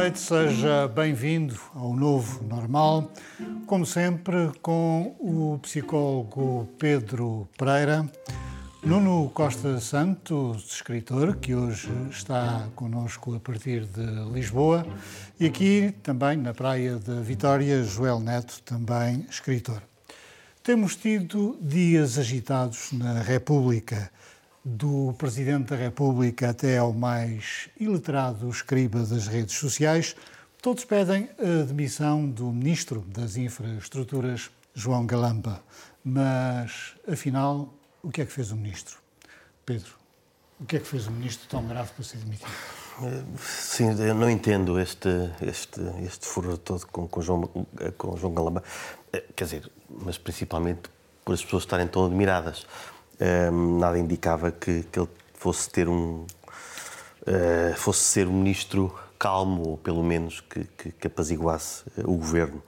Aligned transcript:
Noite, 0.00 0.18
seja 0.18 0.88
bem-vindo 0.88 1.60
ao 1.74 1.92
novo 1.92 2.42
normal. 2.44 3.12
Como 3.66 3.84
sempre, 3.84 4.50
com 4.62 5.14
o 5.20 5.58
psicólogo 5.58 6.66
Pedro 6.78 7.46
Pereira, 7.58 8.10
Nuno 8.82 9.28
Costa 9.28 9.78
Santos, 9.78 10.72
escritor, 10.72 11.36
que 11.36 11.54
hoje 11.54 11.90
está 12.10 12.66
connosco 12.74 13.34
a 13.34 13.40
partir 13.40 13.84
de 13.84 14.06
Lisboa, 14.32 14.86
e 15.38 15.44
aqui 15.44 15.94
também 16.02 16.38
na 16.38 16.54
Praia 16.54 16.96
da 16.96 17.20
Vitória, 17.20 17.84
Joel 17.84 18.20
Neto, 18.20 18.62
também 18.62 19.26
escritor. 19.28 19.82
Temos 20.62 20.96
tido 20.96 21.58
dias 21.60 22.16
agitados 22.16 22.90
na 22.92 23.20
República 23.20 24.10
do 24.64 25.14
Presidente 25.16 25.70
da 25.70 25.76
República 25.76 26.50
até 26.50 26.78
ao 26.78 26.92
mais 26.92 27.68
iletrado 27.78 28.48
escriba 28.48 29.00
das 29.00 29.26
redes 29.26 29.56
sociais, 29.56 30.14
todos 30.60 30.84
pedem 30.84 31.30
a 31.38 31.64
demissão 31.64 32.28
do 32.28 32.52
Ministro 32.52 33.00
das 33.08 33.36
Infraestruturas, 33.36 34.50
João 34.74 35.06
Galamba. 35.06 35.62
Mas, 36.04 36.94
afinal, 37.10 37.72
o 38.02 38.10
que 38.10 38.22
é 38.22 38.26
que 38.26 38.32
fez 38.32 38.50
o 38.50 38.56
Ministro? 38.56 38.98
Pedro, 39.64 39.92
o 40.58 40.64
que 40.64 40.76
é 40.76 40.78
que 40.78 40.86
fez 40.86 41.06
o 41.06 41.10
Ministro 41.10 41.48
tão 41.48 41.66
grave 41.66 41.90
para 41.92 42.04
ser 42.04 42.18
demitido? 42.18 42.50
Sim, 43.38 43.98
eu 44.02 44.14
não 44.14 44.28
entendo 44.28 44.78
este, 44.78 45.08
este, 45.40 45.80
este 46.04 46.26
furor 46.26 46.58
todo 46.58 46.86
com, 46.86 47.08
com, 47.08 47.22
João, 47.22 47.50
com 47.96 48.16
João 48.16 48.34
Galamba. 48.34 48.62
Eh, 49.10 49.24
quer 49.34 49.44
dizer, 49.44 49.70
mas 49.88 50.18
principalmente 50.18 50.90
por 51.24 51.32
as 51.32 51.42
pessoas 51.42 51.62
estarem 51.62 51.86
tão 51.86 52.04
admiradas 52.04 52.66
um, 53.20 53.78
nada 53.78 53.98
indicava 53.98 54.50
que, 54.50 54.82
que, 54.84 54.98
ele 54.98 55.08
fosse 55.34 55.68
ter 55.68 55.88
um 55.88 56.26
uh, 57.26 57.74
fosse 57.76 58.00
ser 58.00 58.26
um 58.26 58.32
ministro 58.32 58.94
calmo 59.18 59.68
ou 59.68 59.76
pelo 59.78 60.02
menos 60.02 60.40
que, 60.40 60.64
que, 60.76 60.92
que 60.92 61.06
apaziguasse 61.06 61.84
o 61.98 62.16
governo. 62.16 62.62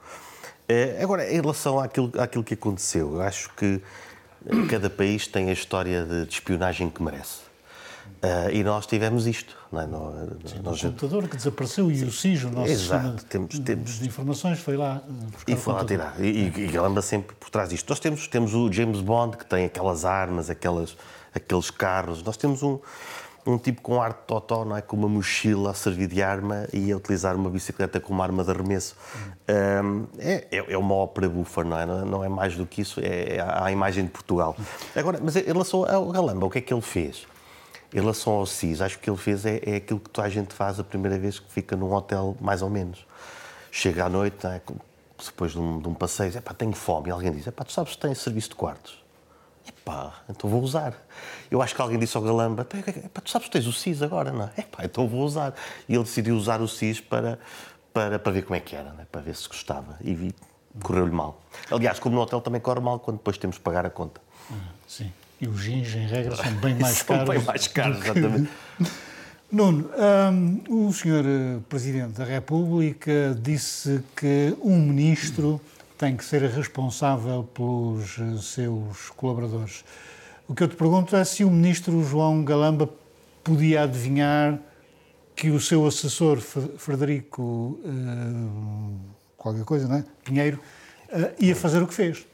Uh, 0.69 1.03
agora, 1.03 1.31
em 1.31 1.41
relação 1.41 1.79
àquilo, 1.79 2.11
àquilo 2.17 2.43
que 2.43 2.53
aconteceu, 2.53 3.15
eu 3.15 3.21
acho 3.21 3.49
que 3.55 3.81
cada 4.69 4.89
país 4.89 5.27
tem 5.27 5.49
a 5.49 5.53
história 5.53 6.03
de, 6.03 6.25
de 6.25 6.33
espionagem 6.33 6.89
que 6.89 7.01
merece. 7.01 7.42
Uh, 8.23 8.49
e 8.53 8.63
nós 8.63 8.85
tivemos 8.85 9.27
isto. 9.27 9.53
Não 9.69 9.81
é? 9.81 9.85
nós, 9.85 10.13
Sim, 10.45 10.59
nós... 10.63 10.81
O 10.81 10.87
computador 10.87 11.27
que 11.27 11.35
desapareceu 11.35 11.91
e 11.91 12.05
o 12.05 12.11
SIS, 12.11 12.45
o 12.45 12.49
nosso 12.49 12.71
Exato, 12.71 13.25
temos, 13.25 13.59
temos... 13.59 13.99
de 13.99 14.07
informações, 14.07 14.59
foi 14.59 14.77
lá 14.77 15.01
buscar 15.29 15.51
E 15.51 15.55
foi 15.57 15.73
lá 15.73 15.83
tirar. 15.83 16.15
E, 16.23 16.27
e, 16.27 16.71
e 16.71 16.77
anda 16.77 17.01
sempre 17.01 17.35
por 17.35 17.49
trás 17.49 17.69
disto. 17.69 17.89
Nós 17.89 17.99
temos, 17.99 18.25
temos 18.29 18.53
o 18.53 18.71
James 18.71 19.01
Bond, 19.01 19.35
que 19.35 19.45
tem 19.45 19.65
aquelas 19.65 20.05
armas, 20.05 20.49
aquelas, 20.49 20.95
aqueles 21.35 21.69
carros. 21.69 22.23
Nós 22.23 22.37
temos 22.37 22.63
um, 22.63 22.79
um 23.45 23.57
tipo 23.57 23.81
com 23.81 24.01
ar 24.01 24.13
de 24.13 24.19
totó, 24.25 24.63
não 24.63 24.77
é? 24.77 24.81
com 24.81 24.95
uma 24.95 25.09
mochila 25.09 25.71
a 25.71 25.73
servir 25.73 26.07
de 26.07 26.23
arma 26.23 26.65
e 26.71 26.93
a 26.93 26.95
utilizar 26.95 27.35
uma 27.35 27.49
bicicleta 27.49 27.99
como 27.99 28.23
arma 28.23 28.41
de 28.41 28.51
arremesso. 28.51 28.95
Um, 29.83 30.05
é, 30.17 30.47
é, 30.49 30.73
é, 30.73 30.77
uma 30.77 30.95
ópera 30.95 31.27
bufa, 31.27 31.61
não 31.65 31.77
é? 31.77 31.85
Não 31.85 32.23
é 32.23 32.29
mais 32.29 32.55
do 32.55 32.65
que 32.65 32.81
isso, 32.81 33.01
é, 33.01 33.35
é 33.35 33.41
a 33.41 33.69
imagem 33.69 34.05
de 34.05 34.11
Portugal. 34.11 34.55
Agora, 34.95 35.19
mas 35.21 35.35
em 35.35 35.43
relação 35.43 35.83
ao 35.83 36.09
Galamba, 36.09 36.45
o 36.45 36.49
que 36.49 36.59
é 36.59 36.61
que 36.61 36.73
ele 36.73 36.81
fez? 36.81 37.32
Em 37.93 37.99
relação 37.99 38.33
ao 38.33 38.45
CIS, 38.45 38.81
acho 38.81 38.97
que 38.97 39.09
ele 39.09 39.17
fez 39.17 39.45
é, 39.45 39.61
é 39.63 39.75
aquilo 39.75 39.99
que 39.99 40.09
toda 40.09 40.27
a 40.27 40.29
gente 40.29 40.53
faz 40.53 40.79
a 40.79 40.83
primeira 40.83 41.17
vez 41.19 41.39
que 41.39 41.51
fica 41.51 41.75
num 41.75 41.93
hotel, 41.93 42.35
mais 42.41 42.61
ou 42.63 42.69
menos. 42.69 43.05
Chega 43.71 44.05
à 44.05 44.09
noite, 44.09 44.47
é, 44.47 44.59
depois 45.23 45.51
de 45.51 45.59
um, 45.59 45.79
de 45.79 45.87
um 45.87 45.93
passeio, 45.93 46.31
diz, 46.31 46.41
tenho 46.57 46.73
fome. 46.73 47.09
E 47.09 47.11
alguém 47.11 47.31
diz, 47.31 47.45
tu 47.45 47.71
sabes 47.71 47.95
que 47.95 48.01
tens 48.01 48.17
serviço 48.17 48.49
de 48.49 48.55
quartos? 48.55 49.03
Epá, 49.67 50.21
então 50.27 50.49
vou 50.49 50.61
usar. 50.61 50.93
Eu 51.49 51.61
acho 51.61 51.75
que 51.75 51.81
alguém 51.81 51.97
disse 51.97 52.17
ao 52.17 52.23
Galamba, 52.23 52.65
tu 52.65 53.29
sabes 53.29 53.47
que 53.47 53.53
tens 53.53 53.67
o 53.67 53.71
CIS 53.71 54.01
agora, 54.01 54.31
não 54.31 54.45
é? 54.45 54.61
Epá, 54.61 54.83
então 54.83 55.07
vou 55.07 55.21
usar. 55.21 55.53
E 55.87 55.93
ele 55.93 56.03
decidiu 56.03 56.35
usar 56.35 56.61
o 56.61 56.67
CIS 56.67 56.99
para, 56.99 57.39
para, 57.93 58.17
para 58.17 58.31
ver 58.31 58.41
como 58.41 58.55
é 58.55 58.59
que 58.59 58.75
era, 58.75 58.93
é? 58.99 59.05
para 59.05 59.21
ver 59.21 59.35
se 59.35 59.47
gostava. 59.47 59.97
E 60.01 60.33
correu-lhe 60.81 61.11
mal. 61.11 61.41
Aliás, 61.71 61.99
como 61.99 62.15
no 62.15 62.21
hotel 62.21 62.41
também 62.41 62.59
corre 62.59 62.81
mal 62.81 62.99
quando 62.99 63.17
depois 63.17 63.37
temos 63.37 63.57
que 63.57 63.63
pagar 63.63 63.85
a 63.85 63.89
conta. 63.89 64.19
sim. 64.87 65.11
E 65.43 65.47
os 65.47 65.61
jeans, 65.61 65.93
em 65.93 66.07
regra, 66.07 66.37
são 66.37 66.53
bem 66.53 66.75
mais 66.75 66.97
são 66.99 67.05
caros. 67.07 67.27
São 67.27 67.35
bem 67.35 67.43
mais 67.43 67.67
caros, 67.67 67.97
que... 67.99 68.09
exatamente. 68.09 68.49
Nuno, 69.51 69.89
um, 70.69 70.87
o 70.87 70.93
senhor 70.93 71.25
eh, 71.25 71.59
Presidente 71.67 72.13
da 72.13 72.23
República 72.23 73.37
disse 73.39 74.01
que 74.15 74.55
um 74.63 74.79
ministro 74.79 75.59
tem 75.97 76.15
que 76.15 76.23
ser 76.23 76.43
responsável 76.43 77.43
pelos 77.53 78.17
eh, 78.19 78.41
seus 78.41 79.09
colaboradores. 79.09 79.83
O 80.47 80.55
que 80.55 80.63
eu 80.63 80.67
te 80.69 80.77
pergunto 80.77 81.13
é 81.13 81.25
se 81.25 81.43
o 81.43 81.51
ministro 81.51 82.01
João 82.05 82.41
Galamba 82.45 82.89
podia 83.43 83.83
adivinhar 83.83 84.57
que 85.35 85.49
o 85.49 85.59
seu 85.59 85.85
assessor 85.85 86.39
Frederico 86.39 87.79
uh, 87.83 88.99
qualquer 89.35 89.65
coisa, 89.65 89.89
não 89.89 89.97
é? 89.97 90.05
Pinheiro 90.23 90.59
uh, 91.09 91.33
ia 91.37 91.55
fazer 91.55 91.83
o 91.83 91.87
que 91.87 91.93
fez. 91.93 92.25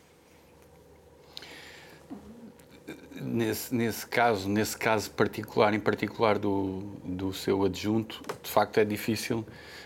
Nesse, 3.21 3.73
nesse 3.73 4.05
caso, 4.05 4.49
nesse 4.49 4.77
caso 4.77 5.11
particular, 5.11 5.73
em 5.73 5.79
particular 5.79 6.37
do, 6.37 6.83
do 7.03 7.33
seu 7.33 7.63
adjunto, 7.63 8.21
de 8.41 8.49
facto 8.49 8.77
é 8.77 8.85
difícil 8.85 9.45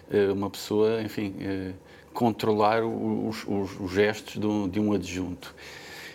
uh, 0.10 0.34
uma 0.34 0.50
pessoa, 0.50 1.02
enfim, 1.02 1.36
uh, 1.40 1.74
controlar 2.14 2.84
os, 2.84 3.44
os, 3.48 3.80
os 3.80 3.92
gestos 3.92 4.34
de, 4.34 4.70
de 4.70 4.80
um 4.80 4.94
adjunto. 4.94 5.54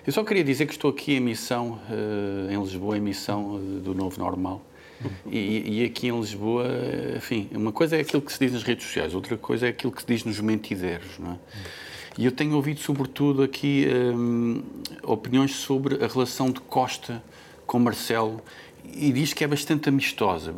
Eu 0.07 0.13
só 0.13 0.25
queria 0.25 0.45
dizer 0.45 0.67
que 0.67 0.73
estou 0.73 0.91
aqui 0.91 1.15
em 1.15 1.21
missão, 1.21 1.81
uh, 1.91 2.51
em 2.51 2.61
Lisboa, 2.61 2.97
em 2.97 3.01
missão 3.01 3.61
do 3.83 3.95
Novo 3.95 4.19
Normal. 4.19 4.65
E, 5.31 5.83
e, 5.83 5.85
aqui 5.85 6.09
em 6.09 6.19
Lisboa, 6.19 6.67
enfim, 7.17 7.49
uma 7.53 7.71
coisa 7.71 7.97
é 7.97 8.01
aquilo 8.01 8.21
que 8.21 8.33
se 8.33 8.39
diz 8.41 8.53
nas 8.53 8.65
redes 8.65 8.85
sociais, 8.85 9.15
outra 9.15 9.37
coisa 9.37 9.67
é 9.67 9.69
aquilo 9.69 9.93
que 9.93 10.01
se 10.01 10.09
diz 10.09 10.25
nos 10.25 10.41
mentideiros, 10.41 11.21
não 11.21 11.33
é? 11.33 11.37
E 12.19 12.25
eu 12.25 12.33
tenho 12.33 12.57
ouvido, 12.57 12.81
sobretudo, 12.81 13.45
aqui 13.45 13.87
hum, 13.89 14.61
opiniões 15.05 15.55
sobre 15.55 16.05
a 16.05 16.09
relação 16.09 16.51
de 16.51 16.61
Costa 16.63 17.23
com 17.65 17.79
Marcelo 17.79 18.43
e 18.93 19.13
diz 19.13 19.33
que 19.33 19.45
é 19.45 19.47
bastante 19.47 19.89
amistosa. 19.89 20.53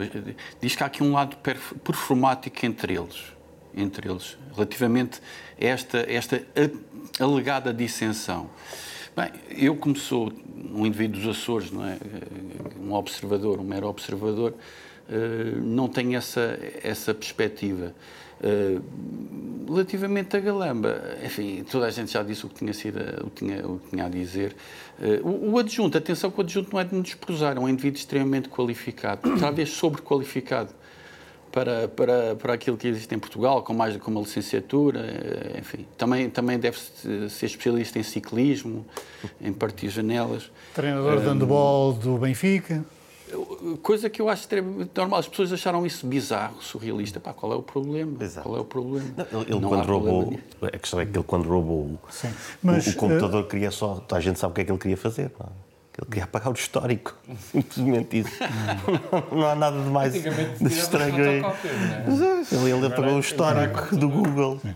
Diz 0.58 0.74
que 0.74 0.82
há 0.82 0.86
aqui 0.86 1.02
um 1.02 1.12
lado 1.12 1.36
performático 1.84 2.64
entre 2.64 2.94
eles, 2.94 3.22
entre 3.76 4.10
eles, 4.10 4.38
relativamente 4.54 5.20
a 5.60 5.66
esta, 5.66 5.98
esta 6.08 6.42
alegada 7.20 7.74
dissensão. 7.74 8.48
Bem, 9.14 9.30
eu 9.50 9.76
como 9.76 9.94
sou 9.96 10.32
um 10.72 10.86
indivíduo 10.86 11.20
dos 11.20 11.28
Açores, 11.28 11.70
não 11.70 11.84
é? 11.84 11.98
um 12.80 12.94
observador, 12.94 13.60
um 13.60 13.64
mero 13.64 13.86
observador, 13.86 14.54
eh, 15.10 15.58
não 15.62 15.88
tenho 15.88 16.16
essa, 16.16 16.58
essa 16.82 17.12
perspectiva. 17.12 17.94
Relativamente 19.70 20.36
a 20.36 20.40
Galamba, 20.40 21.00
enfim, 21.24 21.64
toda 21.70 21.86
a 21.86 21.90
gente 21.90 22.12
já 22.12 22.24
disse 22.24 22.44
o 22.44 22.48
que 22.48 22.56
tinha, 22.56 22.72
sido, 22.72 22.98
o 23.24 23.30
que 23.30 23.44
tinha, 23.44 23.64
o 23.64 23.78
que 23.78 23.90
tinha 23.90 24.06
a 24.06 24.08
dizer. 24.08 24.56
Uh, 24.98 25.28
o, 25.28 25.52
o, 25.52 25.58
adjunto, 25.58 25.96
atenção 25.96 26.28
que 26.28 26.38
o 26.38 26.40
adjunto 26.40 26.72
não 26.72 26.80
é 26.80 26.84
de 26.84 26.92
nos 26.92 27.04
desprezar, 27.04 27.56
é 27.56 27.60
um 27.60 27.68
indivíduo 27.68 27.98
extremamente 27.98 28.48
qualificado, 28.48 29.22
talvez 29.38 29.68
sobrequalificado 29.70 30.74
para, 31.52 31.86
para, 31.86 32.34
para 32.34 32.54
aquilo 32.54 32.76
que 32.76 32.88
existe 32.88 33.14
em 33.14 33.18
Portugal, 33.18 33.62
com 33.62 33.72
mais 33.72 33.96
que 33.96 34.08
uma 34.08 34.20
licenciatura, 34.20 35.00
eh, 35.00 35.58
enfim. 35.60 35.86
Também, 35.96 36.30
também 36.30 36.58
deve 36.58 36.78
ser 36.78 37.46
especialista 37.46 37.98
em 37.98 38.02
ciclismo, 38.02 38.84
em 39.40 39.52
partir 39.52 39.88
janelas. 39.88 40.50
Treinador 40.74 41.20
de 41.20 41.26
handball 41.26 41.92
do 41.92 42.18
Benfica. 42.18 42.84
Coisa 43.82 44.10
que 44.10 44.20
eu 44.20 44.28
acho 44.28 44.42
extremamente 44.42 44.90
normal. 44.96 45.20
As 45.20 45.28
pessoas 45.28 45.52
acharam 45.52 45.86
isso 45.86 46.06
bizarro, 46.06 46.60
surrealista. 46.62 47.20
Pá, 47.20 47.32
qual 47.32 47.52
é 47.52 47.56
o 47.56 47.62
problema? 47.62 48.22
Exato. 48.22 48.48
Qual 48.48 48.58
é 48.58 48.60
o 48.60 48.64
problema? 48.64 49.08
Não, 49.30 49.42
ele, 49.42 49.50
Não 49.52 49.68
quando 49.68 49.86
roubou. 49.86 50.38
A 50.62 50.78
questão 50.78 51.00
é 51.00 51.06
que 51.06 51.16
ele, 51.16 51.24
quando 51.24 51.48
roubou 51.48 51.98
Mas, 52.62 52.86
o, 52.86 52.90
o, 52.90 52.94
computador, 52.94 53.44
uh... 53.44 53.48
queria 53.48 53.70
só. 53.70 54.04
A 54.10 54.20
gente 54.20 54.38
sabe 54.38 54.52
o 54.52 54.54
que 54.54 54.60
é 54.60 54.64
que 54.64 54.70
ele 54.72 54.78
queria 54.78 54.96
fazer. 54.96 55.30
Não? 55.38 55.46
É? 55.46 55.70
Ele 55.98 56.06
queria 56.06 56.24
apagar 56.24 56.50
o 56.50 56.54
histórico. 56.54 57.14
Simplesmente 57.52 58.20
isso. 58.20 58.32
não 59.30 59.46
há 59.46 59.54
nada 59.54 59.82
de 59.82 59.90
mais 59.90 60.12
de 60.12 60.66
estranho 60.66 61.14
aí. 61.16 61.42
É? 61.42 62.54
Ele, 62.54 62.70
ele 62.70 62.86
apagou 62.86 63.16
o 63.16 63.20
histórico 63.20 63.96
do 63.96 64.08
Google. 64.08 64.60
Uh, 64.64 64.72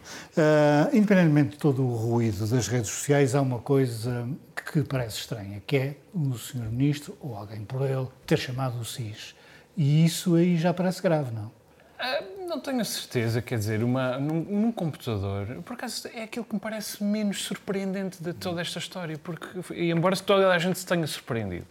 independentemente 0.92 1.50
de 1.50 1.58
todo 1.58 1.82
o 1.82 1.94
ruído 1.94 2.46
das 2.46 2.68
redes 2.68 2.90
sociais, 2.90 3.34
há 3.34 3.40
uma 3.40 3.58
coisa 3.58 4.28
que 4.64 4.82
parece 4.82 5.18
estranha, 5.18 5.62
que 5.66 5.76
é 5.76 5.96
o 6.14 6.36
Sr. 6.36 6.70
Ministro, 6.70 7.16
ou 7.20 7.36
alguém 7.36 7.64
por 7.64 7.82
ele, 7.82 8.08
ter 8.26 8.38
chamado 8.38 8.80
o 8.80 8.84
SIS. 8.84 9.34
E 9.76 10.04
isso 10.04 10.34
aí 10.34 10.56
já 10.56 10.72
parece 10.72 11.02
grave, 11.02 11.32
não? 11.32 11.46
Uh, 11.46 12.48
não 12.48 12.60
tenho 12.60 12.80
a 12.80 12.84
certeza, 12.84 13.40
quer 13.40 13.58
dizer, 13.58 13.82
uma, 13.82 14.18
num, 14.18 14.40
num, 14.42 14.72
computador, 14.72 15.46
por 15.64 15.74
acaso 15.74 16.08
é 16.12 16.24
aquilo 16.24 16.44
que 16.44 16.54
me 16.54 16.60
parece 16.60 17.02
menos 17.02 17.42
surpreendente 17.42 18.22
de 18.22 18.32
toda 18.32 18.60
esta 18.60 18.78
história, 18.78 19.18
porque, 19.18 19.46
embora 19.90 20.16
toda 20.16 20.50
a 20.50 20.58
gente 20.58 20.78
se 20.78 20.86
tenha 20.86 21.06
surpreendido, 21.06 21.66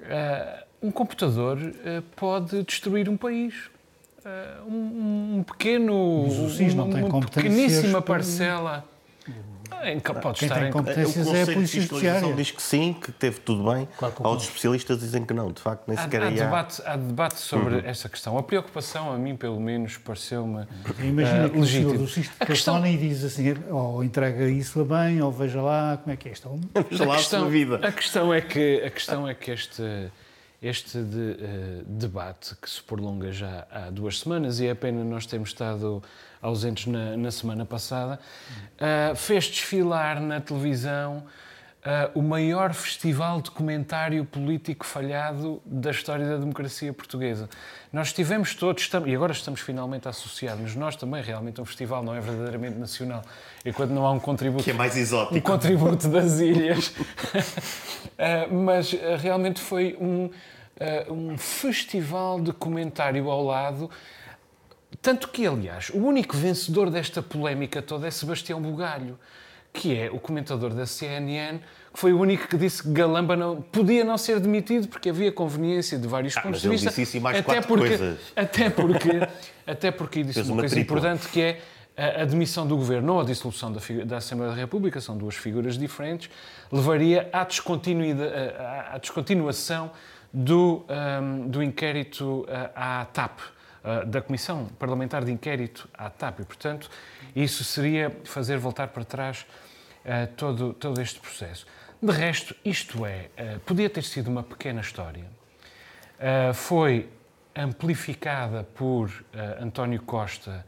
uh, 0.00 0.64
um 0.82 0.90
computador 0.90 1.58
uh, 1.58 2.02
pode 2.16 2.62
destruir 2.62 3.08
um 3.08 3.16
país. 3.16 3.54
Um, 4.66 5.38
um, 5.38 5.42
pequeno, 5.42 6.24
Mas 6.26 6.38
o 6.38 6.50
SIS 6.50 6.74
não 6.74 6.90
tem 6.90 7.02
uma 7.02 7.20
pequeníssima 7.22 8.02
parcela. 8.02 8.84
Em, 9.84 10.00
pode 10.00 10.38
Quem 10.38 10.46
estar 10.48 10.60
tem 10.60 10.68
em, 10.68 10.72
competências 10.72 11.26
o 11.26 11.34
é 11.34 11.42
a 11.42 11.46
Polícia 11.46 11.80
Judiciária. 11.82 12.34
diz 12.34 12.50
que 12.50 12.62
sim, 12.62 12.92
que 12.92 13.12
teve 13.12 13.40
tudo 13.40 13.70
bem. 13.72 13.88
Claro 13.98 14.14
que 14.14 14.22
o 14.22 14.26
Outros 14.26 14.48
especialistas 14.48 15.00
dizem 15.00 15.24
que 15.24 15.32
não, 15.34 15.50
de 15.52 15.60
facto, 15.60 15.84
nem 15.86 15.96
Há, 15.96 16.02
sequer 16.02 16.22
há 16.22 16.26
há. 16.26 16.30
debate, 16.30 16.82
há 16.84 16.96
debate 16.96 17.38
sobre 17.38 17.86
essa 17.86 18.08
questão. 18.08 18.36
A 18.38 18.42
preocupação, 18.42 19.12
a 19.12 19.18
mim, 19.18 19.36
pelo 19.36 19.60
menos, 19.60 19.96
pareceu-me 19.96 20.66
Imagina 21.00 21.46
eh, 21.46 21.48
que 21.48 21.58
o 21.58 21.66
senhor 21.66 21.92
legítima. 21.92 21.98
do 21.98 22.08
Cisto 22.08 22.34
A 22.40 22.46
questão, 22.46 22.86
e 22.86 22.96
diz 22.96 23.24
assim, 23.24 23.54
ou 23.70 24.02
entrega 24.04 24.48
isso 24.48 24.80
a 24.80 24.84
bem, 24.84 25.20
ou 25.22 25.30
veja 25.32 25.60
lá 25.62 25.96
como 25.98 26.12
é 26.12 26.16
que 26.16 26.28
é 26.28 26.32
isto. 26.32 26.60
Veja 26.90 27.04
lá 27.06 27.14
a 27.14 27.16
questão, 27.18 27.48
vida. 27.48 27.76
a 27.86 27.92
questão 27.92 28.34
é 28.34 28.40
que, 28.40 28.82
a 28.84 28.90
questão 28.90 29.28
é 29.28 29.34
que 29.34 29.50
este, 29.50 30.10
este 30.60 31.02
de, 31.02 31.36
eh, 31.40 31.82
debate, 31.86 32.56
que 32.60 32.68
se 32.68 32.82
prolonga 32.82 33.30
já 33.30 33.66
há 33.70 33.90
duas 33.90 34.18
semanas, 34.18 34.58
e 34.58 34.66
é 34.66 34.74
pena 34.74 35.04
nós 35.04 35.24
termos 35.24 35.50
estado 35.50 36.02
ausentes 36.42 36.86
na, 36.86 37.16
na 37.16 37.30
semana 37.30 37.64
passada, 37.64 38.18
ah, 38.80 39.14
fez 39.14 39.44
desfilar 39.44 40.20
na 40.20 40.40
televisão 40.40 41.24
ah, 41.84 42.10
o 42.12 42.20
maior 42.20 42.74
festival 42.74 43.40
de 43.40 43.52
comentário 43.52 44.24
político 44.24 44.84
falhado 44.84 45.62
da 45.64 45.92
história 45.92 46.26
da 46.26 46.36
democracia 46.36 46.92
portuguesa. 46.92 47.48
Nós 47.92 48.08
estivemos 48.08 48.52
todos, 48.54 48.82
estamos, 48.82 49.08
e 49.08 49.14
agora 49.14 49.32
estamos 49.32 49.60
finalmente 49.60 50.08
a 50.08 50.10
associar-nos, 50.10 50.74
nós 50.74 50.96
também, 50.96 51.22
realmente, 51.22 51.60
um 51.60 51.64
festival 51.64 52.02
não 52.02 52.14
é 52.14 52.20
verdadeiramente 52.20 52.76
nacional, 52.76 53.22
enquanto 53.64 53.90
não 53.90 54.04
há 54.04 54.10
um 54.10 54.18
contributo 54.18 54.64
Que 54.64 54.72
é 54.72 54.74
mais 54.74 54.96
exótico. 54.96 55.40
contributo 55.40 56.08
das 56.08 56.40
ilhas. 56.40 56.88
Uh, 56.88 58.52
mas 58.52 58.92
uh, 58.92 58.98
realmente 59.16 59.60
foi 59.60 59.96
um, 60.00 60.24
uh, 60.26 61.12
um 61.12 61.38
festival 61.38 62.40
de 62.40 62.52
comentário 62.52 63.30
ao 63.30 63.44
lado. 63.44 63.88
Tanto 65.00 65.28
que, 65.28 65.46
aliás, 65.46 65.90
o 65.90 65.98
único 65.98 66.36
vencedor 66.36 66.90
desta 66.90 67.22
polémica 67.22 67.80
toda 67.80 68.08
é 68.08 68.10
Sebastião 68.10 68.60
Bugalho, 68.60 69.16
que 69.80 69.96
é 69.96 70.10
o 70.10 70.18
comentador 70.18 70.74
da 70.74 70.84
CNN, 70.86 71.58
que 71.92 72.00
foi 72.00 72.12
o 72.12 72.18
único 72.18 72.48
que 72.48 72.56
disse 72.56 72.82
que 72.82 72.90
Galamba 72.90 73.36
não, 73.36 73.62
podia 73.62 74.04
não 74.04 74.18
ser 74.18 74.40
demitido 74.40 74.88
porque 74.88 75.08
havia 75.10 75.30
conveniência 75.30 75.96
de 75.98 76.08
vários 76.08 76.34
pontos 76.34 76.50
mas 76.50 76.60
de 76.62 76.68
vista. 76.68 76.88
disse 76.88 77.02
isso 77.02 77.16
e 77.16 77.20
mais 77.20 77.38
até 77.38 77.44
quatro 77.54 77.68
porque, 77.68 77.88
coisas. 77.96 78.18
Até 78.34 78.70
porque, 78.70 79.10
até 79.66 79.90
porque 79.92 80.22
disse 80.24 80.34
Fez 80.34 80.46
uma, 80.48 80.56
uma 80.56 80.62
coisa 80.62 80.74
tripla. 80.74 80.98
importante 80.98 81.28
que 81.28 81.40
é 81.40 81.60
a, 81.96 82.22
a 82.22 82.24
demissão 82.24 82.66
do 82.66 82.76
governo 82.76 83.14
ou 83.14 83.20
a 83.20 83.24
dissolução 83.24 83.72
da, 83.72 83.80
da 84.04 84.16
Assembleia 84.16 84.52
da 84.52 84.58
República, 84.58 85.00
são 85.00 85.16
duas 85.16 85.36
figuras 85.36 85.78
diferentes, 85.78 86.28
levaria 86.72 87.28
à, 87.32 87.42
à- 87.42 88.94
à 88.94 88.98
descontinuação 88.98 89.90
do, 90.32 90.84
ahm, 90.88 91.48
do 91.48 91.62
inquérito 91.62 92.46
ah, 92.74 93.00
à 93.00 93.04
TAP, 93.06 93.38
ah, 93.84 94.04
da 94.04 94.20
Comissão 94.20 94.66
Parlamentar 94.78 95.24
de 95.24 95.32
Inquérito 95.32 95.88
à 95.96 96.10
TAP. 96.10 96.40
E, 96.40 96.44
portanto, 96.44 96.90
isso 97.34 97.64
seria 97.64 98.14
fazer 98.24 98.58
voltar 98.58 98.88
para 98.88 99.04
trás 99.04 99.46
ah, 100.08 100.26
todo, 100.36 100.72
todo 100.72 101.00
este 101.00 101.20
processo. 101.20 101.66
De 102.02 102.12
resto, 102.12 102.54
isto 102.64 103.04
é, 103.04 103.28
ah, 103.36 103.58
podia 103.66 103.90
ter 103.90 104.02
sido 104.04 104.28
uma 104.28 104.42
pequena 104.42 104.80
história. 104.80 105.24
Uh, 106.18 106.52
foi 106.52 107.08
amplificada 107.54 108.64
por 108.64 109.06
uh, 109.08 109.62
António 109.62 110.02
Costa 110.02 110.66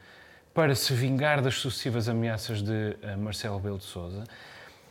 para 0.55 0.75
se 0.77 0.93
vingar 0.95 1.43
das 1.43 1.55
sucessivas 1.57 2.09
ameaças 2.09 2.63
de 2.63 2.71
uh, 2.71 3.19
Marcelo 3.19 3.57
Rebelo 3.57 3.79
de 3.79 3.85
Sousa. 3.85 4.25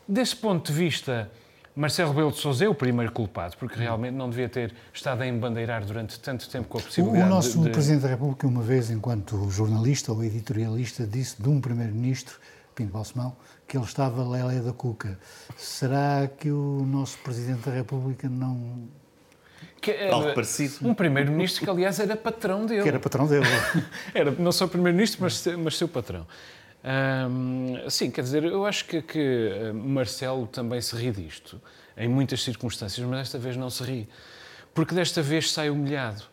Desse 0.05 0.35
ponto 0.35 0.69
de 0.69 0.77
vista, 0.77 1.31
Marcelo 1.73 2.09
Rebelo 2.11 2.31
de 2.31 2.39
Sousa 2.39 2.65
é 2.65 2.67
o 2.67 2.75
primeiro 2.75 3.11
culpado, 3.13 3.55
porque 3.57 3.79
realmente 3.79 4.15
não 4.15 4.29
devia 4.29 4.49
ter 4.49 4.73
estado 4.93 5.21
a 5.21 5.27
embandeirar 5.27 5.85
durante 5.85 6.19
tanto 6.19 6.49
tempo 6.49 6.67
com 6.67 6.77
a 6.77 6.81
O, 6.81 6.83
possibilidade 6.83 7.25
o 7.25 7.29
nosso 7.29 7.63
de- 7.63 7.69
Presidente 7.69 8.01
da 8.01 8.09
República, 8.09 8.45
uma 8.45 8.61
vez, 8.61 8.89
enquanto 8.89 9.49
jornalista 9.49 10.11
ou 10.11 10.21
editorialista, 10.23 11.07
disse 11.07 11.41
de 11.41 11.47
um 11.47 11.61
Primeiro-Ministro, 11.61 12.37
Pinto 12.75 12.91
Balsemão, 12.91 13.35
que 13.69 13.77
ele 13.77 13.85
estava 13.85 14.27
lelé 14.27 14.61
da 14.61 14.73
cuca. 14.73 15.19
Será 15.55 16.27
que 16.27 16.49
o 16.49 16.83
nosso 16.87 17.19
Presidente 17.19 17.69
da 17.69 17.71
República 17.71 18.27
não... 18.27 18.89
que, 19.79 19.91
uh, 19.91 20.11
Algo 20.11 20.33
parecido. 20.33 20.87
Um 20.87 20.95
primeiro-ministro 20.95 21.63
que, 21.63 21.69
aliás, 21.69 21.99
era 21.99 22.17
patrão 22.17 22.65
dele. 22.65 22.81
que 22.81 22.89
era 22.89 22.99
patrão 22.99 23.27
dele? 23.27 23.45
Era 24.11 24.31
não 24.31 24.51
só 24.51 24.65
primeiro-ministro, 24.65 25.21
mas, 25.21 25.45
mas 25.45 25.77
seu 25.77 25.87
patrão. 25.87 26.25
Ahm, 26.83 27.87
sim, 27.89 28.09
quer 28.09 28.23
dizer, 28.23 28.43
eu 28.43 28.65
acho 28.65 28.85
que, 28.85 29.03
que 29.03 29.19
eh, 29.19 29.71
Marcelo 29.71 30.47
também 30.47 30.81
se 30.81 30.95
ri 30.95 31.11
disto, 31.11 31.61
em 31.95 32.07
muitas 32.07 32.41
circunstâncias, 32.41 33.05
mas 33.05 33.19
desta 33.19 33.37
vez 33.37 33.55
não 33.55 33.69
se 33.69 33.83
ri. 33.83 34.09
Porque 34.73 34.95
desta 34.95 35.21
vez 35.21 35.51
sai 35.51 35.69
humilhado. 35.69 36.23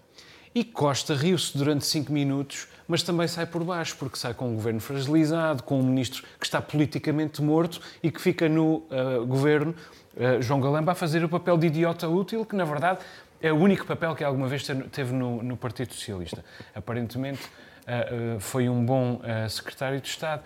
E 0.55 0.65
Costa 0.65 1.15
riu-se 1.15 1.59
durante 1.59 1.85
cinco 1.85 2.11
minutos, 2.11 2.67
mas 2.89 3.03
também 3.03 3.27
sai 3.27 3.47
por 3.47 3.63
baixo, 3.65 3.97
porque 3.99 4.17
sai 4.17 4.33
com 4.35 4.49
um 4.49 4.55
governo 4.55 4.81
fragilizado, 4.81 5.63
com 5.63 5.79
um 5.81 5.83
ministro 5.83 6.23
que 6.39 6.47
está 6.47 6.61
politicamente 6.61 7.43
morto 7.43 7.81
e 8.03 8.11
que 8.11 8.21
fica 8.21 8.49
no 8.49 8.85
ah, 8.91 9.25
governo, 9.25 9.75
ah, 10.19 10.41
João 10.41 10.61
Galamba, 10.61 10.93
a 10.93 10.95
fazer 10.95 11.25
o 11.25 11.29
papel 11.29 11.57
de 11.59 11.67
idiota 11.67 12.09
útil, 12.09 12.45
que 12.45 12.55
na 12.55 12.65
verdade 12.65 13.01
é 13.41 13.53
o 13.53 13.57
único 13.57 13.87
papel 13.87 14.15
que 14.15 14.25
alguma 14.25 14.49
vez 14.49 14.63
te- 14.63 14.75
teve 14.91 15.13
no, 15.13 15.43
no 15.43 15.57
Partido 15.57 15.93
Socialista. 15.93 16.45
Aparentemente 16.75 17.43
ah, 17.87 18.37
foi 18.39 18.69
um 18.69 18.85
bom 18.85 19.21
secretário 19.49 20.01
de 20.01 20.09
Estado. 20.09 20.43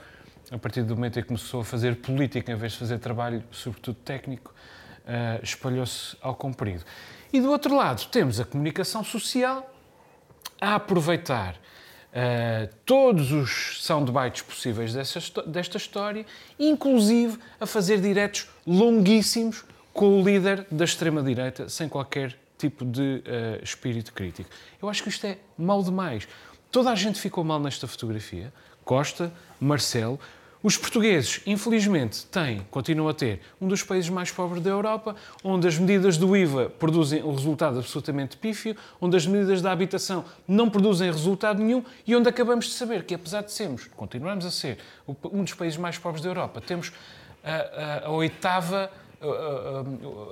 A 0.50 0.58
partir 0.58 0.82
do 0.82 0.96
momento 0.96 1.16
em 1.16 1.22
que 1.22 1.28
começou 1.28 1.60
a 1.60 1.64
fazer 1.64 1.94
política 1.96 2.50
em 2.50 2.56
vez 2.56 2.72
de 2.72 2.78
fazer 2.78 2.98
trabalho, 2.98 3.44
sobretudo 3.52 3.94
técnico, 4.04 4.52
ah, 5.06 5.38
espalhou-se 5.42 6.16
ao 6.20 6.34
comprido. 6.34 6.84
E 7.32 7.40
do 7.40 7.50
outro 7.50 7.76
lado 7.76 8.06
temos 8.08 8.40
a 8.40 8.44
comunicação 8.44 9.04
social 9.04 9.72
a 10.60 10.74
aproveitar 10.74 11.54
eh, 12.12 12.68
todos 12.84 13.32
os 13.32 13.82
soundbites 13.82 14.42
possíveis 14.42 14.92
dessa, 14.92 15.20
desta 15.46 15.76
história, 15.76 16.26
inclusive 16.58 17.38
a 17.60 17.66
fazer 17.66 18.00
diretos 18.00 18.48
longuíssimos 18.66 19.64
com 19.92 20.20
o 20.20 20.24
líder 20.24 20.66
da 20.70 20.84
extrema-direita, 20.84 21.68
sem 21.68 21.88
qualquer 21.88 22.36
tipo 22.58 22.84
de 22.84 23.22
eh, 23.24 23.60
espírito 23.62 24.12
crítico. 24.12 24.50
Eu 24.80 24.88
acho 24.88 25.02
que 25.02 25.08
isto 25.08 25.26
é 25.26 25.38
mal 25.56 25.82
demais. 25.82 26.28
Toda 26.70 26.90
a 26.90 26.94
gente 26.94 27.20
ficou 27.20 27.42
mal 27.42 27.58
nesta 27.58 27.86
fotografia. 27.86 28.52
Costa, 28.84 29.32
Marcelo. 29.58 30.18
Os 30.62 30.76
portugueses, 30.76 31.40
infelizmente, 31.46 32.26
têm, 32.26 32.60
continuam 32.70 33.08
a 33.08 33.14
ter, 33.14 33.40
um 33.58 33.66
dos 33.66 33.82
países 33.82 34.10
mais 34.10 34.30
pobres 34.30 34.62
da 34.62 34.68
Europa, 34.68 35.16
onde 35.42 35.66
as 35.66 35.78
medidas 35.78 36.18
do 36.18 36.36
IVA 36.36 36.68
produzem 36.68 37.22
um 37.22 37.32
resultado 37.34 37.78
absolutamente 37.78 38.36
pífio, 38.36 38.76
onde 39.00 39.16
as 39.16 39.26
medidas 39.26 39.62
da 39.62 39.72
habitação 39.72 40.22
não 40.46 40.68
produzem 40.68 41.10
resultado 41.10 41.62
nenhum 41.62 41.82
e 42.06 42.14
onde 42.14 42.28
acabamos 42.28 42.66
de 42.66 42.72
saber 42.72 43.04
que, 43.04 43.14
apesar 43.14 43.40
de 43.42 43.52
sermos, 43.52 43.88
continuamos 43.96 44.44
a 44.44 44.50
ser, 44.50 44.76
um 45.32 45.42
dos 45.42 45.54
países 45.54 45.78
mais 45.78 45.96
pobres 45.96 46.22
da 46.22 46.28
Europa, 46.28 46.60
temos 46.60 46.92
a, 47.42 48.02
a- 48.04 48.06
a 48.08 48.10
oitava, 48.10 48.90
a, 49.22 49.26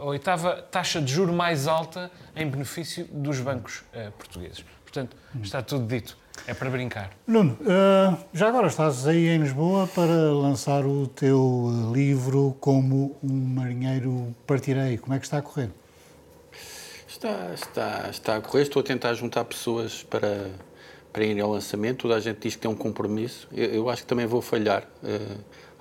a- 0.02 0.04
oitava 0.04 0.56
taxa 0.70 1.00
de 1.00 1.10
juro 1.10 1.32
mais 1.32 1.66
alta 1.66 2.10
em 2.36 2.46
benefício 2.46 3.06
dos 3.10 3.40
bancos 3.40 3.82
eh, 3.94 4.10
portugueses. 4.18 4.62
Portanto, 4.84 5.16
está 5.42 5.62
tudo 5.62 5.86
dito. 5.86 6.18
É 6.46 6.54
para 6.54 6.70
brincar. 6.70 7.10
Nuno, 7.26 7.58
eh, 7.66 8.16
já 8.32 8.48
agora 8.48 8.68
estás 8.68 9.06
aí 9.06 9.28
em 9.28 9.38
Lisboa 9.38 9.86
para 9.86 10.32
lançar 10.32 10.86
o 10.86 11.06
teu 11.06 11.68
eh, 11.70 11.92
livro 11.92 12.56
Como 12.60 13.16
um 13.22 13.34
Marinheiro 13.54 14.34
Partirei. 14.46 14.96
Como 14.98 15.14
é 15.14 15.18
que 15.18 15.26
está 15.26 15.38
a 15.38 15.42
correr? 15.42 15.70
Está, 17.06 17.52
está, 17.54 18.08
está 18.10 18.36
a 18.36 18.40
correr, 18.40 18.62
estou 18.62 18.80
a 18.80 18.82
tentar 18.82 19.12
juntar 19.14 19.44
pessoas 19.44 20.02
para, 20.02 20.50
para 21.12 21.24
irem 21.24 21.42
ao 21.42 21.50
lançamento. 21.50 22.02
Toda 22.02 22.16
a 22.16 22.20
gente 22.20 22.38
diz 22.40 22.54
que 22.54 22.62
tem 22.62 22.70
um 22.70 22.76
compromisso. 22.76 23.48
Eu, 23.52 23.66
eu 23.66 23.90
acho 23.90 24.02
que 24.02 24.08
também 24.08 24.26
vou 24.26 24.40
falhar 24.40 24.86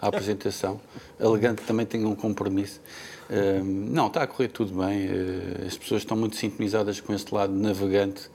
à 0.01 0.07
apresentação, 0.07 0.79
alegando 1.19 1.61
que 1.61 1.67
também 1.67 1.85
tenho 1.85 2.09
um 2.09 2.15
compromisso. 2.15 2.81
Eh, 3.29 3.61
não, 3.63 4.07
está 4.07 4.23
a 4.23 4.27
correr 4.27 4.47
tudo 4.49 4.77
bem. 4.77 5.07
eh, 5.07 5.65
as 5.67 5.77
pessoas 5.77 6.01
estão 6.01 6.15
muito 6.15 6.35
sintonizadas 6.35 6.99
com 6.99 7.13
este 7.13 7.33
lado 7.33 7.53
navegante 7.53 8.29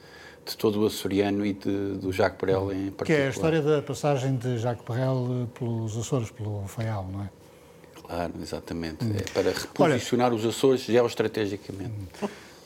de 0.45 0.57
todo 0.57 0.83
o 0.83 0.87
açoriano 0.87 1.47
e 1.47 1.53
de, 1.53 1.95
do 1.99 2.13
Jacques 2.13 2.41
Brel 2.41 2.73
em 2.73 2.91
particular. 2.91 3.07
Que 3.07 3.13
é 3.13 3.27
a 3.27 3.31
história 3.31 3.63
da 3.63 3.83
passagem 3.83 4.37
de 4.37 4.59
Jacques 4.59 4.85
Perrel 4.85 5.27
eh, 5.45 5.59
pelos 5.59 5.97
Açores, 5.97 6.31
pelo 6.31 6.67
Faial, 6.67 7.09
não 7.11 7.23
é? 7.23 7.31
Claro, 8.03 8.33
exatamente. 8.43 9.05
É 9.05 9.23
para 9.33 9.51
reposicionar 9.51 10.35
os 10.35 10.45
Açores 10.45 10.83
geoestrategicamente. 10.83 11.95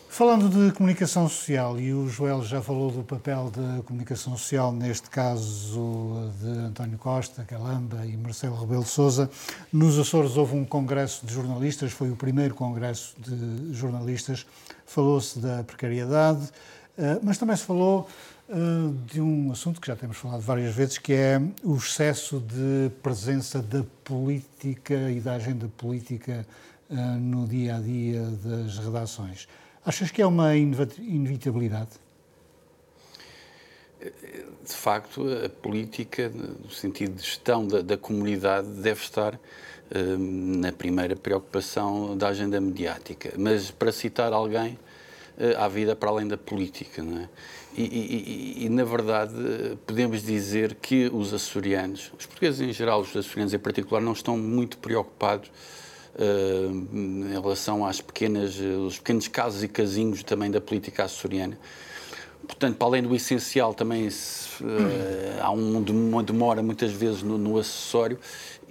Falando 0.08 0.48
de 0.48 0.72
comunicação 0.72 1.28
social, 1.28 1.78
e 1.78 1.92
o 1.92 2.08
Joel 2.08 2.42
já 2.42 2.62
falou 2.62 2.90
do 2.90 3.04
papel 3.04 3.50
da 3.50 3.82
comunicação 3.82 4.34
social, 4.34 4.72
neste 4.72 5.10
caso 5.10 6.32
de 6.40 6.48
António 6.48 6.96
Costa, 6.96 7.44
Calamba 7.44 8.06
e 8.06 8.16
Marcelo 8.16 8.56
Rebelo 8.58 8.82
de 8.82 8.88
Sousa, 8.88 9.30
nos 9.70 9.98
Açores 9.98 10.38
houve 10.38 10.56
um 10.56 10.64
congresso 10.64 11.26
de 11.26 11.34
jornalistas, 11.34 11.92
foi 11.92 12.10
o 12.10 12.16
primeiro 12.16 12.54
congresso 12.54 13.14
de 13.18 13.74
jornalistas, 13.74 14.46
falou-se 14.86 15.38
da 15.38 15.62
precariedade, 15.64 16.48
mas 17.22 17.38
também 17.38 17.56
se 17.56 17.64
falou 17.64 18.08
eh, 18.48 18.54
de 19.12 19.20
um 19.20 19.50
assunto 19.50 19.80
que 19.80 19.88
já 19.88 19.96
temos 19.96 20.16
falado 20.18 20.40
várias 20.40 20.72
vezes, 20.72 20.98
que 20.98 21.12
é 21.12 21.40
o 21.64 21.74
excesso 21.76 22.38
de 22.38 22.90
presença 23.02 23.60
da 23.60 23.84
política 24.04 25.10
e 25.10 25.20
da 25.20 25.34
agenda 25.34 25.68
política 25.76 26.46
eh, 26.88 26.94
no 26.94 27.46
dia 27.46 27.76
a 27.76 27.80
dia 27.80 28.22
das 28.44 28.78
redações. 28.78 29.48
Achas 29.84 30.10
que 30.10 30.22
é 30.22 30.26
uma 30.26 30.54
inevitabilidade? 30.56 31.90
de 34.64 34.72
facto, 34.72 35.26
a 35.44 35.48
política, 35.48 36.28
no 36.28 36.70
sentido 36.70 37.16
de 37.16 37.22
gestão 37.22 37.66
da, 37.66 37.80
da 37.80 37.96
comunidade, 37.96 38.68
deve 38.68 39.00
estar 39.00 39.38
na 40.18 40.70
primeira 40.70 41.16
preocupação 41.16 42.16
da 42.16 42.28
agenda 42.28 42.60
mediática. 42.60 43.32
Mas, 43.36 43.70
para 43.70 43.90
citar 43.90 44.32
alguém, 44.32 44.78
há 45.58 45.68
vida 45.68 45.94
para 45.94 46.10
além 46.10 46.26
da 46.26 46.36
política, 46.36 47.02
não 47.02 47.18
é? 47.18 47.28
E, 47.76 47.82
e, 47.82 48.64
e, 48.64 48.68
na 48.70 48.84
verdade, 48.84 49.34
podemos 49.86 50.22
dizer 50.22 50.76
que 50.76 51.10
os 51.12 51.34
açorianos, 51.34 52.10
os 52.18 52.24
portugueses 52.24 52.60
em 52.62 52.72
geral, 52.72 53.02
os 53.02 53.14
açorianos 53.14 53.52
em 53.52 53.58
particular, 53.58 54.00
não 54.00 54.12
estão 54.12 54.38
muito 54.38 54.78
preocupados 54.78 55.50
uh, 56.14 56.96
em 56.96 57.38
relação 57.38 57.84
às 57.84 58.00
pequenas, 58.00 58.58
os 58.58 58.96
pequenos 58.96 59.28
casos 59.28 59.62
e 59.62 59.68
casinhos 59.68 60.22
também 60.22 60.50
da 60.50 60.58
política 60.58 61.04
açoriana. 61.04 61.58
Portanto, 62.46 62.76
para 62.76 62.86
além 62.86 63.02
do 63.02 63.14
essencial, 63.14 63.74
também 63.74 64.08
se, 64.08 64.62
uh, 64.62 65.42
há 65.42 65.50
um, 65.50 65.78
uma 65.78 66.22
demora 66.22 66.62
muitas 66.62 66.92
vezes 66.92 67.22
no, 67.22 67.36
no 67.36 67.58
acessório 67.58 68.18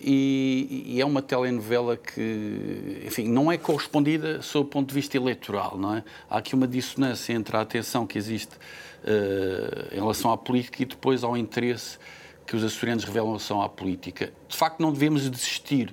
e, 0.07 0.83
e, 0.85 1.01
é 1.01 1.05
uma 1.05 1.19
telenovela 1.19 1.97
que, 1.97 3.01
enfim, 3.07 3.27
não 3.27 3.51
é 3.51 3.57
correspondida 3.57 4.39
sob 4.39 4.67
o 4.67 4.69
ponto 4.69 4.89
de 4.89 4.93
vista 4.93 5.17
eleitoral, 5.17 5.75
não 5.79 5.95
é? 5.95 6.03
Há 6.29 6.37
aqui 6.37 6.53
uma 6.53 6.67
dissonância 6.67 7.33
entre 7.33 7.57
a 7.57 7.61
atenção 7.61 8.05
que 8.05 8.15
existe 8.15 8.55
uh, 8.55 9.91
em 9.91 9.99
relação 9.99 10.31
à 10.31 10.37
política 10.37 10.83
e 10.83 10.85
depois 10.85 11.23
ao 11.23 11.35
interesse 11.35 11.97
que 12.45 12.55
os 12.55 12.63
açorianos 12.63 13.03
revelam 13.03 13.29
em 13.29 13.31
relação 13.31 13.63
à 13.63 13.67
política. 13.67 14.31
De 14.47 14.55
facto, 14.55 14.79
não 14.79 14.93
devemos 14.93 15.27
desistir. 15.27 15.91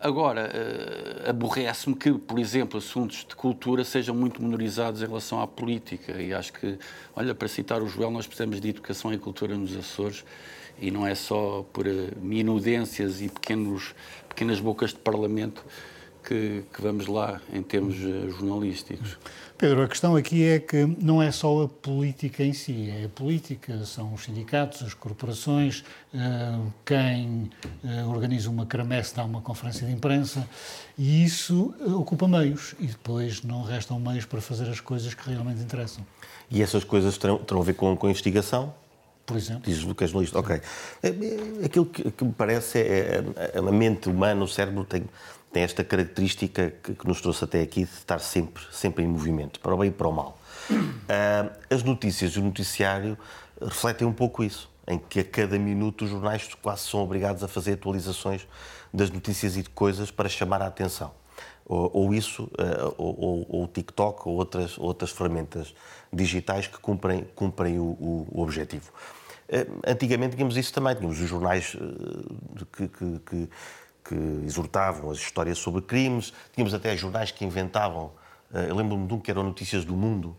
Agora, 0.00 0.50
uh, 0.50 1.30
aborrece-me 1.30 1.94
que, 1.94 2.10
por 2.10 2.40
exemplo, 2.40 2.78
assuntos 2.78 3.18
de 3.18 3.36
cultura 3.36 3.84
sejam 3.84 4.16
muito 4.16 4.42
menorizados 4.42 5.00
em 5.00 5.06
relação 5.06 5.40
à 5.40 5.46
política. 5.46 6.20
E 6.20 6.34
acho 6.34 6.52
que, 6.54 6.76
olha, 7.14 7.32
para 7.36 7.46
citar 7.46 7.80
o 7.80 7.86
Joel, 7.86 8.10
nós 8.10 8.26
precisamos 8.26 8.60
de 8.60 8.68
educação 8.68 9.12
e 9.12 9.18
cultura 9.18 9.56
nos 9.56 9.76
Açores 9.76 10.24
e 10.78 10.90
não 10.90 11.06
é 11.06 11.14
só 11.14 11.64
por 11.72 11.86
minudências 12.20 13.20
e 13.20 13.28
pequenos, 13.28 13.94
pequenas 14.28 14.60
bocas 14.60 14.90
de 14.90 14.98
parlamento 14.98 15.64
que, 16.24 16.64
que 16.72 16.82
vamos 16.82 17.06
lá 17.06 17.40
em 17.52 17.62
termos 17.62 17.96
uh, 17.96 18.30
jornalísticos. 18.30 19.18
Pedro, 19.56 19.82
a 19.82 19.88
questão 19.88 20.16
aqui 20.16 20.42
é 20.42 20.58
que 20.58 20.84
não 20.98 21.22
é 21.22 21.30
só 21.30 21.62
a 21.62 21.68
política 21.68 22.42
em 22.42 22.52
si, 22.52 22.90
é 22.90 23.04
a 23.04 23.08
política, 23.08 23.84
são 23.84 24.12
os 24.12 24.24
sindicatos, 24.24 24.82
as 24.82 24.94
corporações, 24.94 25.84
uh, 26.12 26.72
quem 26.84 27.50
organiza 28.08 28.50
uma 28.50 28.66
quermesse 28.66 29.14
dá 29.14 29.24
uma 29.24 29.40
conferência 29.40 29.86
de 29.86 29.92
imprensa 29.92 30.48
e 30.98 31.24
isso 31.24 31.74
ocupa 31.94 32.26
meios 32.26 32.74
e 32.80 32.86
depois 32.86 33.42
não 33.42 33.62
restam 33.62 34.00
meios 34.00 34.24
para 34.24 34.40
fazer 34.40 34.68
as 34.68 34.80
coisas 34.80 35.14
que 35.14 35.28
realmente 35.28 35.60
interessam. 35.60 36.04
E 36.50 36.62
essas 36.62 36.84
coisas 36.84 37.16
terão, 37.18 37.38
terão 37.38 37.60
a 37.60 37.64
ver 37.64 37.74
com, 37.74 37.96
com 37.96 38.06
a 38.06 38.10
investigação? 38.10 38.74
Por 39.26 39.36
exemplo. 39.36 39.62
Que 39.62 40.04
és 40.04 40.10
jornalista. 40.10 40.38
Ok. 40.38 40.60
É, 41.02 41.08
é, 41.08 41.64
aquilo 41.64 41.86
que, 41.86 42.10
que 42.10 42.24
me 42.24 42.32
parece 42.32 42.78
é, 42.78 43.24
é, 43.36 43.58
a 43.58 43.62
mente 43.62 44.08
humana, 44.08 44.44
o 44.44 44.48
cérebro 44.48 44.84
tem, 44.84 45.04
tem 45.52 45.62
esta 45.62 45.82
característica 45.84 46.72
que, 46.82 46.94
que, 46.94 47.08
nos 47.08 47.20
trouxe 47.20 47.44
até 47.44 47.62
aqui 47.62 47.84
de 47.84 47.90
estar 47.90 48.18
sempre, 48.18 48.62
sempre 48.72 49.04
em 49.04 49.06
movimento, 49.06 49.60
para 49.60 49.74
o 49.74 49.78
bem 49.78 49.88
e 49.88 49.92
para 49.92 50.08
o 50.08 50.12
mal. 50.12 50.38
Uh, 50.70 51.50
as 51.70 51.82
notícias 51.82 52.32
e 52.32 52.38
o 52.38 52.42
noticiário 52.42 53.18
refletem 53.60 54.06
um 54.06 54.12
pouco 54.12 54.42
isso, 54.42 54.70
em 54.86 54.98
que 54.98 55.20
a 55.20 55.24
cada 55.24 55.58
minuto 55.58 56.04
os 56.04 56.10
jornais 56.10 56.48
quase 56.62 56.82
são 56.82 57.00
obrigados 57.00 57.42
a 57.42 57.48
fazer 57.48 57.74
atualizações 57.74 58.46
das 58.92 59.10
notícias 59.10 59.56
e 59.56 59.62
de 59.62 59.70
coisas 59.70 60.10
para 60.10 60.28
chamar 60.28 60.62
a 60.62 60.66
atenção. 60.66 61.12
Ou, 61.66 61.90
ou 61.94 62.14
isso, 62.14 62.44
uh, 62.44 62.94
ou, 62.98 63.46
ou, 63.48 63.64
o 63.64 63.66
TikTok, 63.66 64.28
ou 64.28 64.34
outras, 64.36 64.76
outras 64.76 65.10
ferramentas 65.10 65.74
digitais 66.12 66.66
que 66.66 66.78
cumprem, 66.78 67.26
cumprem 67.34 67.78
o, 67.78 67.84
o, 67.84 68.28
o 68.30 68.42
objetivo. 68.42 68.92
Uh, 69.48 69.80
antigamente 69.86 70.36
tínhamos 70.36 70.56
isso 70.56 70.72
também, 70.72 70.94
tínhamos 70.94 71.18
os 71.18 71.28
jornais 71.28 71.74
uh, 71.74 72.66
que, 72.66 72.88
que, 72.88 73.18
que, 73.20 73.50
que, 74.04 74.46
exortavam 74.46 75.10
as 75.10 75.18
histórias 75.18 75.56
sobre 75.56 75.80
crimes, 75.80 76.34
tínhamos 76.52 76.74
até 76.74 76.94
jornais 76.96 77.30
que 77.30 77.44
inventavam, 77.44 78.12
eu 78.68 78.76
lembro-me 78.76 79.06
de 79.06 79.14
um 79.14 79.18
que 79.18 79.30
era 79.30 79.42
Notícias 79.42 79.84
do 79.84 79.96
Mundo, 79.96 80.36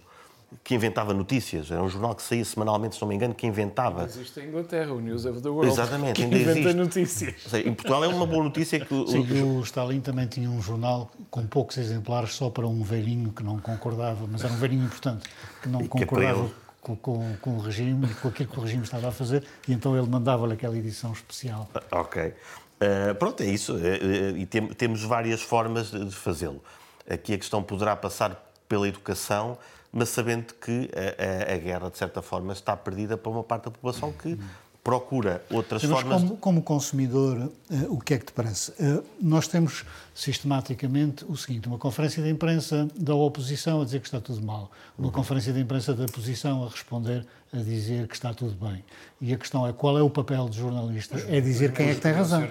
que 0.64 0.76
inventava 0.76 1.14
notícias. 1.14 1.70
Era 1.70 1.82
um 1.82 1.90
jornal 1.90 2.16
que 2.16 2.22
saía 2.22 2.46
semanalmente, 2.46 2.96
se 2.96 3.02
não 3.02 3.08
me 3.08 3.16
engano, 3.16 3.34
que 3.34 3.46
inventava. 3.46 4.06
Existe 4.06 4.40
em 4.40 4.48
Inglaterra, 4.48 4.94
o 4.94 5.00
News 5.00 5.26
of 5.26 5.42
the 5.42 5.50
World. 5.50 5.72
Exatamente, 5.72 6.14
que 6.14 6.24
ainda 6.24 6.38
inventa 6.38 6.60
existe. 6.60 6.78
notícias. 6.78 7.36
Seja, 7.44 7.68
em 7.68 7.74
Portugal 7.74 8.04
é 8.04 8.08
uma 8.08 8.26
boa 8.26 8.44
notícia 8.44 8.80
que. 8.80 9.08
Sim, 9.08 9.58
o 9.58 9.62
Stalin 9.62 10.02
também 10.02 10.28
tinha 10.28 10.50
um 10.50 10.62
jornal 10.62 11.12
com 11.30 11.46
poucos 11.46 11.78
exemplares 11.78 12.34
só 12.34 12.50
para 12.50 12.68
um 12.68 12.84
velhinho 12.84 13.32
que 13.32 13.44
não 13.44 13.60
concordava, 13.60 14.28
mas 14.30 14.44
era 14.44 14.54
um 14.54 14.58
velhinho 14.58 14.86
importante, 14.86 15.30
que 15.62 15.70
não 15.70 15.80
que 15.80 15.86
é 15.86 15.90
concordava 15.90 16.50
com, 16.86 16.96
com, 16.96 17.36
com, 17.42 17.58
o 17.58 17.60
regime, 17.60 18.08
com 18.22 18.28
aquilo 18.28 18.50
que 18.50 18.60
o 18.60 18.62
regime 18.62 18.84
estava 18.84 19.08
a 19.08 19.12
fazer, 19.12 19.44
e 19.68 19.74
então 19.74 19.98
ele 19.98 20.08
mandava-lhe 20.08 20.54
aquela 20.54 20.78
edição 20.78 21.12
especial. 21.12 21.68
Ah, 21.74 22.02
ok. 22.02 22.28
Uh, 22.28 23.16
pronto, 23.18 23.42
é 23.42 23.48
isso. 23.48 23.74
Uh, 23.74 23.78
uh, 23.78 24.38
e 24.38 24.46
tem, 24.46 24.68
temos 24.68 25.02
várias 25.02 25.42
formas 25.42 25.90
de 25.90 26.12
fazê-lo. 26.12 26.62
Aqui 27.10 27.34
a 27.34 27.38
questão 27.38 27.64
poderá 27.64 27.96
passar 27.96 28.52
pela 28.68 28.88
educação, 28.88 29.58
mas 29.96 30.10
sabendo 30.10 30.54
que 30.56 30.92
a, 30.94 31.52
a, 31.52 31.56
a, 31.56 31.58
guerra, 31.58 31.90
de 31.90 31.98
certa 31.98 32.22
forma, 32.22 32.52
está 32.52 32.76
perdida 32.76 33.18
para 33.18 33.32
uma 33.32 33.44
parte 33.44 33.64
da 33.64 33.72
população 33.72 34.12
que 34.12 34.38
procura 34.84 35.42
outras 35.50 35.82
mas 35.84 35.92
formas. 35.92 36.22
Como, 36.22 36.38
como 36.38 36.62
consumidor, 36.62 37.38
uh, 37.38 37.52
o 37.88 38.02
que 38.02 38.14
é 38.14 38.18
que 38.18 38.26
te 38.26 38.34
parece? 38.34 38.72
Uh, 38.72 39.02
nós 39.22 39.48
temos 39.48 39.86
sistematicamente 40.14 41.24
o 41.24 41.38
seguinte: 41.38 41.70
uma 41.70 41.78
conferência 41.78 42.22
de 42.22 42.30
imprensa 42.30 42.90
da 42.94 43.16
oposição 43.16 43.82
a 43.82 43.86
dizer 43.86 44.02
que 44.02 44.08
está 44.08 44.20
tudo 44.20 44.46
mal, 44.46 44.70
uma 44.98 45.08
uhum. 45.08 45.14
conferência 45.14 45.54
de 45.54 45.62
imprensa 45.62 45.94
da 45.94 46.06
posição 46.08 46.66
a 46.66 46.70
responder 46.70 47.26
a 47.54 47.58
dizer 47.58 48.06
que 48.10 48.16
está 48.16 48.34
tudo 48.34 48.54
bem. 48.54 48.84
E 49.22 49.34
a 49.34 49.38
questão 49.38 49.66
é 49.66 49.72
qual 49.72 49.98
é 49.98 50.02
o 50.02 50.10
papel 50.10 50.46
do 50.50 50.54
jornalista? 50.54 51.18
É 51.30 51.40
dizer 51.40 51.72
quem 51.72 51.90
é 51.90 51.96
que 51.96 52.02
tem 52.02 52.12
razão. 52.12 52.44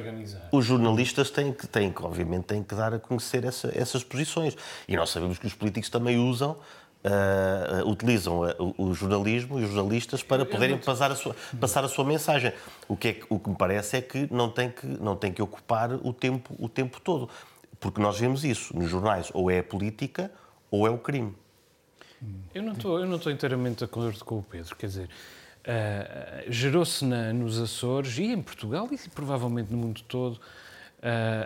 Os 0.51 0.65
jornalistas 0.65 1.31
têm 1.31 1.53
que, 1.53 1.67
têm 1.67 1.93
que 1.93 2.03
obviamente, 2.03 2.45
têm 2.45 2.63
que 2.63 2.75
dar 2.75 2.95
a 2.95 2.99
conhecer 2.99 3.45
essa, 3.45 3.71
essas 3.75 4.03
posições. 4.03 4.57
E 4.89 4.97
nós 4.97 5.11
sabemos 5.11 5.39
que 5.39 5.47
os 5.47 5.53
políticos 5.53 5.91
também 5.91 6.19
usam 6.19 6.57
Uh, 7.05 7.87
utilizam 7.87 8.41
uh, 8.41 8.75
o, 8.79 8.95
jornalismo 8.95 9.61
e 9.61 9.65
os 9.65 9.71
jornalistas 9.71 10.23
para 10.23 10.47
poderem 10.47 10.79
passar 10.79 11.13
a 11.13 11.15
sua, 11.15 11.37
passar 11.61 11.85
a 11.85 11.89
sua 11.89 12.03
mensagem. 12.03 12.51
O 12.89 12.97
que, 12.97 13.09
é, 13.09 13.21
o 13.29 13.39
que 13.39 13.51
me 13.51 13.57
parece 13.57 13.99
é 13.99 14.01
que 14.01 14.27
não 14.33 14.49
tem 14.49 14.71
que, 14.71 14.87
não 14.87 15.15
tem 15.15 15.31
que 15.31 15.43
ocupar 15.43 15.93
o 15.93 16.15
tempo, 16.15 16.55
o 16.59 16.67
tempo 16.67 16.99
todo. 17.03 17.29
Porque 17.79 18.01
nós 18.01 18.19
vemos 18.19 18.43
isso 18.43 18.75
nos 18.75 18.89
jornais, 18.89 19.31
ou 19.35 19.51
é 19.51 19.59
a 19.59 19.63
política 19.63 20.33
ou 20.71 20.87
é 20.87 20.91
o 20.91 20.97
crime. 20.97 21.35
Eu 22.55 22.63
não 22.63 22.73
estou, 22.73 22.99
eu 22.99 23.05
não 23.05 23.17
estou 23.17 23.31
inteiramente 23.31 23.81
de 23.81 23.85
acordo 23.85 24.25
com 24.25 24.39
o 24.39 24.43
Pedro. 24.43 24.75
Quer 24.75 24.87
dizer, 24.87 25.09
uh, 25.09 26.51
gerou-se 26.51 27.05
nos 27.05 27.61
Açores 27.61 28.17
e 28.17 28.33
em 28.33 28.41
Portugal 28.41 28.89
e 28.91 28.97
provavelmente 29.11 29.71
no 29.71 29.77
mundo 29.77 30.01
todo 30.09 30.41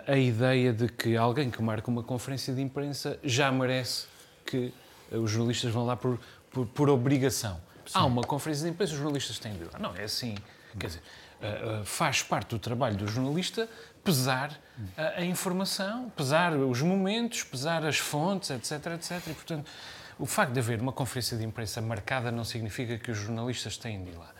a 0.07 0.17
ideia 0.17 0.71
de 0.71 0.87
que 0.87 1.17
alguém 1.17 1.51
que 1.51 1.61
marca 1.61 1.91
uma 1.91 2.01
conferência 2.01 2.53
de 2.53 2.61
imprensa 2.61 3.19
já 3.21 3.51
merece 3.51 4.07
que 4.45 4.73
os 5.11 5.31
jornalistas 5.31 5.71
vão 5.71 5.85
lá 5.85 5.95
por, 5.95 6.19
por, 6.51 6.65
por 6.67 6.89
obrigação. 6.89 7.59
Sim. 7.85 7.93
Há 7.95 8.05
uma 8.05 8.23
conferência 8.23 8.65
de 8.65 8.71
imprensa, 8.71 8.93
os 8.93 8.99
jornalistas 8.99 9.39
têm 9.39 9.53
de 9.53 9.63
ir 9.63 9.69
lá. 9.73 9.79
Não, 9.79 9.95
é 9.95 10.03
assim. 10.03 10.35
Quer 10.79 10.87
dizer, 10.87 11.01
uh, 11.41 11.81
uh, 11.81 11.85
faz 11.85 12.21
parte 12.21 12.49
do 12.49 12.59
trabalho 12.59 12.95
do 12.95 13.07
jornalista 13.07 13.67
pesar 14.03 14.59
a, 14.95 15.23
informação, 15.23 16.09
pesar 16.15 16.53
os 16.53 16.81
momentos, 16.81 17.43
pesar 17.43 17.85
as 17.85 17.97
fontes, 17.97 18.49
etc, 18.49 18.93
etc. 18.93 19.27
E, 19.27 19.33
portanto, 19.33 19.69
o 20.17 20.25
facto 20.25 20.53
de 20.53 20.59
haver 20.59 20.81
uma 20.81 20.91
conferência 20.91 21.37
de 21.37 21.43
imprensa 21.43 21.81
marcada 21.81 22.31
não 22.31 22.43
significa 22.43 22.97
que 22.97 23.11
os 23.11 23.17
jornalistas 23.17 23.77
têm 23.77 24.03
de 24.03 24.11
ir 24.11 24.15
lá. 24.15 24.31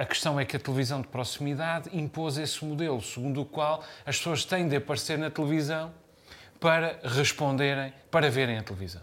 A 0.00 0.04
questão 0.06 0.38
é 0.38 0.44
que 0.44 0.56
a 0.56 0.60
televisão 0.60 1.00
de 1.00 1.08
proximidade 1.08 1.90
impôs 1.92 2.38
esse 2.38 2.64
modelo, 2.64 3.02
segundo 3.02 3.42
o 3.42 3.44
qual 3.44 3.82
as 4.06 4.16
pessoas 4.16 4.44
têm 4.44 4.68
de 4.68 4.76
aparecer 4.76 5.18
na 5.18 5.30
televisão 5.30 5.92
para 6.60 7.00
responderem, 7.02 7.92
para 8.10 8.30
verem 8.30 8.56
a 8.56 8.62
televisão. 8.62 9.02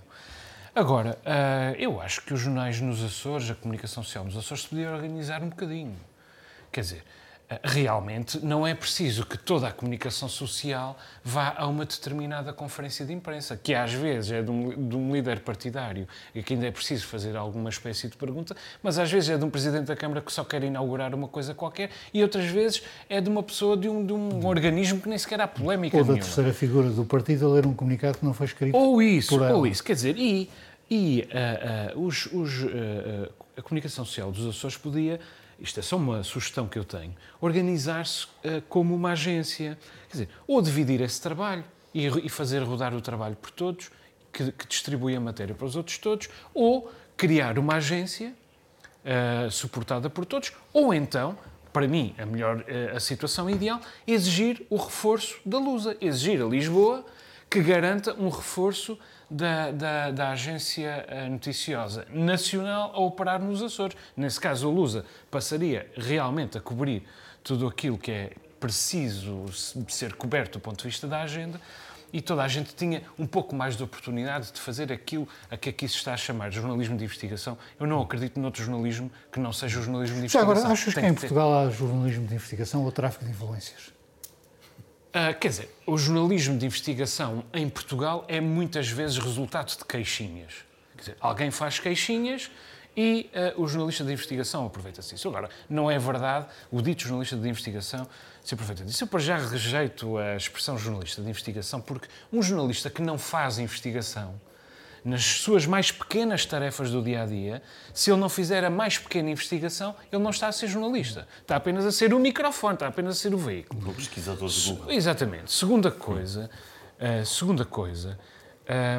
Agora, 0.74 1.20
uh, 1.26 1.76
eu 1.78 2.00
acho 2.00 2.22
que 2.22 2.34
os 2.34 2.40
jornais 2.40 2.80
nos 2.80 3.04
Açores, 3.04 3.50
a 3.50 3.56
comunicação 3.56 4.02
social 4.02 4.24
nos 4.24 4.38
Açores, 4.38 4.64
se 4.64 4.70
podia 4.70 4.90
organizar 4.90 5.44
um 5.44 5.50
bocadinho. 5.50 5.98
Quer 6.72 6.80
dizer, 6.80 7.04
realmente 7.64 8.44
não 8.44 8.66
é 8.66 8.74
preciso 8.74 9.26
que 9.26 9.38
toda 9.38 9.68
a 9.68 9.72
comunicação 9.72 10.30
social 10.30 10.98
vá 11.24 11.54
a 11.58 11.68
uma 11.68 11.86
determinada 11.86 12.54
conferência 12.54 13.06
de 13.06 13.14
imprensa, 13.14 13.60
que 13.62 13.74
às 13.74 13.94
vezes 13.94 14.32
é 14.32 14.42
de 14.42 14.52
um, 14.52 14.88
de 14.90 14.96
um 14.96 15.14
líder 15.14 15.42
partidário 15.42 16.08
e 16.34 16.42
que 16.42 16.54
ainda 16.54 16.68
é 16.68 16.72
preciso 16.72 17.08
fazer 17.08 17.36
alguma 17.36 17.70
espécie 17.70 18.08
de 18.08 18.16
pergunta, 18.16 18.56
mas 18.82 18.98
às 18.98 19.12
vezes 19.12 19.30
é 19.30 19.38
de 19.38 19.44
um 19.44 19.50
presidente 19.50 19.86
da 19.86 19.96
Câmara 19.96 20.22
que 20.22 20.32
só 20.32 20.44
quer 20.44 20.64
inaugurar 20.64 21.14
uma 21.14 21.28
coisa 21.28 21.54
qualquer 21.54 21.90
e 22.14 22.22
outras 22.22 22.46
vezes 22.46 22.84
é 23.10 23.20
de 23.20 23.30
uma 23.30 23.44
pessoa 23.44 23.76
de 23.76 23.90
um, 23.90 24.06
de 24.06 24.14
um 24.14 24.46
organismo 24.46 25.02
que 25.02 25.10
nem 25.10 25.18
sequer 25.18 25.42
há 25.42 25.48
polémica 25.48 25.98
Ou 25.98 26.04
da 26.04 26.14
terceira 26.14 26.54
figura 26.54 26.90
do 26.90 27.06
partido 27.06 27.48
a 27.48 27.54
ler 27.54 27.66
um 27.66 27.74
comunicado 27.74 28.18
que 28.18 28.26
não 28.26 28.34
foi 28.34 28.46
escrito 28.46 28.76
Ou 28.76 29.02
isso, 29.02 29.30
por 29.30 29.44
ela. 29.44 29.56
ou 29.56 29.68
isso. 29.68 29.84
Quer 29.84 29.94
dizer, 29.94 30.18
e 30.18 30.50
e 30.92 31.26
uh, 31.96 31.98
uh, 31.98 32.06
os, 32.06 32.26
os, 32.34 32.64
uh, 32.64 33.32
a 33.56 33.62
comunicação 33.62 34.04
social 34.04 34.30
dos 34.30 34.46
Açores 34.46 34.76
podia, 34.76 35.22
isto 35.62 35.80
é 35.80 35.84
só 35.84 35.96
uma 35.96 36.24
sugestão 36.24 36.68
que 36.68 36.78
eu 36.78 36.84
tenho, 36.84 37.16
organizar-se 37.40 38.28
como 38.68 38.96
uma 38.96 39.12
agência. 39.12 39.78
Quer 40.10 40.12
dizer, 40.12 40.30
ou 40.48 40.62
dividir 40.62 41.02
esse 41.02 41.22
trabalho 41.22 41.64
e, 41.94 42.08
e 42.08 42.30
fazer 42.30 42.64
rodar 42.64 42.94
o 42.94 43.02
trabalho 43.02 43.36
por 43.36 43.52
todos, 43.52 43.92
que, 44.32 44.52
que, 44.52 44.68
distribui 44.68 45.16
a 45.16 45.20
matéria 45.20 45.54
para 45.54 45.66
os 45.66 45.76
outros 45.76 45.98
todos, 45.98 46.30
ou 46.54 46.92
criar 47.18 47.60
uma 47.60 47.76
agência 47.76 48.34
uh, 49.06 49.52
suportada 49.52 50.10
por 50.10 50.26
todos, 50.26 50.54
ou 50.74 50.94
então, 50.94 51.38
para 51.74 51.88
mim, 51.88 52.16
a 52.18 52.26
melhor 52.26 52.60
uh, 52.60 52.96
a 52.96 53.00
situação 53.00 53.50
ideal, 53.50 53.80
exigir 54.08 54.66
o 54.70 54.78
reforço 54.78 55.40
da 55.46 55.58
Lusa, 55.58 55.98
exigir 56.02 56.42
a 56.42 56.46
Lisboa 56.46 57.06
que 57.52 57.62
garanta 57.62 58.14
um 58.14 58.30
reforço 58.30 58.98
da, 59.30 59.72
da, 59.72 60.12
da, 60.12 60.30
agência 60.30 61.06
noticiosa 61.30 62.08
nacional 62.10 62.92
a 62.96 63.00
operar 63.02 63.42
nos 63.42 63.62
Açores. 63.62 63.98
Nesse 64.16 64.40
caso, 64.40 64.70
a 64.70 64.72
Lusa 64.72 65.06
passaria 65.30 65.92
realmente 65.98 66.58
a 66.58 66.62
cobrir 66.62 67.04
tudo 67.44 67.68
aquilo 67.68 67.98
que 67.98 68.10
é 68.10 68.32
preciso 68.58 69.46
ser 69.90 70.14
coberto 70.16 70.60
do 70.60 70.62
ponto 70.62 70.78
de 70.78 70.88
vista 70.88 71.08
da 71.08 71.24
agenda 71.24 71.60
e 72.14 72.22
toda 72.22 72.42
a 72.42 72.48
gente 72.48 72.74
tinha 72.74 73.04
um 73.20 73.28
pouco 73.28 73.54
mais 73.54 73.76
de 73.76 73.84
oportunidade 73.84 74.54
de 74.54 74.60
fazer 74.62 74.90
aquilo 74.92 75.28
a 75.50 75.58
que 75.58 75.70
aqui 75.70 75.90
se 75.90 75.96
está 75.96 76.14
a 76.14 76.18
chamar 76.18 76.52
jornalismo 76.52 76.96
de 76.96 77.04
investigação. 77.04 77.58
Eu 77.78 77.86
não 77.86 78.02
acredito 78.02 78.40
noutro 78.40 78.64
jornalismo 78.64 79.12
que 79.30 79.42
não 79.42 79.52
seja 79.52 79.78
o 79.78 79.84
jornalismo 79.84 80.16
de 80.16 80.22
investigação. 80.22 80.56
Já 80.56 80.62
agora, 80.62 80.74
achas 80.74 80.94
Tem 80.94 81.04
que 81.04 81.10
em 81.10 81.14
Portugal 81.16 81.54
há 81.54 81.70
jornalismo 81.70 82.28
de 82.28 82.34
investigação 82.34 82.86
ou 82.86 82.92
tráfico 82.94 83.26
de 83.26 83.32
influências? 83.32 83.92
Uh, 85.12 85.38
quer 85.38 85.50
dizer, 85.50 85.76
o 85.86 85.98
jornalismo 85.98 86.58
de 86.58 86.66
investigação 86.66 87.44
em 87.54 87.68
Portugal 87.68 88.24
é 88.30 88.40
muitas 88.40 88.88
vezes 88.88 89.18
resultado 89.18 89.78
de 89.78 89.84
queixinhas. 89.84 90.54
Quer 90.96 91.02
dizer, 91.02 91.18
alguém 91.20 91.52
faz 91.52 91.80
queixinhas 91.80 92.50
e 92.96 93.30
uh, 93.58 93.62
o 93.62 93.68
jornalista 93.68 94.06
de 94.06 94.14
investigação 94.14 94.66
aproveita-se 94.66 95.14
disso. 95.14 95.28
Agora, 95.28 95.50
não 95.70 95.92
é 95.92 96.00
verdade, 96.00 96.46
o 96.72 96.82
dito 96.82 97.02
jornalista 97.02 97.36
de 97.36 97.50
investigação 97.50 98.08
se 98.42 98.54
aproveita 98.54 98.86
disso. 98.86 99.04
Eu, 99.12 99.20
já, 99.20 99.38
rejeito 99.38 100.18
a 100.18 100.38
expressão 100.38 100.78
jornalista 100.78 101.22
de 101.22 101.30
investigação, 101.30 101.82
porque 101.82 102.08
um 102.32 102.42
jornalista 102.42 102.90
que 102.90 103.02
não 103.02 103.18
faz 103.18 103.60
investigação, 103.60 104.40
nas 105.04 105.24
suas 105.24 105.66
mais 105.66 105.92
pequenas 105.92 106.46
tarefas 106.46 106.92
do 106.92 107.02
dia 107.02 107.24
a 107.24 107.26
dia, 107.26 107.62
se 107.94 108.12
ele 108.12 108.20
não 108.20 108.30
fizer 108.30 108.64
a 108.64 108.70
mais 108.70 108.98
pequena 108.98 109.30
investigação, 109.30 109.96
ele 110.12 110.22
não 110.22 110.30
está 110.32 110.48
a 110.48 110.52
ser 110.52 110.68
jornalista. 110.68 111.28
Está 111.42 111.56
apenas 111.56 111.86
a 111.86 111.92
ser 111.92 112.14
o 112.14 112.20
microfone, 112.20 112.76
está 112.76 112.88
apenas 112.88 113.18
a 113.18 113.20
ser 113.20 113.34
o 113.34 113.38
veículo. 113.38 113.90
O 113.90 113.94
pesquisador 113.94 114.48
de 114.48 114.70
Google. 114.70 114.92
Exatamente. 114.92 115.52
Segunda 115.52 115.92
coisa, 115.92 116.50
uh, 117.00 117.26
segunda 117.26 117.66
coisa 117.66 118.18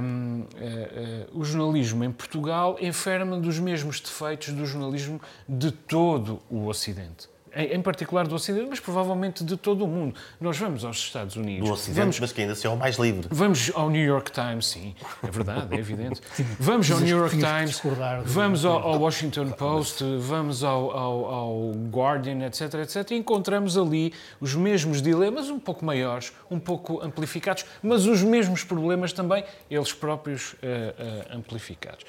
um, 0.02 0.40
uh, 0.40 1.35
uh, 1.35 1.40
o 1.40 1.44
jornalismo 1.44 2.04
em 2.04 2.12
Portugal 2.12 2.76
enferma 2.80 3.38
dos 3.38 3.59
mesmos 3.59 4.00
defeitos 4.00 4.52
do 4.52 4.66
jornalismo 4.66 5.21
de 5.49 5.71
todo 5.71 6.42
o 6.50 6.66
Ocidente 6.66 7.32
em 7.54 7.80
particular 7.82 8.26
do 8.26 8.35
Ocidente, 8.35 8.66
mas 8.68 8.80
provavelmente 8.80 9.44
de 9.44 9.56
todo 9.56 9.85
o 9.85 9.88
mundo. 9.88 10.14
Nós 10.40 10.56
vamos 10.59 10.85
aos 10.85 10.97
Estados 10.97 11.37
Unidos. 11.37 11.68
Do 11.68 11.75
Ocidente, 11.75 12.00
vamos, 12.00 12.21
mas 12.21 12.32
que 12.32 12.40
ainda 12.40 12.52
assim 12.54 12.66
é 12.66 12.71
o 12.71 12.76
mais 12.76 12.97
livre. 12.97 13.28
Vamos 13.30 13.71
ao 13.75 13.90
New 13.90 14.04
York 14.04 14.32
Times, 14.32 14.66
sim, 14.66 14.94
é 15.23 15.30
verdade, 15.30 15.75
é 15.75 15.78
evidente. 15.78 16.21
Vamos 16.59 16.90
ao 16.90 17.00
New 17.00 17.18
York 17.18 17.37
Times, 17.37 17.82
vamos 18.25 18.64
ao, 18.64 18.78
ao, 18.78 19.00
Washington 19.00 19.50
Post, 19.50 20.04
vamos 20.18 20.62
ao, 20.62 20.90
ao, 20.90 21.25
ao, 21.25 21.73
Guardian, 21.90 22.44
etc, 22.47 22.75
etc, 22.75 23.11
e 23.11 23.14
encontramos 23.16 23.76
ali 23.76 24.12
os 24.40 24.54
mesmos 24.54 25.02
dilemas, 25.02 25.49
um 25.49 25.59
pouco 25.59 25.85
maiores, 25.85 26.32
um 26.50 26.59
pouco 26.59 27.02
amplificados, 27.02 27.64
mas 27.82 28.06
os 28.06 28.23
mesmos 28.23 28.64
problemas 28.64 29.12
também, 29.12 29.44
eles 29.71 29.92
próprios 29.92 30.52
uh, 30.52 30.56
uh, 30.56 31.37
amplificados. 31.37 32.04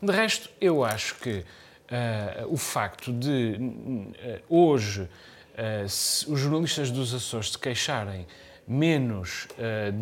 De 0.00 0.12
resto, 0.12 0.50
eu 0.60 0.84
acho 0.84 1.14
que 1.16 1.30
uh, 1.30 1.44
o 2.48 2.56
facto 2.56 3.12
de 3.12 3.56
uh, 3.58 4.42
hoje 4.48 5.08
se, 5.86 6.30
os 6.30 6.40
jornalistas 6.40 6.90
dos 6.90 7.12
Açores 7.12 7.50
se 7.50 7.58
queixarem 7.58 8.26
menos 8.66 9.46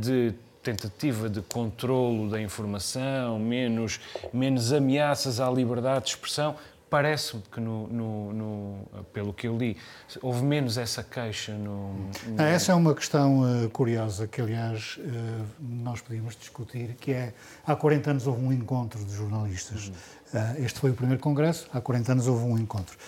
de 0.01 0.33
tentativa 0.63 1.29
de 1.29 1.43
controlo 1.43 2.29
da 2.29 2.41
informação, 2.41 3.39
menos, 3.39 3.99
menos 4.33 4.73
ameaças 4.73 5.41
à 5.41 5.51
liberdade 5.51 6.05
de 6.05 6.11
expressão, 6.11 6.55
parece-me 6.91 7.43
que, 7.51 7.61
no, 7.61 7.87
no, 7.87 8.33
no, 8.33 8.89
pelo 9.13 9.33
que 9.33 9.47
eu 9.47 9.57
li, 9.57 9.77
houve 10.21 10.43
menos 10.43 10.77
essa 10.77 11.05
queixa 11.05 11.53
no... 11.53 11.95
no... 11.95 12.11
Ah, 12.37 12.49
essa 12.49 12.73
é 12.73 12.75
uma 12.75 12.95
questão 12.95 13.43
uh, 13.43 13.71
curiosa 13.71 14.27
que, 14.27 14.41
aliás, 14.41 14.99
uh, 14.99 15.47
nós 15.61 16.01
podíamos 16.01 16.37
discutir, 16.37 16.97
que 17.01 17.13
é, 17.13 17.33
há 17.65 17.77
40 17.77 18.11
anos 18.11 18.27
houve 18.27 18.45
um 18.45 18.53
encontro 18.53 19.03
de 19.05 19.15
jornalistas. 19.15 19.89
Uhum. 19.89 20.41
Uh, 20.41 20.65
este 20.65 20.81
foi 20.81 20.91
o 20.91 20.95
primeiro 20.95 21.23
congresso, 21.23 21.69
há 21.73 21.81
40 21.81 22.13
anos 22.13 22.27
houve 22.27 22.45
um 22.45 22.59
encontro. 22.59 22.99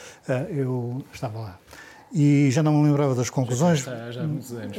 eu 0.49 1.05
estava 1.13 1.41
lá. 1.41 1.59
E 2.15 2.51
já 2.51 2.63
não 2.63 2.75
me 2.75 2.89
lembrava 2.89 3.15
das 3.15 3.31
conclusões. 3.31 3.81
Já, 3.81 4.11
já 4.11 4.23
há 4.23 4.27
muitos 4.27 4.53
anos. 4.53 4.77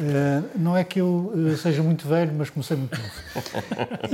não 0.56 0.78
é 0.78 0.84
que 0.84 1.02
eu 1.02 1.34
seja 1.58 1.82
muito 1.82 2.08
velho, 2.08 2.32
mas 2.38 2.52
comecei 2.52 2.78
muito 2.78 2.96
novo. 2.96 3.12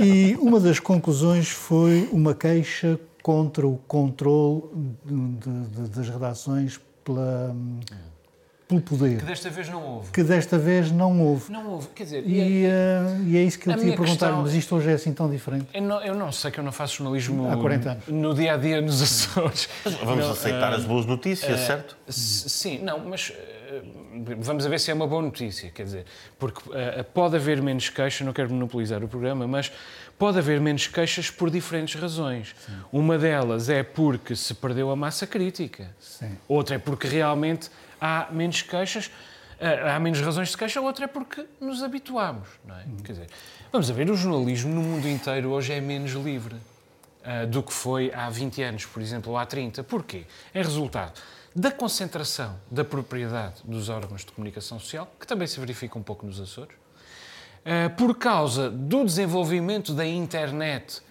e 0.02 0.34
uma 0.36 0.58
das 0.58 0.80
conclusões 0.80 1.50
foi 1.50 2.08
uma 2.10 2.34
queixa 2.34 2.98
contra 3.22 3.66
o 3.66 3.76
controle 3.88 4.62
de, 5.04 5.14
de, 5.14 5.88
das 5.90 6.08
redações 6.08 6.80
pela, 7.04 7.54
pelo 8.70 8.80
poder. 8.80 9.18
Que 9.18 9.24
desta 9.24 9.50
vez 9.50 9.68
não 9.68 9.82
houve. 9.82 10.10
Que 10.12 10.22
desta 10.22 10.58
vez 10.58 10.92
não 10.92 11.20
houve. 11.20 11.52
Não 11.52 11.68
houve, 11.70 11.88
quer 11.88 12.04
dizer... 12.04 12.22
E, 12.26 12.64
é, 12.64 12.68
uh, 12.68 13.28
e 13.28 13.36
é 13.36 13.42
isso 13.42 13.58
que 13.58 13.68
eu 13.68 13.74
te 13.74 13.84
ia 13.84 13.96
perguntar, 13.96 14.26
questão, 14.26 14.42
mas 14.42 14.54
isto 14.54 14.76
hoje 14.76 14.90
é 14.90 14.94
assim 14.94 15.12
tão 15.12 15.28
diferente? 15.28 15.66
Eu 15.74 15.82
não, 15.82 16.00
eu 16.02 16.14
não 16.14 16.30
sei 16.30 16.50
que 16.50 16.60
eu 16.60 16.64
não 16.64 16.72
faço 16.72 16.96
jornalismo... 16.96 17.50
Há 17.50 17.56
40 17.56 17.90
anos. 17.90 18.06
No 18.08 18.32
dia-a-dia 18.32 18.78
-dia, 18.78 18.84
nos 18.84 19.02
Açores. 19.02 19.68
Vamos 20.04 20.24
não, 20.24 20.32
aceitar 20.32 20.72
uh, 20.72 20.76
as 20.76 20.84
boas 20.84 21.04
notícias, 21.04 21.60
uh, 21.60 21.66
certo? 21.66 21.96
Sim, 22.08 22.78
não, 22.78 23.00
mas 23.00 23.32
vamos 24.38 24.66
a 24.66 24.68
ver 24.68 24.80
se 24.80 24.90
é 24.90 24.94
uma 24.94 25.06
boa 25.06 25.22
notícia, 25.22 25.70
quer 25.70 25.84
dizer, 25.84 26.04
porque 26.38 26.60
pode 27.14 27.36
haver 27.36 27.62
menos 27.62 27.88
queixa, 27.88 28.24
não 28.24 28.32
quero 28.32 28.50
monopolizar 28.50 29.02
o 29.04 29.08
programa, 29.08 29.46
mas 29.46 29.70
pode 30.20 30.38
haver 30.38 30.60
menos 30.60 30.86
queixas 30.86 31.30
por 31.30 31.48
diferentes 31.48 31.98
razões. 31.98 32.54
Sim. 32.66 32.72
Uma 32.92 33.16
delas 33.16 33.70
é 33.70 33.82
porque 33.82 34.36
se 34.36 34.52
perdeu 34.52 34.90
a 34.90 34.94
massa 34.94 35.26
crítica. 35.26 35.96
Sim. 35.98 36.36
Outra 36.46 36.76
é 36.76 36.78
porque 36.78 37.08
realmente 37.08 37.70
há 37.98 38.28
menos 38.30 38.60
queixas, 38.60 39.10
eh, 39.58 39.90
há 39.90 39.98
menos 39.98 40.20
razões 40.20 40.50
de 40.50 40.58
queixa, 40.58 40.78
outra 40.78 41.06
é 41.06 41.08
porque 41.08 41.46
nos 41.58 41.82
habituamos. 41.82 42.46
Não 42.66 42.76
é? 42.76 42.82
Hum. 42.82 42.98
Quer 43.02 43.12
dizer, 43.12 43.28
vamos 43.72 43.90
a 43.90 43.94
ver, 43.94 44.10
o 44.10 44.14
jornalismo 44.14 44.74
no 44.74 44.82
mundo 44.82 45.08
inteiro 45.08 45.48
hoje 45.48 45.72
é 45.72 45.80
menos 45.80 46.10
livre 46.12 46.54
uh, 46.54 47.46
do 47.46 47.62
que 47.62 47.72
foi 47.72 48.12
há 48.12 48.28
20 48.28 48.62
anos, 48.62 48.84
por 48.84 49.00
exemplo, 49.00 49.32
ou 49.32 49.38
há 49.38 49.46
30. 49.46 49.82
Porquê? 49.84 50.26
É 50.52 50.60
resultado 50.60 51.18
da 51.56 51.70
concentração 51.70 52.60
da 52.70 52.84
propriedade 52.84 53.62
dos 53.64 53.88
órgãos 53.88 54.26
de 54.26 54.32
comunicação 54.32 54.78
social, 54.78 55.10
que 55.18 55.26
também 55.26 55.46
se 55.46 55.58
verifica 55.58 55.98
um 55.98 56.02
pouco 56.02 56.26
nos 56.26 56.38
Açores, 56.38 56.76
por 57.96 58.16
causa 58.16 58.70
do 58.70 59.04
desenvolvimento 59.04 59.92
da 59.92 60.06
internet, 60.06 61.02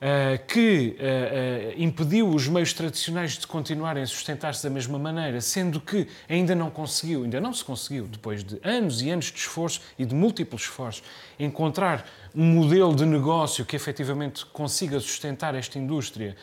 eh, 0.00 0.38
que 0.46 0.94
eh, 1.00 1.74
impediu 1.76 2.28
os 2.28 2.46
meios 2.46 2.72
tradicionais 2.72 3.32
de 3.32 3.44
continuarem 3.48 4.04
a 4.04 4.06
sustentar-se 4.06 4.62
da 4.62 4.70
mesma 4.70 4.96
maneira, 4.96 5.40
sendo 5.40 5.80
que 5.80 6.06
ainda 6.28 6.54
não 6.54 6.70
conseguiu, 6.70 7.24
ainda 7.24 7.40
não 7.40 7.52
se 7.52 7.64
conseguiu, 7.64 8.06
depois 8.06 8.44
de 8.44 8.60
anos 8.62 9.02
e 9.02 9.10
anos 9.10 9.24
de 9.24 9.38
esforço 9.38 9.80
e 9.98 10.04
de 10.04 10.14
múltiplos 10.14 10.62
esforços, 10.62 11.02
encontrar 11.36 12.08
um 12.32 12.44
modelo 12.44 12.94
de 12.94 13.04
negócio 13.04 13.64
que 13.64 13.74
efetivamente 13.74 14.46
consiga 14.46 15.00
sustentar 15.00 15.56
esta 15.56 15.80
indústria 15.80 16.36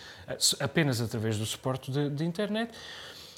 apenas 0.59 0.99
através 0.99 1.37
do 1.37 1.45
suporte 1.45 1.89
de, 1.89 2.09
de 2.09 2.25
internet. 2.25 2.73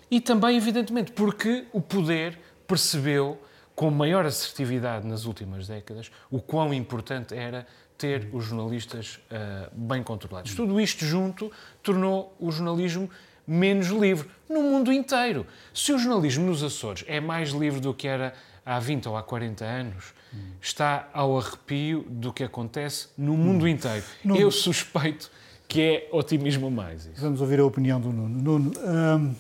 E 0.09 0.19
também, 0.19 0.57
evidentemente, 0.57 1.11
porque 1.11 1.65
o 1.71 1.79
poder 1.79 2.39
percebeu 2.65 3.39
com 3.77 3.91
maior 3.91 4.25
assertividade 4.25 5.05
nas 5.05 5.25
últimas 5.25 5.67
décadas 5.67 6.09
o 6.31 6.41
quão 6.41 6.73
importante 6.73 7.35
era 7.35 7.67
ter 7.95 8.27
os 8.33 8.45
jornalistas 8.45 9.19
uh, 9.29 9.69
bem 9.71 10.01
controlados. 10.01 10.55
Tudo 10.55 10.81
isto 10.81 11.05
junto 11.05 11.51
tornou 11.83 12.35
o 12.39 12.51
jornalismo 12.51 13.07
menos 13.45 13.89
livre 13.89 14.27
no 14.49 14.63
mundo 14.63 14.91
inteiro. 14.91 15.45
Se 15.75 15.93
o 15.93 15.99
jornalismo 15.99 16.47
nos 16.47 16.63
Açores 16.63 17.05
é 17.07 17.19
mais 17.19 17.51
livre 17.51 17.79
do 17.79 17.93
que 17.93 18.07
era 18.07 18.33
há 18.65 18.79
20 18.79 19.09
ou 19.09 19.15
há 19.15 19.21
40 19.21 19.63
anos, 19.63 20.05
está 20.59 21.07
ao 21.13 21.37
arrepio 21.37 22.03
do 22.09 22.33
que 22.33 22.43
acontece 22.43 23.09
no 23.15 23.37
mundo 23.37 23.67
inteiro. 23.67 24.03
Eu 24.25 24.49
suspeito 24.49 25.29
que 25.67 25.81
é 25.81 26.09
otimismo 26.11 26.71
mais. 26.71 27.05
Isso. 27.05 27.21
Vamos 27.21 27.41
ouvir 27.41 27.59
a 27.59 27.65
opinião 27.65 28.01
do 28.01 28.11
Nuno. 28.11 28.41
Nuno, 28.41 28.71
hum, 28.75 29.35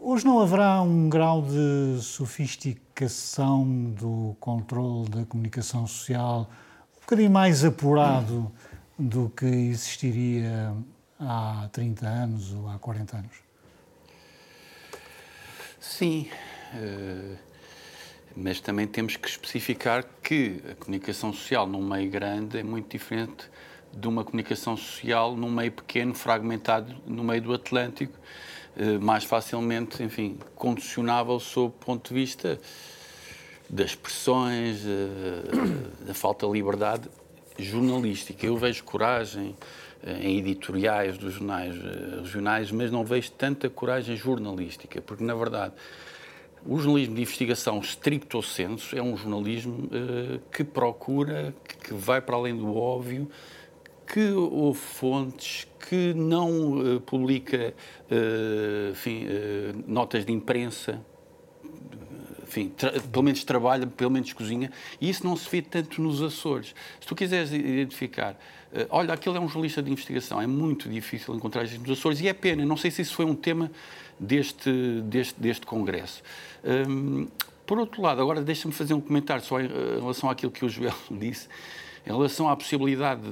hoje 0.00 0.24
não 0.24 0.40
haverá 0.40 0.82
um 0.82 1.08
grau 1.08 1.42
de 1.42 2.02
sofisticação 2.02 2.91
aplicação 3.02 3.64
do 3.90 4.36
controle 4.38 5.08
da 5.08 5.24
comunicação 5.24 5.86
social 5.86 6.48
um 6.96 7.00
bocadinho 7.00 7.30
mais 7.30 7.64
apurado 7.64 8.50
do 8.96 9.28
que 9.28 9.44
existiria 9.44 10.72
há 11.18 11.68
30 11.72 12.06
anos 12.06 12.52
ou 12.52 12.68
há 12.68 12.78
40 12.78 13.16
anos? 13.16 13.32
Sim, 15.80 16.28
uh, 16.74 17.36
mas 18.36 18.60
também 18.60 18.86
temos 18.86 19.16
que 19.16 19.28
especificar 19.28 20.04
que 20.22 20.62
a 20.70 20.74
comunicação 20.76 21.32
social 21.32 21.66
num 21.66 21.84
meio 21.84 22.08
grande 22.08 22.58
é 22.58 22.62
muito 22.62 22.92
diferente 22.92 23.50
de 23.92 24.06
uma 24.06 24.22
comunicação 24.24 24.76
social 24.76 25.36
num 25.36 25.50
meio 25.50 25.72
pequeno, 25.72 26.14
fragmentado 26.14 26.94
no 27.04 27.24
meio 27.24 27.42
do 27.42 27.52
Atlântico, 27.52 28.16
mais 29.00 29.24
facilmente, 29.24 30.02
enfim, 30.02 30.38
condicionável 30.54 31.38
sob 31.38 31.68
o 31.68 31.70
ponto 31.70 32.08
de 32.08 32.14
vista 32.14 32.58
das 33.68 33.94
pressões, 33.94 34.82
uh, 34.84 36.04
da 36.06 36.14
falta 36.14 36.46
de 36.46 36.52
liberdade 36.52 37.08
jornalística. 37.58 38.46
Eu 38.46 38.56
vejo 38.56 38.84
coragem, 38.84 39.54
em 40.04 40.38
editoriais 40.38 41.16
dos 41.16 41.34
jornais 41.34 41.76
regionais, 42.22 42.72
mas 42.72 42.90
não 42.90 43.04
vejo 43.04 43.30
tanta 43.32 43.70
coragem 43.70 44.16
jornalística, 44.16 45.00
porque, 45.00 45.22
na 45.22 45.34
verdade, 45.34 45.74
o 46.66 46.78
jornalismo 46.78 47.14
de 47.14 47.22
investigação 47.22 47.78
stricto 47.80 48.42
senso 48.42 48.96
é 48.96 49.02
um 49.02 49.16
jornalismo 49.16 49.88
que 50.52 50.64
procura, 50.64 51.54
que 51.84 51.94
vai 51.94 52.20
para 52.20 52.34
além 52.34 52.56
do 52.56 52.74
óbvio, 52.74 53.30
que 54.12 54.30
houve 54.30 54.78
fontes, 54.78 55.66
que 55.88 56.12
não 56.12 56.96
uh, 56.96 57.00
publica 57.00 57.72
uh, 58.10 58.90
enfim, 58.92 59.24
uh, 59.24 59.84
notas 59.86 60.26
de 60.26 60.32
imprensa, 60.32 61.02
enfim, 62.42 62.70
pelo 63.10 63.22
menos 63.22 63.42
trabalha, 63.42 63.86
pelo 63.86 64.10
menos 64.10 64.30
cozinha, 64.34 64.70
e 65.00 65.08
isso 65.08 65.24
não 65.24 65.34
se 65.34 65.48
vê 65.48 65.62
tanto 65.62 66.02
nos 66.02 66.20
Açores. 66.20 66.74
Se 67.00 67.06
tu 67.06 67.14
quiseres 67.14 67.50
identificar, 67.50 68.38
olha, 68.90 69.14
aquele 69.14 69.38
é 69.38 69.40
um 69.40 69.48
jornalista 69.48 69.82
de 69.82 69.90
investigação, 69.90 70.38
é 70.38 70.46
muito 70.46 70.86
difícil 70.90 71.34
encontrar 71.34 71.64
isso 71.64 71.80
nos 71.80 71.98
Açores, 71.98 72.20
e 72.20 72.28
é 72.28 72.34
pena, 72.34 72.62
não 72.66 72.76
sei 72.76 72.90
se 72.90 73.00
isso 73.00 73.14
foi 73.14 73.24
um 73.24 73.34
tema 73.34 73.70
deste, 74.20 75.00
deste, 75.04 75.40
deste 75.40 75.64
congresso. 75.64 76.22
Um, 76.62 77.26
por 77.64 77.78
outro 77.78 78.02
lado, 78.02 78.20
agora 78.20 78.42
deixa-me 78.42 78.74
fazer 78.74 78.92
um 78.92 79.00
comentário 79.00 79.42
só 79.42 79.58
em 79.58 79.68
relação 79.98 80.28
àquilo 80.28 80.52
que 80.52 80.62
o 80.62 80.68
Joel 80.68 80.92
disse. 81.10 81.48
Em 82.04 82.10
relação 82.10 82.48
à 82.48 82.56
possibilidade 82.56 83.22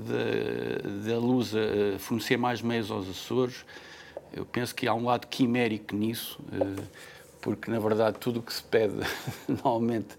da 1.05 1.19
Lusa 1.19 1.59
eh, 1.59 1.99
fornecer 1.99 2.37
mais 2.37 2.63
meios 2.63 2.91
aos 2.91 3.09
Açores, 3.09 3.65
eu 4.33 4.47
penso 4.47 4.75
que 4.75 4.87
há 4.87 4.95
um 4.95 5.05
lado 5.05 5.27
quimérico 5.27 5.95
nisso, 5.95 6.39
eh, 6.53 6.83
porque 7.41 7.69
na 7.71 7.81
verdade 7.81 8.19
tudo 8.19 8.39
o 8.39 8.43
que 8.43 8.53
se 8.53 8.63
pede 8.63 8.95
normalmente 9.49 10.17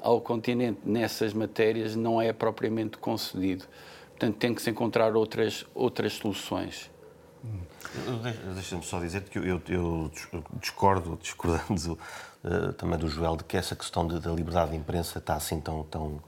ao 0.00 0.20
continente 0.20 0.80
nessas 0.84 1.32
matérias 1.32 1.96
não 1.96 2.22
é 2.22 2.32
propriamente 2.32 2.98
concedido. 2.98 3.64
Portanto, 4.10 4.36
tem 4.36 4.54
que 4.54 4.62
se 4.62 4.70
encontrar 4.70 5.16
outras, 5.16 5.66
outras 5.74 6.14
soluções. 6.14 6.90
Deixa-me 8.54 8.82
só 8.82 8.98
dizer 8.98 9.22
que 9.22 9.38
eu, 9.38 9.62
eu, 9.68 10.10
discordo, 10.60 11.16
discordando 11.22 11.98
uh, 12.44 12.72
também 12.74 12.98
do 12.98 13.08
Joel, 13.08 13.36
de 13.36 13.44
que 13.44 13.56
essa 13.56 13.76
questão 13.76 14.06
de, 14.06 14.18
da 14.20 14.32
liberdade 14.32 14.72
de 14.72 14.76
imprensa 14.76 15.18
está 15.18 15.34
assim 15.34 15.60
tão, 15.60 15.84
tão, 15.84 16.20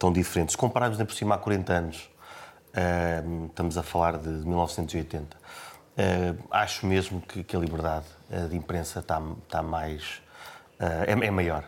tão 0.00 0.10
diferentes. 0.10 0.56
Compararmos, 0.56 0.96
por 0.96 1.14
cima, 1.14 1.36
há 1.36 1.38
40 1.38 1.72
anos, 1.72 2.10
uh, 2.74 3.46
estamos 3.46 3.76
a 3.76 3.82
falar 3.82 4.16
de 4.16 4.28
1980, 4.28 5.36
uh, 5.36 5.40
eh, 5.96 6.34
acho 6.50 6.86
mesmo 6.86 7.20
que, 7.20 7.44
que 7.44 7.54
a 7.54 7.58
liberdade 7.58 8.06
uh, 8.30 8.48
de 8.48 8.56
imprensa 8.56 9.00
está, 9.00 9.22
está 9.44 9.62
mais. 9.62 10.22
É, 10.78 11.12
é, 11.12 11.30
maior. 11.30 11.62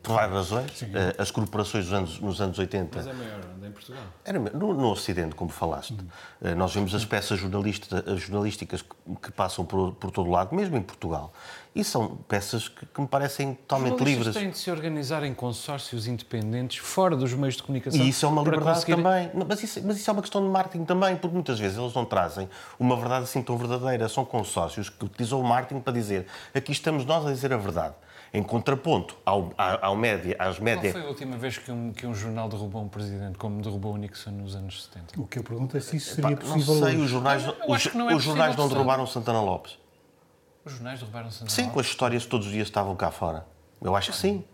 por 0.00 0.14
várias 0.14 0.32
razões. 0.32 0.82
Uh, 0.82 0.86
as 1.18 1.32
corporações 1.32 1.92
anos, 1.92 2.20
nos 2.20 2.40
anos 2.40 2.56
80. 2.56 2.98
Mas 2.98 3.06
é 3.08 3.12
maior, 3.12 3.40
onde? 3.56 3.66
Em 3.66 3.72
Portugal? 3.72 4.02
Era, 4.24 4.38
no, 4.38 4.74
no 4.74 4.90
Ocidente, 4.92 5.34
como 5.34 5.50
falaste. 5.50 5.98
Uh, 6.40 6.54
nós 6.56 6.72
vemos 6.72 6.94
as 6.94 7.04
peças 7.04 7.40
jornalísticas 7.40 8.82
que, 8.82 8.94
que 9.20 9.32
passam 9.32 9.64
por, 9.64 9.92
por 9.94 10.12
todo 10.12 10.30
lado, 10.30 10.54
mesmo 10.54 10.76
em 10.76 10.82
Portugal. 10.82 11.32
E 11.74 11.82
são 11.82 12.16
peças 12.28 12.68
que, 12.68 12.86
que 12.86 13.00
me 13.00 13.06
parecem 13.08 13.54
totalmente 13.54 14.02
livres. 14.04 14.32
têm 14.34 14.50
de 14.50 14.58
se 14.58 14.70
organizar 14.70 15.24
em 15.24 15.34
consórcios 15.34 16.06
independentes 16.06 16.78
fora 16.78 17.16
dos 17.16 17.34
meios 17.34 17.56
de 17.56 17.64
comunicação. 17.64 18.00
E 18.00 18.08
isso 18.08 18.24
é 18.24 18.28
uma 18.28 18.42
liberdade 18.42 18.76
conseguir... 18.76 19.02
também. 19.02 19.30
Mas 19.48 19.62
isso, 19.62 19.80
mas 19.84 19.96
isso 19.96 20.08
é 20.08 20.12
uma 20.12 20.22
questão 20.22 20.42
de 20.42 20.48
marketing 20.48 20.84
também, 20.84 21.16
porque 21.16 21.34
muitas 21.34 21.58
vezes 21.58 21.76
eles 21.76 21.92
não 21.92 22.04
trazem 22.04 22.48
uma 22.78 22.96
verdade 22.96 23.24
assim 23.24 23.42
tão 23.42 23.56
verdadeira. 23.56 24.08
São 24.08 24.24
consórcios 24.24 24.88
que 24.88 25.04
utilizam 25.04 25.40
o 25.40 25.44
marketing 25.44 25.80
para 25.80 25.92
dizer 25.92 26.26
aqui 26.54 26.70
estamos 26.70 27.04
nós 27.04 27.26
a 27.26 27.32
dizer 27.32 27.52
a 27.52 27.56
verdade 27.56 27.94
em 28.34 28.42
contraponto 28.42 29.16
ao, 29.24 29.52
ao, 29.56 29.84
ao 29.84 29.96
média, 29.96 30.34
às 30.40 30.58
médias. 30.58 30.92
Qual 30.92 31.02
foi 31.02 31.02
a 31.02 31.08
última 31.08 31.36
vez 31.36 31.56
que 31.56 31.70
um, 31.70 31.92
que 31.92 32.04
um 32.04 32.12
jornal 32.12 32.48
derrubou 32.48 32.82
um 32.82 32.88
presidente, 32.88 33.38
como 33.38 33.62
derrubou 33.62 33.94
o 33.94 33.96
Nixon 33.96 34.32
nos 34.32 34.56
anos 34.56 34.84
70? 34.92 35.20
O 35.20 35.26
que 35.26 35.38
eu 35.38 35.44
pergunto 35.44 35.76
é 35.76 35.80
se 35.80 35.96
isso 35.96 36.16
seria 36.16 36.36
possível. 36.36 36.74
Não 36.74 36.84
sei, 36.84 36.96
os 36.96 37.08
jornais, 37.08 37.46
não, 37.46 37.54
os, 37.68 37.94
não, 37.94 38.10
é 38.10 38.14
os 38.16 38.22
jornais 38.24 38.56
não 38.56 38.68
derrubaram 38.68 39.06
Santana 39.06 39.40
Lopes. 39.40 39.78
Os 40.64 40.72
jornais 40.72 40.98
derrubaram 40.98 41.30
Santana 41.30 41.50
Sim, 41.50 41.68
com 41.68 41.78
as 41.78 41.86
histórias 41.86 42.24
que 42.24 42.30
todos 42.30 42.46
os 42.46 42.52
dias 42.52 42.66
estavam 42.66 42.96
cá 42.96 43.10
fora. 43.10 43.46
Eu 43.82 43.94
acho 43.94 44.12
que 44.12 44.16
sim. 44.16 44.44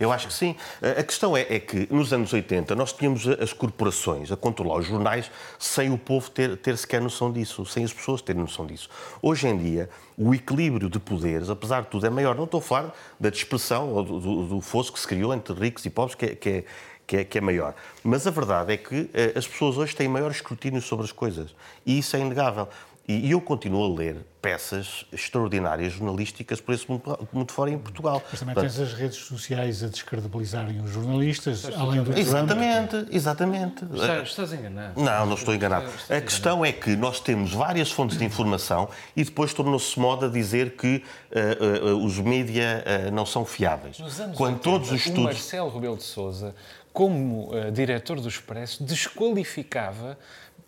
Eu 0.00 0.12
acho 0.12 0.28
que 0.28 0.32
sim. 0.32 0.56
A 0.98 1.02
questão 1.02 1.36
é, 1.36 1.42
é, 1.42 1.58
que 1.58 1.92
nos 1.92 2.12
anos 2.12 2.32
80 2.32 2.74
nós 2.74 2.92
tínhamos 2.92 3.26
as 3.26 3.52
corporações 3.52 4.32
a 4.32 4.36
controlar 4.36 4.78
os 4.78 4.86
jornais 4.86 5.30
sem 5.58 5.92
o 5.92 5.98
povo 5.98 6.30
ter, 6.30 6.56
ter 6.56 6.76
sequer 6.78 7.02
noção 7.02 7.30
disso, 7.30 7.66
sem 7.66 7.84
as 7.84 7.92
pessoas 7.92 8.22
terem 8.22 8.40
noção 8.40 8.66
disso. 8.66 8.88
Hoje 9.20 9.46
em 9.46 9.58
dia, 9.58 9.90
o 10.16 10.32
equilíbrio 10.32 10.88
de 10.88 10.98
poderes, 10.98 11.50
apesar 11.50 11.82
de 11.82 11.88
tudo, 11.88 12.06
é 12.06 12.10
maior. 12.10 12.34
Não 12.34 12.44
estou 12.44 12.58
a 12.58 12.62
falar 12.62 12.94
da 13.20 13.28
dispersão 13.28 13.92
ou 13.92 14.02
do, 14.02 14.20
do, 14.20 14.46
do 14.46 14.60
fosso 14.60 14.92
que 14.92 15.00
se 15.00 15.06
criou 15.06 15.34
entre 15.34 15.52
ricos 15.54 15.84
e 15.84 15.90
pobres, 15.90 16.14
que 16.14 16.24
é, 16.24 16.34
que 16.34 16.48
é, 16.48 16.64
que 17.08 17.16
é, 17.16 17.24
que 17.24 17.38
é 17.38 17.40
maior. 17.40 17.74
Mas 18.04 18.26
a 18.26 18.30
verdade 18.30 18.72
é 18.72 18.76
que 18.76 19.10
eh, 19.14 19.32
as 19.34 19.48
pessoas 19.48 19.78
hoje 19.78 19.96
têm 19.96 20.06
maior 20.06 20.30
escrutínio 20.30 20.82
sobre 20.82 21.06
as 21.06 21.12
coisas. 21.12 21.54
E 21.84 21.98
isso 21.98 22.14
é 22.14 22.20
inegável. 22.20 22.68
E 23.10 23.30
eu 23.30 23.40
continuo 23.40 23.90
a 23.90 23.98
ler 23.98 24.18
peças 24.42 25.06
extraordinárias 25.10 25.94
jornalísticas 25.94 26.60
por 26.60 26.74
esse 26.74 26.86
mundo, 26.90 27.02
mundo 27.32 27.50
fora 27.50 27.70
em 27.70 27.78
Portugal. 27.78 28.22
Mas 28.30 28.38
também 28.38 28.54
Portanto, 28.54 28.74
tens 28.74 28.86
as 28.86 28.92
redes 28.92 29.16
sociais 29.16 29.82
a 29.82 29.88
descredibilizarem 29.88 30.78
os 30.82 30.90
jornalistas, 30.90 31.64
além 31.74 32.02
do 32.02 32.12
Exatamente, 32.12 32.88
Trump. 32.90 33.08
exatamente. 33.10 33.84
Estás, 33.94 34.28
estás 34.28 34.52
enganado. 34.52 35.00
Não, 35.00 35.24
não 35.24 35.34
estou 35.34 35.54
enganado. 35.54 35.86
Estás 35.86 36.10
a 36.10 36.20
questão 36.20 36.58
enganado. 36.58 36.78
é 36.78 36.82
que 36.82 36.96
nós 36.96 37.18
temos 37.18 37.54
várias 37.54 37.90
fontes 37.90 38.18
de 38.18 38.26
informação 38.26 38.90
e 39.16 39.24
depois 39.24 39.54
tornou-se 39.54 39.98
moda 39.98 40.28
dizer 40.28 40.76
que 40.76 41.02
uh, 41.32 41.94
uh, 41.94 42.04
os 42.04 42.18
mídia 42.18 42.84
uh, 42.84 43.10
não 43.10 43.24
são 43.24 43.42
fiáveis. 43.42 43.98
Nos 43.98 44.20
anos 44.20 44.36
Quando 44.36 44.56
80, 44.56 44.70
todos 44.70 44.92
os 44.92 44.96
estudos... 44.96 45.20
o 45.20 45.24
Marcelo 45.24 45.70
Rebelo 45.70 45.96
de 45.96 46.04
Sousa, 46.04 46.54
como 46.92 47.52
diretor 47.72 48.20
do 48.20 48.28
Expresso, 48.28 48.84
desqualificava 48.84 50.18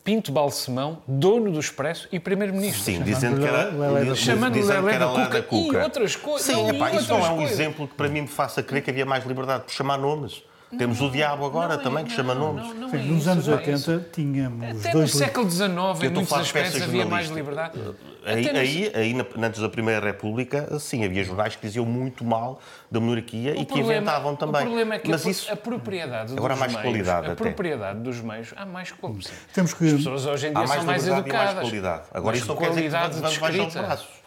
Pinto 0.02 0.32
Balsemão, 0.32 0.98
dono 1.06 1.52
do 1.52 1.60
Expresso 1.60 2.08
e 2.10 2.18
Primeiro-Ministro. 2.18 2.82
Sim, 2.82 3.02
dizendo 3.02 3.40
que 3.40 3.46
era 3.46 3.70
Lelé 3.70 4.14
chamando 4.14 4.54
Lelé 4.54 4.98
da 4.98 5.06
Cuca, 5.06 5.42
Cuca 5.42 5.78
e 5.78 5.82
outras 5.82 6.16
coisas. 6.16 6.46
Sim, 6.46 6.54
não, 6.54 6.70
epá, 6.70 6.90
isso 6.92 7.12
não 7.12 7.24
é 7.24 7.30
um 7.30 7.36
coisas. 7.36 7.52
exemplo 7.52 7.86
que 7.86 7.94
para 7.94 8.08
mim 8.08 8.22
me 8.22 8.28
faça 8.28 8.62
crer 8.62 8.82
que 8.82 8.90
havia 8.90 9.04
mais 9.04 9.24
liberdade 9.26 9.64
por 9.64 9.72
chamar 9.72 9.98
nomes. 9.98 10.42
Não, 10.70 10.78
Temos 10.78 11.00
o 11.00 11.10
diabo 11.10 11.44
agora 11.44 11.76
não, 11.76 11.82
também, 11.82 12.04
que 12.04 12.12
chama 12.12 12.34
nomes. 12.34 12.74
Não, 12.74 12.88
Sim, 12.88 12.96
é 12.96 13.02
nos 13.02 13.26
anos 13.26 13.48
80 13.48 13.92
é 13.92 13.98
tínhamos 14.12 14.80
Até 14.80 14.92
dois... 14.92 15.12
no 15.12 15.18
século 15.18 15.50
XIX, 15.50 15.68
em 16.02 16.08
muitos 16.10 16.32
aspectos, 16.32 16.82
havia 16.82 17.04
mais 17.04 17.28
liberdade. 17.28 17.78
Aí, 18.24 18.48
aí, 18.50 18.92
aí, 18.94 19.26
antes 19.42 19.60
da 19.60 19.68
Primeira 19.68 20.04
República, 20.04 20.78
sim, 20.78 21.04
havia 21.04 21.24
jornais 21.24 21.56
que 21.56 21.62
diziam 21.66 21.84
muito 21.84 22.24
mal 22.24 22.60
da 22.90 23.00
monarquia 23.00 23.54
o 23.54 23.62
e 23.62 23.64
que 23.64 23.80
inventavam 23.80 24.36
também. 24.36 24.62
O 24.62 24.64
problema 24.66 24.94
é 24.94 24.98
que 24.98 25.10
Mas 25.10 25.26
a, 25.26 25.30
isso, 25.30 25.52
a 25.52 25.56
propriedade 25.56 26.34
agora 26.34 26.54
dos 26.54 26.62
há 26.62 26.66
mais 26.66 26.72
meios, 26.72 26.88
qualidade 26.88 27.26
a 27.26 27.32
até. 27.32 27.42
propriedade 27.42 28.00
dos 28.00 28.20
meios, 28.20 28.54
há 28.56 28.66
mais 28.66 28.92
qualidade. 28.92 29.34
Temos 29.52 29.74
que... 29.74 29.86
As 29.86 29.92
pessoas 29.94 30.26
hoje 30.26 30.48
em 30.48 30.52
dia 30.52 30.66
são 30.66 30.84
mais 30.84 31.08
educadas. 31.08 31.54
Mais 31.54 31.68
qualidade. 31.68 32.02
Agora 32.12 32.36
isso 32.36 32.46
não 32.46 32.56
quer 32.56 32.68
dizer 32.70 32.82
que 32.82 32.90
vamos 32.90 33.38
baixar. 33.38 34.19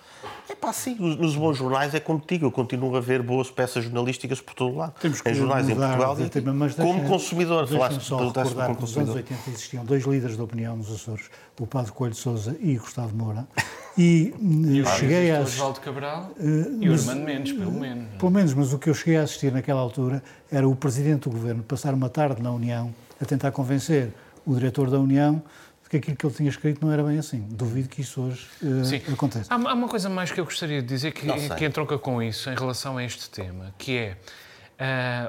É 0.50 0.56
pá, 0.56 0.74
sim, 0.74 0.96
nos 0.96 1.36
bons 1.36 1.58
jornais 1.58 1.94
é 1.94 2.00
contigo. 2.00 2.46
Eu 2.46 2.52
continuo 2.52 2.96
a 2.96 3.02
ver 3.02 3.22
boas 3.22 3.50
peças 3.50 3.84
jornalísticas 3.84 4.42
por 4.42 4.54
todo 4.54 4.76
lado. 4.76 4.94
Temos 5.00 5.22
que 5.22 5.30
em 5.30 5.34
jornais 5.34 5.70
em 5.70 5.76
Portugal 5.76 6.20
e 6.20 6.30
tema, 6.30 6.54
mas 6.54 6.76
como 6.76 6.94
deixa, 6.94 7.08
consumidor. 7.08 7.68
Falaste 7.68 8.04
só 8.04 8.18
recordar 8.28 8.68
como 8.68 8.82
nos 8.82 8.98
anos 8.98 9.16
80 9.16 9.50
existiam 9.50 9.86
dois 9.86 10.04
líderes 10.06 10.36
de 10.36 10.42
opinião 10.42 10.76
nos 10.76 10.92
Açores, 10.92 11.30
o 11.60 11.68
Padre 11.68 11.92
Coelho 11.92 12.16
Souza 12.16 12.56
e 12.60 12.78
Gustavo 12.78 13.16
Moura. 13.16 13.48
E, 13.96 14.34
e 14.42 14.82
eh, 14.82 14.86
cheguei 14.98 15.32
a... 15.32 15.42
Osvaldo 15.42 15.80
Cabral 15.80 16.32
uh, 16.40 16.84
e 16.84 16.90
o 16.90 16.94
Armando 16.94 17.22
Mendes, 17.22 17.54
pelo 17.54 17.72
menos. 17.72 18.08
Pelo 18.18 18.32
menos, 18.32 18.54
mas 18.56 18.74
o 18.74 18.80
que 18.80 18.90
eu 18.90 18.94
cheguei 18.96 19.18
a 19.18 19.22
assistir 19.22 19.52
naquela 19.52 19.82
altura 19.82 20.24
era 20.52 20.68
o 20.68 20.76
Presidente 20.76 21.30
do 21.30 21.30
Governo 21.30 21.62
passar 21.62 21.94
uma 21.94 22.10
tarde 22.10 22.42
na 22.42 22.52
União 22.52 22.92
a 23.22 23.26
tentar 23.26 23.52
convencer 23.52 24.12
o 24.46 24.56
diretor 24.56 24.90
da 24.90 25.00
União 25.00 25.42
que 26.00 26.12
aquilo 26.12 26.18
que 26.18 26.26
ele 26.26 26.34
tinha 26.34 26.50
escrito 26.50 26.86
não 26.86 26.92
era 26.92 27.04
bem 27.04 27.18
assim. 27.18 27.46
Duvido 27.50 27.90
que 27.90 28.02
isso 28.02 28.22
hoje 28.22 28.48
uh, 28.62 29.14
aconteça. 29.14 29.54
Há, 29.54 29.56
há, 29.56 29.74
uma 29.74 29.88
coisa 29.88 30.10
mais 30.10 30.32
que 30.32 30.40
eu 30.40 30.46
gostaria 30.46 30.82
de 30.82 30.88
dizer 30.88 31.12
que, 31.12 31.28
que 31.58 31.66
entronca 31.66 31.98
com 31.98 32.22
isso 32.22 32.50
em 32.50 32.56
relação 32.56 32.98
a 32.98 33.04
este 33.04 33.30
tema, 33.30 33.74
que 33.78 33.98
é, 33.98 34.18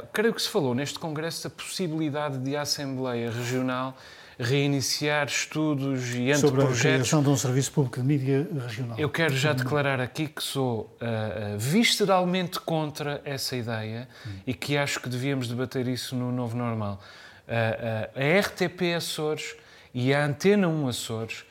uh, 0.03 0.07
creio 0.13 0.33
que 0.33 0.43
se 0.43 0.49
falou 0.49 0.75
neste 0.75 0.99
Congresso 0.99 1.49
da 1.49 1.51
possibilidade 1.51 2.39
de 2.39 2.57
a 2.57 2.63
Assembleia 2.63 3.31
Regional 3.31 3.97
reiniciar 4.39 5.27
estudos 5.27 6.15
e 6.15 6.33
anteprojetos... 6.33 6.41
Sobre 6.41 6.89
a 6.89 6.93
criação 6.95 7.23
de 7.23 7.29
um 7.29 7.37
serviço 7.37 7.73
público 7.73 8.01
de 8.01 8.07
mídia 8.07 8.49
regional. 8.67 8.99
Eu 8.99 9.09
quero 9.09 9.37
já 9.37 9.53
declarar 9.53 10.01
aqui 10.01 10.27
que 10.27 10.43
sou 10.43 10.97
uh, 11.01 11.59
visceralmente 11.59 12.59
contra 12.61 13.21
essa 13.25 13.55
ideia 13.55 14.09
hum. 14.27 14.31
e 14.47 14.55
que 14.55 14.77
acho 14.77 15.01
que 15.01 15.09
devíamos 15.09 15.47
debater 15.47 15.87
isso 15.87 16.17
no 16.17 16.33
novo 16.33 16.57
normal. 16.57 17.01
Uh, 17.47 18.19
a 18.19 18.41
RTP 18.41 18.95
Açores 18.97 19.55
e 19.95 20.13
a 20.13 20.27
Antena 20.27 20.67
1 20.69 20.89
Açores 20.89 21.45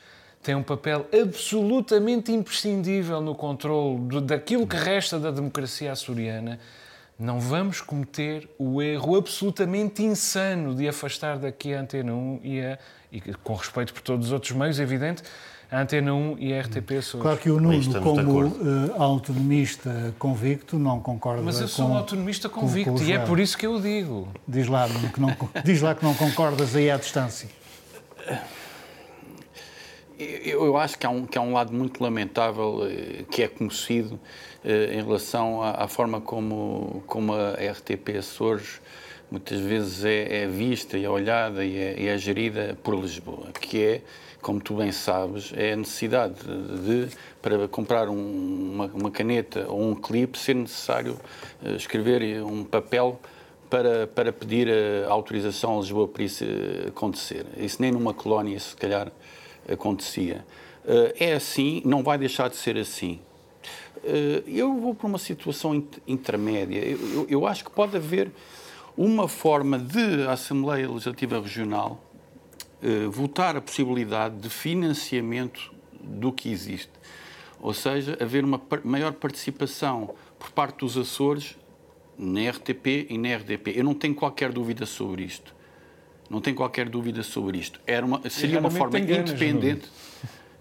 tem 0.43 0.53
um 0.53 0.61
papel 0.61 1.07
absolutamente 1.17 2.31
imprescindível 2.31 3.21
no 3.21 3.33
controle 3.33 4.21
daquilo 4.21 4.67
que 4.67 4.75
resta 4.75 5.17
da 5.17 5.31
democracia 5.31 5.93
açoriana. 5.93 6.59
Não 7.17 7.39
vamos 7.39 7.79
cometer 7.79 8.49
o 8.59 8.81
erro 8.81 9.15
absolutamente 9.15 10.03
insano 10.03 10.75
de 10.75 10.87
afastar 10.87 11.37
daqui 11.37 11.73
a 11.73 11.79
Antena 11.79 12.13
1 12.13 12.39
e, 12.43 12.59
a, 12.59 12.77
e 13.09 13.21
com 13.21 13.53
respeito 13.53 13.93
por 13.93 14.01
todos 14.01 14.27
os 14.27 14.33
outros 14.33 14.51
meios, 14.51 14.79
evidente, 14.79 15.23
a 15.71 15.81
Antena 15.81 16.13
1 16.13 16.35
e 16.39 16.53
a 16.53 16.61
RTP 16.61 16.91
Açores. 16.97 17.21
Claro 17.21 17.37
que 17.37 17.49
o 17.49 17.61
Nuno, 17.61 18.01
como 18.01 18.43
uh, 18.45 19.01
autonomista 19.01 20.13
convicto, 20.19 20.77
não 20.77 20.99
concorda 20.99 21.39
com... 21.39 21.45
Mas 21.45 21.61
eu 21.61 21.67
sou 21.69 21.87
com, 21.87 21.93
um 21.93 21.97
autonomista 21.97 22.49
convicto 22.49 22.91
com, 22.91 22.97
com 22.97 23.03
e 23.05 23.13
é 23.13 23.19
por 23.19 23.39
isso 23.39 23.57
que 23.57 23.65
eu 23.65 23.75
o 23.75 23.81
digo. 23.81 24.27
Diz 24.45 24.67
lá, 24.67 24.89
que 25.13 25.21
não, 25.21 25.35
diz 25.63 25.81
lá 25.81 25.95
que 25.95 26.03
não 26.03 26.13
concordas 26.13 26.75
aí 26.75 26.91
à 26.91 26.97
distância. 26.97 27.47
Eu, 30.19 30.65
eu 30.65 30.77
acho 30.77 30.97
que 30.97 31.05
há, 31.05 31.09
um, 31.09 31.25
que 31.25 31.37
há 31.37 31.41
um 31.41 31.53
lado 31.53 31.73
muito 31.73 32.01
lamentável 32.01 32.87
eh, 32.87 33.23
que 33.29 33.41
é 33.41 33.47
conhecido 33.47 34.19
eh, 34.63 34.91
em 34.93 35.03
relação 35.03 35.61
à, 35.61 35.83
à, 35.83 35.87
forma 35.87 36.21
como, 36.21 37.03
como 37.07 37.33
a 37.33 37.53
RTP 37.53 38.21
surge. 38.21 38.79
Muitas 39.31 39.59
vezes 39.59 40.05
é, 40.05 40.43
é 40.43 40.47
vista 40.47 40.97
e 40.97 41.03
é 41.03 41.09
olhada 41.09 41.65
e 41.65 41.75
é, 41.75 42.05
é, 42.05 42.17
gerida 42.17 42.77
por 42.83 42.93
Lisboa, 42.93 43.51
que 43.59 43.83
é, 43.83 44.01
como 44.41 44.61
tu 44.61 44.75
bem 44.75 44.91
sabes, 44.91 45.51
é 45.55 45.73
a 45.73 45.75
necessidade 45.75 46.35
de, 46.85 47.07
para 47.41 47.67
comprar 47.67 48.09
um, 48.09 48.73
uma, 48.73 48.85
uma, 48.93 49.09
caneta 49.09 49.65
ou 49.67 49.81
um 49.81 49.95
clipe, 49.95 50.37
ser 50.37 50.53
necessário 50.53 51.19
uh, 51.63 51.75
escrever 51.75 52.43
um 52.43 52.63
papel 52.63 53.19
para, 53.73 54.05
para 54.05 54.31
pedir 54.31 54.67
a 54.69 55.11
autorização 55.11 55.77
a 55.77 55.81
Lisboa 55.81 56.07
para 56.07 56.21
isso 56.21 56.45
uh, 56.45 56.89
acontecer. 56.89 57.43
Isso 57.57 57.81
nem 57.81 57.91
numa 57.91 58.13
colónia, 58.13 58.59
se 58.59 58.75
calhar, 58.75 59.11
acontecia. 59.67 60.45
Uh, 60.85 61.11
é 61.19 61.33
assim, 61.33 61.81
não 61.83 62.03
vai 62.03 62.19
deixar 62.19 62.51
de 62.51 62.55
ser 62.55 62.77
assim. 62.77 63.19
eu 64.45 64.79
vou 64.79 64.93
para 64.93 65.07
uma 65.07 65.17
situação 65.17 65.83
intermédia. 66.05 66.85
Eu, 66.85 67.25
eu, 67.27 67.47
acho 67.47 67.63
que 67.63 67.71
pode 67.71 67.97
haver 67.97 68.31
uma 68.95 69.27
forma 69.27 69.79
de 69.79 70.27
a 70.27 70.33
Assembleia 70.33 70.87
Legislativa 70.87 71.41
Regional 71.41 71.99
eh, 72.79 73.07
votar 73.07 73.55
a 73.55 73.61
possibilidade 73.61 74.35
de 74.35 74.49
financiamento 74.49 75.73
do 75.99 76.31
que 76.31 76.51
existe. 76.51 76.91
Ou 77.59 77.73
seja, 77.73 78.17
haver 78.21 78.43
uma 78.43 78.61
maior 78.83 79.13
participação 79.13 80.13
por 80.37 80.51
parte 80.51 80.79
dos 80.79 80.95
Açores 80.95 81.55
na 82.17 82.49
RTP 82.49 83.07
e 83.09 83.17
na 83.17 83.35
RDP. 83.35 83.73
Eu 83.75 83.83
não 83.83 83.93
tenho 83.93 84.15
qualquer 84.15 84.51
dúvida 84.51 84.85
sobre 84.85 85.23
isto. 85.23 85.53
Não 86.29 86.41
tenho 86.41 86.55
qualquer 86.55 86.89
dúvida 86.89 87.21
sobre 87.23 87.57
isto. 87.57 87.79
Era 87.85 88.05
uma, 88.05 88.27
seria 88.29 88.59
uma 88.59 88.71
forma 88.71 88.97
independente. 88.99 89.87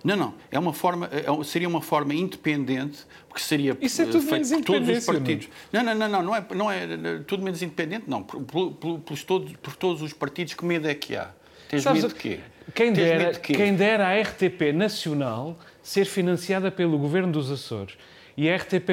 Não, 0.04 0.16
não. 0.16 0.34
É 0.50 0.58
uma 0.58 0.72
forma, 0.72 1.08
é, 1.12 1.44
seria 1.44 1.68
uma 1.68 1.80
forma 1.80 2.12
independente, 2.12 3.00
porque 3.28 3.42
seria 3.42 3.76
Isso 3.80 4.02
é 4.02 4.06
tudo 4.06 4.22
feito 4.22 4.48
por 4.48 4.64
todos 4.64 4.88
os 4.88 5.04
partidos. 5.06 5.48
Não, 5.72 5.82
não, 5.82 5.94
não, 5.94 6.08
não, 6.08 6.22
não, 6.22 6.34
é, 6.34 6.44
não 6.54 6.70
é 6.70 7.18
tudo 7.26 7.42
menos 7.42 7.62
independente, 7.62 8.04
não. 8.08 8.22
Por, 8.22 8.42
por, 8.42 8.98
por, 8.98 9.18
todos, 9.22 9.52
por 9.62 9.76
todos 9.76 10.02
os 10.02 10.12
partidos, 10.12 10.54
que 10.54 10.64
medo 10.64 10.88
é 10.88 10.94
que 10.94 11.14
há? 11.14 11.30
Tens 11.68 11.84
Sabes, 11.84 12.02
medo 12.02 12.14
de 12.14 12.20
quê? 12.20 12.40
Quem 12.74 12.92
dera, 12.92 13.32
de 13.32 13.40
quê? 13.40 13.54
quem 13.54 13.74
dera 13.74 14.08
a 14.08 14.20
RTP 14.20 14.72
Nacional 14.74 15.58
ser 15.82 16.04
financiada 16.04 16.70
pelo 16.70 16.98
Governo 16.98 17.32
dos 17.32 17.50
Açores 17.50 17.96
e 18.36 18.48
a 18.48 18.56
RTP 18.56 18.90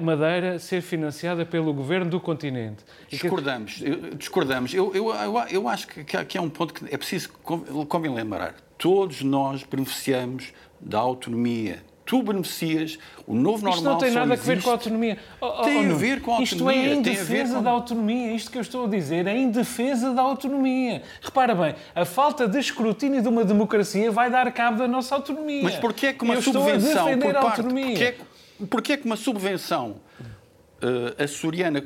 Madeira 0.00 0.58
ser 0.58 0.80
financiada 0.80 1.44
pelo 1.44 1.72
Governo 1.72 2.10
do 2.10 2.20
continente. 2.20 2.84
Discordamos, 3.08 3.82
discordamos. 4.16 4.74
Eu, 4.74 4.94
eu, 4.94 5.14
eu, 5.14 5.38
eu 5.50 5.68
acho 5.68 5.86
que, 5.86 6.04
que 6.04 6.38
é 6.38 6.40
um 6.40 6.48
ponto 6.48 6.74
que 6.74 6.92
é 6.92 6.96
preciso, 6.96 7.30
convém 7.88 8.12
lembrar 8.12 8.54
todos 8.78 9.22
nós 9.22 9.64
beneficiamos 9.64 10.52
da 10.80 10.98
autonomia. 10.98 11.82
Tu 12.06 12.22
beneficias, 12.22 12.98
o 13.26 13.34
novo 13.34 13.62
normal 13.62 13.74
Isto 13.74 13.84
não 13.84 13.98
tem 13.98 14.10
nada 14.12 14.32
a 14.32 14.36
ver 14.36 14.62
com 14.62 14.70
a 14.70 14.72
autonomia. 14.72 15.18
Oh, 15.38 15.46
oh, 15.46 15.62
tem 15.62 15.90
a 15.90 15.94
ver 15.94 16.22
com 16.22 16.32
a 16.32 16.38
autonomia. 16.38 16.82
Isto 16.82 16.90
é 16.90 16.94
em 16.94 17.02
defesa 17.02 17.56
com... 17.56 17.62
da 17.62 17.70
autonomia. 17.70 18.32
Isto 18.32 18.50
que 18.50 18.56
eu 18.56 18.62
estou 18.62 18.86
a 18.86 18.88
dizer 18.88 19.26
é 19.26 19.36
em 19.36 19.50
defesa 19.50 20.14
da 20.14 20.22
autonomia. 20.22 21.02
Repara 21.20 21.54
bem, 21.54 21.74
a 21.94 22.06
falta 22.06 22.48
de 22.48 22.58
escrutínio 22.58 23.20
de 23.20 23.28
uma 23.28 23.44
democracia 23.44 24.10
vai 24.10 24.30
dar 24.30 24.50
cabo 24.52 24.78
da 24.78 24.88
nossa 24.88 25.14
autonomia. 25.14 25.62
Mas 25.62 25.76
porquê 25.76 26.06
é 26.06 26.12
que 26.14 26.24
uma 26.24 26.36
eu 26.36 26.40
subvenção 26.40 27.18
por 27.18 27.34
parte... 27.34 27.62
Porquê, 27.62 28.14
porquê 28.66 28.92
é 28.92 28.96
que 28.96 29.06
uma 29.06 29.16
subvenção 29.16 30.00
uh, 30.82 31.22
açoriana 31.22 31.84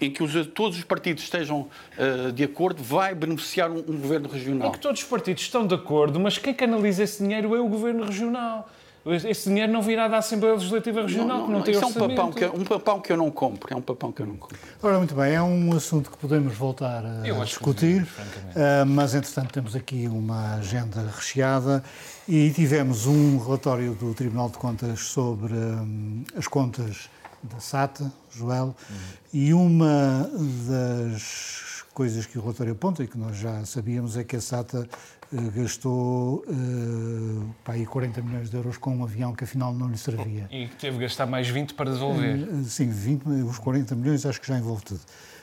em 0.00 0.10
que 0.10 0.22
os, 0.22 0.46
todos 0.48 0.76
os 0.76 0.84
partidos 0.84 1.22
estejam 1.22 1.68
uh, 1.98 2.32
de 2.32 2.44
acordo, 2.44 2.82
vai 2.82 3.14
beneficiar 3.14 3.70
um, 3.70 3.78
um, 3.78 3.98
governo 4.00 4.28
regional. 4.28 4.68
Em 4.68 4.72
que 4.72 4.80
todos 4.80 5.00
os 5.00 5.06
partidos 5.06 5.42
estão 5.42 5.66
de 5.66 5.74
acordo, 5.74 6.18
mas 6.18 6.36
quem 6.36 6.52
canaliza 6.52 7.02
esse 7.02 7.22
dinheiro 7.22 7.54
é 7.54 7.60
o 7.60 7.68
governo 7.68 8.04
regional. 8.04 8.68
Esse 9.06 9.50
dinheiro 9.50 9.70
não 9.70 9.82
virá 9.82 10.08
da 10.08 10.18
Assembleia 10.18 10.54
Legislativa 10.54 11.02
Regional, 11.02 11.26
não, 11.26 11.36
não, 11.36 11.44
que 11.44 11.50
não, 11.50 11.58
não 11.58 11.64
tem 11.64 11.74
isso 11.74 11.84
é 11.84 11.86
um 11.86 11.92
papão, 11.92 12.32
que, 12.32 12.44
um 12.46 12.64
papão 12.64 13.00
que 13.00 13.12
eu 13.12 13.16
não 13.18 13.30
compro. 13.30 13.74
É 13.74 13.76
um 13.76 13.82
papão 13.82 14.10
que 14.10 14.22
eu 14.22 14.26
não 14.26 14.36
compro. 14.36 14.58
Ora, 14.82 14.96
muito 14.96 15.14
bem, 15.14 15.34
é 15.34 15.42
um 15.42 15.76
assunto 15.76 16.10
que 16.10 16.16
podemos 16.16 16.54
voltar 16.56 17.04
a 17.04 17.44
discutir, 17.44 18.02
uh, 18.02 18.86
mas 18.86 19.14
entretanto 19.14 19.52
temos 19.52 19.76
aqui 19.76 20.08
uma 20.08 20.54
agenda 20.54 21.02
recheada 21.14 21.84
e 22.26 22.50
tivemos 22.50 23.06
um 23.06 23.38
relatório 23.38 23.94
do 23.94 24.14
Tribunal 24.14 24.48
de 24.48 24.56
Contas 24.56 25.00
sobre 25.00 25.52
um, 25.52 26.24
as 26.34 26.48
contas 26.48 27.10
da 27.42 27.60
SATA, 27.60 28.10
Joel, 28.30 28.74
uhum. 28.88 28.96
e 29.34 29.52
uma 29.52 30.30
das 30.66 31.84
coisas 31.92 32.26
que 32.26 32.38
o 32.38 32.40
relatório 32.40 32.72
aponta 32.72 33.04
e 33.04 33.06
que 33.06 33.18
nós 33.18 33.36
já 33.36 33.64
sabíamos 33.66 34.16
é 34.16 34.24
que 34.24 34.36
a 34.36 34.40
SATA 34.40 34.88
gastou 35.54 36.44
uh, 36.46 37.54
pá, 37.64 37.74
40 37.74 38.22
milhões 38.22 38.50
de 38.50 38.56
euros 38.56 38.76
com 38.76 38.96
um 38.96 39.04
avião 39.04 39.34
que 39.34 39.44
afinal 39.44 39.72
não 39.72 39.88
lhe 39.88 39.98
servia. 39.98 40.48
E 40.50 40.68
que 40.68 40.76
teve 40.76 40.96
que 40.96 41.02
gastar 41.02 41.26
mais 41.26 41.48
20 41.48 41.74
para 41.74 41.90
devolver. 41.90 42.36
Uh, 42.36 42.64
sim, 42.64 42.88
20, 42.88 43.26
os 43.26 43.58
40 43.58 43.94
milhões 43.94 44.24
acho 44.24 44.40
que 44.40 44.46
já 44.46 44.58
envolve 44.58 44.84
tudo. 44.84 45.00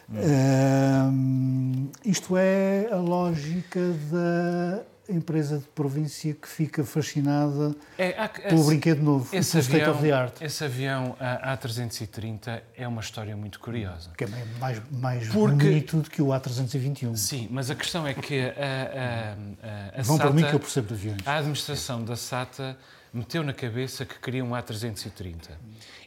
Uhum. 0.09 1.89
isto 2.03 2.35
é 2.35 2.89
a 2.91 2.97
lógica 2.97 3.79
da 4.11 4.83
empresa 5.13 5.57
de 5.57 5.65
província 5.65 6.33
que 6.33 6.47
fica 6.47 6.83
fascinada 6.83 7.75
é, 7.97 8.15
há, 8.17 8.29
pelo 8.29 8.63
brinquedo 8.65 9.01
novo, 9.01 9.35
esse 9.35 9.51
pelo 9.51 9.63
avião, 9.63 9.79
state 9.79 9.89
of 9.89 10.03
the 10.03 10.11
art. 10.11 10.41
Esse 10.41 10.63
avião 10.63 11.15
a 11.19 11.57
A330 11.57 12.61
é 12.75 12.87
uma 12.87 13.01
história 13.01 13.35
muito 13.35 13.59
curiosa. 13.59 14.11
Que 14.17 14.25
é 14.25 14.27
mais, 14.59 14.81
mais 14.91 15.27
Porque, 15.29 15.65
bonito 15.65 15.97
do 15.97 16.09
que 16.09 16.21
o 16.21 16.27
A321. 16.27 17.15
Sim, 17.15 17.47
mas 17.51 17.69
a 17.69 17.75
questão 17.75 18.05
é 18.07 18.13
que 18.13 18.39
a, 18.41 18.51
a, 18.51 19.97
a, 19.97 19.99
a 19.99 20.03
Vão 20.03 20.17
SATA, 20.17 20.29
para 20.29 20.33
mim 20.33 20.47
que 20.47 20.55
eu 20.55 20.59
percebo 20.59 20.87
de 20.87 20.93
aviões. 20.93 21.27
A 21.27 21.37
administração 21.37 22.03
da 22.03 22.15
SATA 22.15 22.77
meteu 23.13 23.43
na 23.43 23.53
cabeça 23.53 24.05
que 24.05 24.19
queria 24.19 24.43
um 24.43 24.51
A330. 24.51 25.49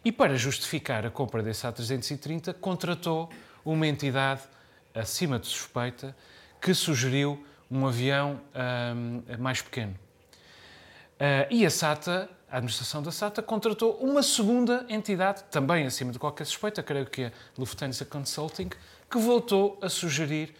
E 0.04 0.10
para 0.10 0.36
justificar 0.36 1.04
a 1.04 1.10
compra 1.10 1.42
desse 1.42 1.66
A330, 1.66 2.54
contratou 2.54 3.28
uma 3.64 3.86
entidade 3.86 4.42
acima 4.94 5.38
de 5.38 5.46
suspeita 5.46 6.14
que 6.60 6.72
sugeriu 6.72 7.44
um 7.74 7.86
avião 7.86 8.40
um, 8.96 9.22
mais 9.38 9.60
pequeno. 9.60 9.94
Uh, 11.14 11.46
e 11.50 11.66
a 11.66 11.70
SATA, 11.70 12.30
a 12.48 12.56
administração 12.56 13.02
da 13.02 13.10
SATA, 13.10 13.42
contratou 13.42 13.96
uma 13.96 14.22
segunda 14.22 14.86
entidade, 14.88 15.42
também 15.50 15.84
acima 15.84 16.12
de 16.12 16.18
qualquer 16.18 16.44
suspeita, 16.44 16.82
creio 16.82 17.06
que 17.06 17.22
é 17.22 17.26
a 17.26 17.32
Lufthansa 17.58 18.04
Consulting, 18.04 18.70
que 19.10 19.18
voltou 19.18 19.78
a 19.82 19.88
sugerir 19.88 20.54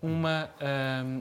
uma, 0.00 0.48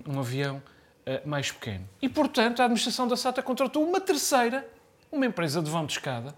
um, 0.08 0.16
um 0.16 0.20
avião 0.20 0.58
uh, 0.58 1.28
mais 1.28 1.52
pequeno. 1.52 1.88
E, 2.00 2.08
portanto, 2.08 2.62
a 2.62 2.66
administração 2.66 3.08
da 3.08 3.18
SATA 3.18 3.42
contratou 3.42 3.84
uma 3.84 4.00
terceira, 4.00 4.68
uma 5.12 5.26
empresa 5.26 5.62
de 5.64 5.70
vão 5.70 5.86
de 5.86 5.94
escada, 5.94 6.36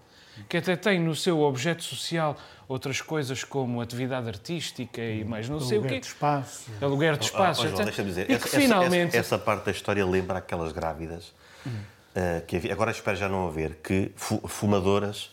que 0.48 0.56
até 0.56 0.76
tem 0.76 0.98
no 1.00 1.14
seu 1.14 1.40
objeto 1.40 1.82
social 1.82 2.36
outras 2.68 3.00
coisas 3.00 3.44
como 3.44 3.80
atividade 3.80 4.28
artística 4.28 5.00
e 5.00 5.24
mais 5.24 5.48
não 5.48 5.60
sei 5.60 5.78
o 5.78 5.82
quê. 5.82 6.00
De 6.00 6.06
espaço. 6.06 6.70
Aluguer 6.80 7.16
de 7.16 7.26
espaço. 7.26 7.66
Oh, 7.66 7.70
oh, 7.72 7.84
deixa-me 7.84 8.08
dizer, 8.08 8.30
essa, 8.30 8.48
finalmente... 8.48 9.16
essa, 9.16 9.34
essa, 9.34 9.38
parte 9.38 9.64
da 9.64 9.70
história 9.70 10.04
lembra 10.04 10.38
aquelas 10.38 10.72
grávidas, 10.72 11.32
hum. 11.66 11.70
uh, 11.70 12.46
que 12.46 12.56
havia, 12.56 12.72
agora 12.72 12.90
espero 12.90 13.16
já 13.16 13.28
não 13.28 13.46
haver, 13.46 13.76
que 13.82 14.10
fumadoras 14.16 15.30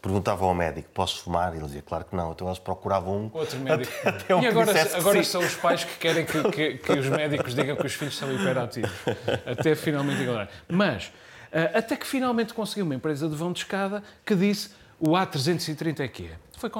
perguntavam 0.00 0.48
ao 0.48 0.54
médico, 0.54 0.88
posso 0.94 1.22
fumar? 1.22 1.52
E 1.52 1.58
ele 1.58 1.66
dizia, 1.66 1.82
claro 1.82 2.04
que 2.04 2.16
não. 2.16 2.32
Então 2.32 2.46
eles 2.46 2.58
procuravam 2.58 3.24
um. 3.24 3.30
Outro 3.32 3.58
médico. 3.58 3.92
Até, 4.00 4.08
até 4.08 4.34
um 4.34 4.42
e 4.42 4.46
agora, 4.46 4.72
agora 4.96 5.22
são 5.22 5.40
os 5.42 5.54
pais 5.54 5.84
que 5.84 5.96
querem 5.98 6.24
que, 6.24 6.42
que, 6.50 6.78
que, 6.78 6.92
os 6.92 7.06
médicos 7.06 7.54
digam 7.54 7.76
que 7.76 7.86
os 7.86 7.94
filhos 7.94 8.16
são 8.16 8.32
hiperativos. 8.32 8.90
Até 9.46 9.74
finalmente 9.74 10.22
encontrar. 10.22 10.48
Mas, 10.68 11.12
até 11.74 11.96
que 11.96 12.06
finalmente 12.06 12.54
conseguiu 12.54 12.84
uma 12.84 12.94
empresa 12.94 13.28
de 13.28 13.34
vão 13.34 13.52
de 13.52 13.60
escada 13.60 14.02
que 14.24 14.34
disse 14.34 14.70
o 15.00 15.12
A330 15.12 16.00
é 16.00 16.08
que 16.08 16.26
é. 16.26 16.36
Foi, 16.58 16.70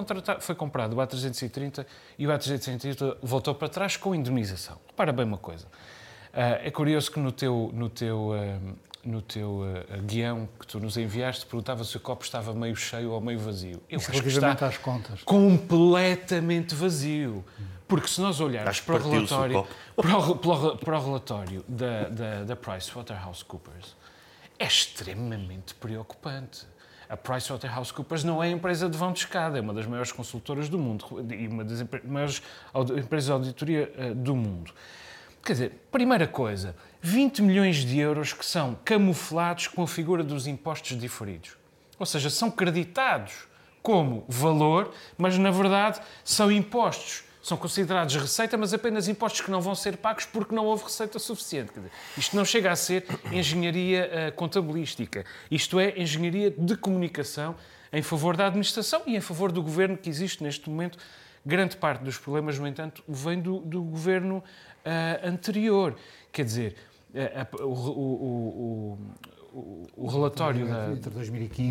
foi 0.40 0.54
comprado 0.54 0.92
o 0.92 0.96
A330 0.96 1.86
e 2.18 2.26
o 2.26 2.30
A330 2.30 3.16
voltou 3.22 3.54
para 3.54 3.68
trás 3.68 3.96
com 3.96 4.14
indemnização. 4.14 4.76
Para 4.94 5.10
bem 5.10 5.24
uma 5.24 5.38
coisa. 5.38 5.66
Uh, 5.66 6.62
é 6.62 6.70
curioso 6.70 7.10
que 7.10 7.18
no 7.18 7.32
teu, 7.32 7.70
no 7.72 7.88
teu, 7.88 8.32
uh, 8.32 8.76
no 9.02 9.22
teu 9.22 9.62
uh, 9.62 10.02
guião 10.02 10.46
que 10.60 10.66
tu 10.66 10.78
nos 10.78 10.98
enviaste 10.98 11.46
perguntava 11.46 11.82
se 11.82 11.96
o 11.96 12.00
copo 12.00 12.22
estava 12.22 12.52
meio 12.52 12.76
cheio 12.76 13.10
ou 13.10 13.20
meio 13.22 13.38
vazio. 13.38 13.82
Eu 13.88 13.98
Isso 13.98 14.10
acho 14.10 14.22
que 14.22 14.28
está 14.28 14.66
às 14.66 14.76
contas. 14.76 15.22
completamente 15.22 16.74
vazio. 16.74 17.42
Porque 17.88 18.06
se 18.06 18.20
nós 18.20 18.38
olharmos 18.38 18.80
para 18.80 18.94
o 18.94 19.10
relatório, 19.10 19.66
para 19.96 20.18
o, 20.18 20.36
para, 20.36 20.52
o, 20.52 20.76
para 20.76 20.98
o, 20.98 21.04
relatório 21.04 21.64
da, 21.66 22.08
da, 22.08 22.44
da 22.44 22.54
PricewaterhouseCoopers, 22.54 23.96
é 24.60 24.66
extremamente 24.66 25.74
preocupante. 25.74 26.66
A 27.08 27.16
PricewaterhouseCoopers 27.16 28.22
não 28.22 28.44
é 28.44 28.48
a 28.48 28.50
empresa 28.50 28.88
de 28.88 28.96
vão 28.96 29.12
de 29.12 29.20
escada, 29.20 29.58
é 29.58 29.60
uma 29.60 29.72
das 29.72 29.86
maiores 29.86 30.12
consultoras 30.12 30.68
do 30.68 30.78
mundo 30.78 31.04
e 31.34 31.48
uma 31.48 31.64
das 31.64 31.82
maiores 32.04 32.42
empresas 32.96 33.24
de 33.24 33.32
auditoria 33.32 33.92
uh, 33.98 34.14
do 34.14 34.36
mundo. 34.36 34.72
Quer 35.42 35.52
dizer, 35.54 35.88
primeira 35.90 36.28
coisa, 36.28 36.76
20 37.00 37.42
milhões 37.42 37.76
de 37.76 37.98
euros 37.98 38.34
que 38.34 38.44
são 38.44 38.78
camuflados 38.84 39.66
com 39.66 39.82
a 39.82 39.88
figura 39.88 40.22
dos 40.22 40.46
impostos 40.46 40.96
diferidos. 40.96 41.56
Ou 41.98 42.04
seja, 42.04 42.28
são 42.28 42.50
creditados 42.50 43.48
como 43.82 44.24
valor, 44.28 44.92
mas 45.16 45.38
na 45.38 45.50
verdade 45.50 46.00
são 46.22 46.52
impostos 46.52 47.24
são 47.50 47.58
considerados 47.58 48.14
receita, 48.14 48.56
mas 48.56 48.72
apenas 48.72 49.08
impostos 49.08 49.40
que 49.40 49.50
não 49.50 49.60
vão 49.60 49.74
ser 49.74 49.96
pagos 49.96 50.24
porque 50.24 50.54
não 50.54 50.66
houve 50.66 50.84
receita 50.84 51.18
suficiente. 51.18 51.72
Dizer, 51.74 51.90
isto 52.16 52.36
não 52.36 52.44
chega 52.44 52.70
a 52.70 52.76
ser 52.76 53.04
engenharia 53.32 54.08
uh, 54.28 54.32
contabilística. 54.36 55.24
Isto 55.50 55.80
é 55.80 55.98
engenharia 56.00 56.50
de 56.50 56.76
comunicação 56.76 57.56
em 57.92 58.02
favor 58.02 58.36
da 58.36 58.46
administração 58.46 59.02
e 59.04 59.16
em 59.16 59.20
favor 59.20 59.50
do 59.50 59.60
governo 59.60 59.96
que 59.96 60.08
existe 60.08 60.44
neste 60.44 60.70
momento. 60.70 60.96
Grande 61.44 61.76
parte 61.76 62.04
dos 62.04 62.18
problemas, 62.18 62.56
no 62.56 62.68
entanto, 62.68 63.02
vem 63.08 63.40
do, 63.40 63.58
do 63.58 63.82
governo 63.82 64.36
uh, 64.36 65.28
anterior. 65.28 65.96
Quer 66.30 66.44
dizer, 66.44 66.76
uh, 67.12 67.64
o, 67.64 67.68
o, 67.68 68.94
o, 68.94 68.98
o, 69.52 70.06
relatório 70.06 70.66
da, 70.66 70.88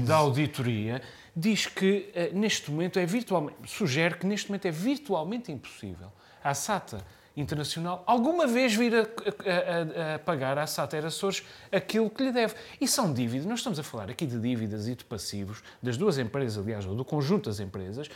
da 0.06 0.16
auditoria 0.16 1.02
diz 1.36 1.66
que 1.66 2.12
uh, 2.14 2.38
neste 2.38 2.72
momento 2.72 3.00
é 3.00 3.06
virtualmente, 3.06 3.58
sugere 3.66 4.16
que 4.16 4.26
neste 4.26 4.50
momento 4.50 4.66
é 4.66 4.72
virtualmente 4.72 5.52
impossível 5.52 6.12
a 6.44 6.54
SATA 6.54 7.06
internacional 7.36 8.04
alguma 8.06 8.48
vez 8.48 8.74
vir 8.74 8.94
a, 8.96 9.02
a, 9.02 10.16
a, 10.16 10.20
pagar 10.20 10.58
à 10.58 10.68
SATA 10.68 10.98
Açores 11.00 11.44
aquilo 11.72 12.10
que 12.10 12.24
lhe 12.24 12.32
deve. 12.32 12.56
E 12.82 12.88
são 12.88 13.14
dívidas, 13.14 13.46
nós 13.46 13.60
estamos 13.60 13.80
a 13.80 13.84
falar 13.84 14.10
aqui 14.10 14.26
de 14.26 14.40
dívidas 14.40 14.88
e 14.88 14.96
de 14.96 15.06
passivos 15.06 15.64
das 15.82 15.96
duas 15.96 16.18
empresas, 16.18 16.62
aliás, 16.62 16.86
ou 16.86 16.96
do 16.96 17.06
conjunto 17.06 17.50
das 17.50 17.60
empresas, 17.60 18.10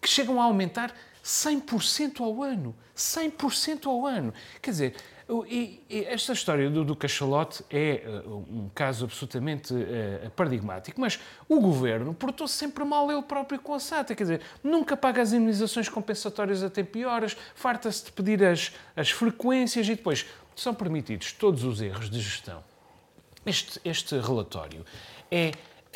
que 0.00 0.08
chegam 0.08 0.40
a 0.40 0.44
aumentar 0.44 0.92
100% 1.24 2.20
ao 2.20 2.42
ano. 2.42 2.74
100% 2.96 3.86
ao 3.86 4.06
ano. 4.06 4.34
Quer 4.60 4.70
dizer, 4.70 4.94
e, 5.46 5.82
e 5.88 6.04
esta 6.04 6.34
história 6.34 6.68
do, 6.68 6.84
do 6.84 6.94
cachalote 6.94 7.64
é 7.70 8.02
uh, 8.06 8.44
um 8.50 8.68
caso 8.74 9.06
absolutamente 9.06 9.72
uh, 9.72 10.30
paradigmático, 10.36 11.00
mas 11.00 11.18
o 11.48 11.60
governo 11.60 12.12
portou-se 12.12 12.54
sempre 12.54 12.84
mal 12.84 13.10
ele 13.10 13.22
próprio 13.22 13.58
com 13.58 13.72
a 13.72 13.80
SATA, 13.80 14.14
quer 14.14 14.24
dizer, 14.24 14.40
nunca 14.62 14.96
paga 14.96 15.22
as 15.22 15.32
indenizações 15.32 15.88
compensatórias 15.88 16.62
a 16.62 16.68
tempo 16.68 16.98
e 16.98 17.06
horas, 17.06 17.36
farta-se 17.54 18.04
de 18.04 18.12
pedir 18.12 18.44
as, 18.44 18.72
as 18.94 19.10
frequências 19.10 19.88
e 19.88 19.94
depois 19.94 20.26
são 20.54 20.74
permitidos 20.74 21.32
todos 21.32 21.64
os 21.64 21.80
erros 21.80 22.10
de 22.10 22.20
gestão. 22.20 22.62
Este, 23.46 23.80
este 23.84 24.18
relatório 24.18 24.84
é 25.30 25.52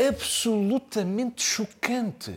absolutamente 0.09 1.43
chocante. 1.43 2.35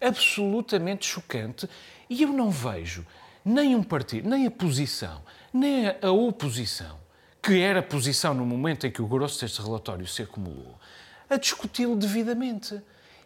Absolutamente 0.00 1.06
chocante. 1.06 1.68
E 2.10 2.22
eu 2.22 2.28
não 2.28 2.50
vejo 2.50 3.06
nem 3.44 3.74
um 3.76 3.82
partido, 3.82 4.28
nem 4.28 4.46
a 4.46 4.50
posição, 4.50 5.22
nem 5.54 5.86
a 6.02 6.10
oposição, 6.10 6.98
que 7.40 7.60
era 7.60 7.78
a 7.78 7.82
posição 7.82 8.34
no 8.34 8.44
momento 8.44 8.88
em 8.88 8.90
que 8.90 9.00
o 9.00 9.06
grosso 9.06 9.40
deste 9.40 9.62
relatório 9.62 10.04
se 10.04 10.22
acumulou, 10.22 10.76
a 11.30 11.36
discuti-lo 11.36 11.94
devidamente. 11.94 12.82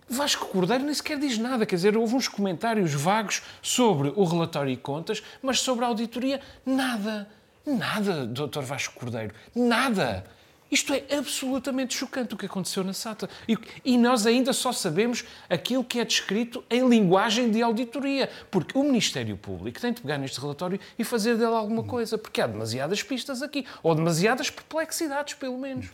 Vasco 0.06 0.46
Cordeiro 0.46 0.84
nem 0.84 0.92
sequer 0.92 1.18
diz 1.18 1.38
nada, 1.38 1.64
quer 1.64 1.76
dizer, 1.76 1.96
houve 1.96 2.14
uns 2.14 2.28
comentários 2.28 2.92
vagos 2.92 3.42
sobre 3.62 4.12
o 4.14 4.24
relatório 4.24 4.70
e 4.70 4.76
contas, 4.76 5.22
mas 5.42 5.60
sobre 5.60 5.86
a 5.86 5.88
auditoria, 5.88 6.40
nada. 6.66 7.28
Nada, 7.64 8.26
Dr. 8.26 8.60
Vasco 8.60 8.98
Cordeiro, 8.98 9.34
nada. 9.54 10.24
Isto 10.70 10.92
é 10.92 11.16
absolutamente 11.16 11.96
chocante 11.96 12.34
o 12.34 12.36
que 12.36 12.46
aconteceu 12.46 12.84
na 12.84 12.92
SATA. 12.92 13.28
E, 13.48 13.56
e, 13.84 13.96
nós 13.96 14.26
ainda 14.26 14.52
só 14.52 14.72
sabemos 14.72 15.24
aquilo 15.48 15.82
que 15.82 15.98
é 15.98 16.04
descrito 16.04 16.62
em 16.70 16.86
linguagem 16.88 17.50
de 17.50 17.62
auditoria. 17.62 18.28
Porque 18.50 18.76
o 18.76 18.82
Ministério 18.82 19.36
Público 19.36 19.80
tem 19.80 19.92
de 19.92 20.00
pegar 20.00 20.18
neste 20.18 20.40
relatório 20.40 20.78
e 20.98 21.04
fazer 21.04 21.36
dele 21.36 21.54
alguma 21.54 21.82
coisa. 21.82 22.18
Porque 22.18 22.40
há 22.40 22.46
demasiadas 22.46 23.02
pistas 23.02 23.42
aqui. 23.42 23.64
Ou 23.82 23.94
demasiadas 23.94 24.50
perplexidades, 24.50 25.34
pelo 25.34 25.58
menos. 25.58 25.88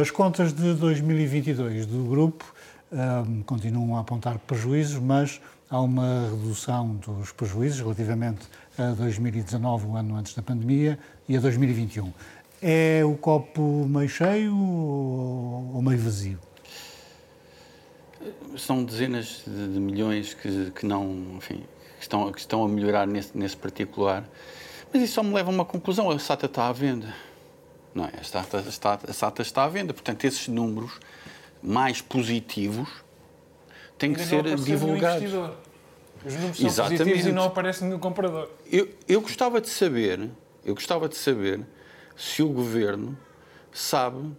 As 0.00 0.10
contas 0.10 0.52
de 0.52 0.74
2022 0.74 1.86
do 1.86 2.04
grupo 2.04 2.44
um, 2.92 3.42
continuam 3.42 3.96
a 3.96 4.00
apontar 4.00 4.38
prejuízos, 4.40 5.00
mas 5.00 5.40
há 5.70 5.80
uma 5.80 6.28
redução 6.30 6.96
dos 6.96 7.32
prejuízos 7.32 7.80
relativamente 7.80 8.48
a 8.76 8.90
2019, 8.92 9.86
o 9.86 9.96
ano 9.96 10.16
antes 10.16 10.34
da 10.34 10.42
pandemia, 10.42 10.98
e 11.28 11.36
a 11.36 11.40
2021. 11.40 12.12
É 12.62 13.02
o 13.04 13.16
copo 13.16 13.86
meio 13.88 14.08
cheio 14.08 14.54
ou 14.54 15.80
meio 15.80 15.98
vazio? 15.98 16.38
São 18.58 18.84
dezenas 18.84 19.42
de, 19.46 19.80
milhões 19.80 20.34
que, 20.34 20.70
que 20.72 20.84
não, 20.84 21.36
enfim, 21.38 21.64
que 21.96 22.02
estão, 22.02 22.30
que 22.30 22.38
estão 22.38 22.62
a 22.62 22.68
melhorar 22.68 23.06
nesse, 23.06 23.36
nesse 23.36 23.56
particular. 23.56 24.28
Mas 24.92 25.02
isso 25.02 25.14
só 25.14 25.22
me 25.22 25.32
leva 25.32 25.50
a 25.50 25.54
uma 25.54 25.64
conclusão: 25.64 26.10
a 26.10 26.18
SATA 26.18 26.46
está 26.46 26.68
à 26.68 26.72
venda. 26.72 27.14
Não 27.94 28.04
é? 28.04 28.12
A 28.20 28.24
SATA, 28.24 28.58
está, 28.68 28.98
a 29.08 29.12
SATA 29.12 29.40
está 29.40 29.64
à 29.64 29.68
venda. 29.68 29.94
Portanto, 29.94 30.24
esses 30.26 30.46
números 30.46 31.00
mais 31.62 32.02
positivos 32.02 32.88
têm 33.96 34.12
que 34.12 34.22
ser 34.22 34.42
divulgados. 34.56 35.32
Os 36.22 36.34
números 36.34 36.58
são 36.58 36.66
Exatamente. 36.66 36.98
positivos 36.98 37.26
e 37.26 37.32
não 37.32 37.44
aparece 37.44 37.84
nenhum 37.84 37.98
comprador. 37.98 38.50
Eu, 38.70 38.86
eu 39.08 39.22
gostava 39.22 39.62
de 39.62 39.70
saber, 39.70 40.28
eu 40.62 40.74
gostava 40.74 41.08
de 41.08 41.16
saber 41.16 41.60
se 42.16 42.42
o 42.42 42.48
governo 42.48 43.16
sabe 43.72 44.30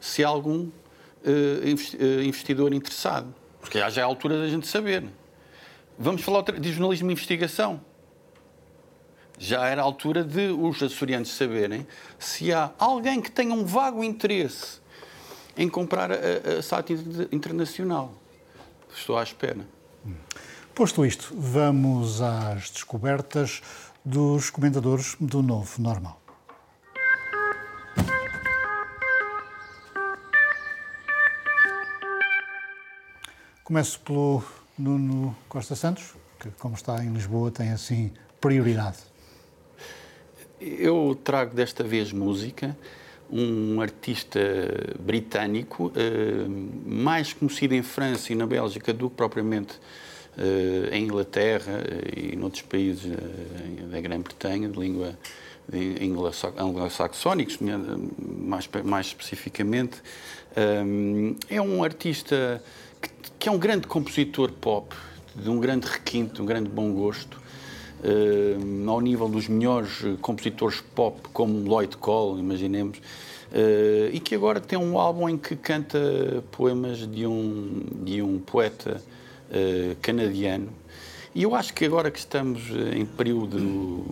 se 0.00 0.24
há 0.24 0.28
algum 0.28 0.64
uh, 0.64 2.22
investidor 2.24 2.72
interessado. 2.72 3.34
Porque 3.60 3.78
já 3.78 4.00
é 4.00 4.04
a 4.04 4.06
altura 4.06 4.38
da 4.38 4.48
gente 4.48 4.66
saber. 4.66 5.04
Vamos 5.98 6.22
falar 6.22 6.42
de 6.42 6.72
jornalismo 6.72 7.08
de 7.08 7.12
investigação. 7.12 7.80
Já 9.38 9.66
era 9.66 9.82
a 9.82 9.84
altura 9.84 10.22
de 10.24 10.48
os 10.48 10.82
açorianos 10.82 11.30
saberem 11.30 11.86
se 12.18 12.52
há 12.52 12.72
alguém 12.78 13.20
que 13.20 13.30
tenha 13.30 13.54
um 13.54 13.64
vago 13.64 14.02
interesse 14.04 14.80
em 15.56 15.68
comprar 15.68 16.10
a, 16.12 16.16
a 16.58 16.62
SAT 16.62 16.90
internacional. 17.32 18.14
Estou 18.94 19.18
à 19.18 19.22
espera. 19.22 19.66
Posto 20.74 21.04
isto, 21.04 21.34
vamos 21.36 22.20
às 22.22 22.70
descobertas 22.70 23.60
dos 24.04 24.50
comentadores 24.50 25.16
do 25.20 25.42
Novo 25.42 25.80
Normal. 25.80 26.19
Começo 33.70 34.00
pelo 34.00 34.42
Nuno 34.76 35.36
Costa 35.48 35.76
Santos, 35.76 36.14
que, 36.40 36.50
como 36.58 36.74
está 36.74 37.04
em 37.04 37.12
Lisboa, 37.12 37.52
tem 37.52 37.70
assim 37.70 38.10
prioridade. 38.40 38.98
Eu 40.60 41.16
trago 41.22 41.54
desta 41.54 41.84
vez 41.84 42.12
música, 42.12 42.76
um 43.30 43.80
artista 43.80 44.40
britânico, 44.98 45.92
eh, 45.94 46.48
mais 46.84 47.32
conhecido 47.32 47.72
em 47.72 47.82
França 47.84 48.32
e 48.32 48.34
na 48.34 48.44
Bélgica 48.44 48.92
do 48.92 49.08
que 49.08 49.14
propriamente 49.14 49.78
eh, 50.36 50.88
em 50.90 51.04
Inglaterra 51.04 51.80
e 52.16 52.34
noutros 52.34 52.62
países 52.62 53.04
eh, 53.04 53.84
da 53.84 54.00
Grã-Bretanha, 54.00 54.68
de 54.68 54.80
língua 54.80 55.16
anglo-saxónicos, 56.58 57.58
mais, 58.18 58.68
mais 58.84 59.06
especificamente. 59.06 60.02
É 61.48 61.62
um 61.62 61.84
artista 61.84 62.60
que 63.38 63.48
é 63.48 63.52
um 63.52 63.58
grande 63.58 63.86
compositor 63.86 64.52
pop, 64.52 64.94
de 65.34 65.48
um 65.48 65.58
grande 65.58 65.86
requinte, 65.86 66.34
de 66.34 66.42
um 66.42 66.46
grande 66.46 66.68
bom 66.68 66.92
gosto, 66.92 67.40
uh, 68.04 68.90
ao 68.90 69.00
nível 69.00 69.28
dos 69.28 69.48
melhores 69.48 70.02
compositores 70.20 70.82
pop, 70.94 71.20
como 71.32 71.58
Lloyd 71.66 71.96
Cole, 71.96 72.40
imaginemos, 72.40 72.98
uh, 72.98 74.12
e 74.12 74.20
que 74.20 74.34
agora 74.34 74.60
tem 74.60 74.78
um 74.78 74.98
álbum 74.98 75.28
em 75.28 75.38
que 75.38 75.56
canta 75.56 75.98
poemas 76.52 77.10
de 77.10 77.26
um, 77.26 77.82
de 78.02 78.20
um 78.20 78.38
poeta 78.38 79.02
uh, 79.48 79.96
canadiano. 80.02 80.68
E 81.32 81.44
eu 81.44 81.54
acho 81.54 81.72
que 81.72 81.84
agora 81.84 82.10
que 82.10 82.18
estamos 82.18 82.60
em 82.92 83.06
período 83.06 84.04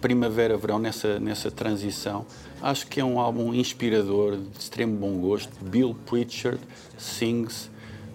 primavera-verão, 0.00 0.78
nessa, 0.78 1.18
nessa 1.18 1.50
transição, 1.50 2.24
acho 2.62 2.86
que 2.86 3.00
é 3.00 3.04
um 3.04 3.18
álbum 3.18 3.52
inspirador, 3.52 4.36
de 4.36 4.56
extremo 4.56 4.96
bom 4.96 5.18
gosto. 5.18 5.52
Bill 5.64 5.96
Pritchard 6.06 6.60
sings 6.96 7.68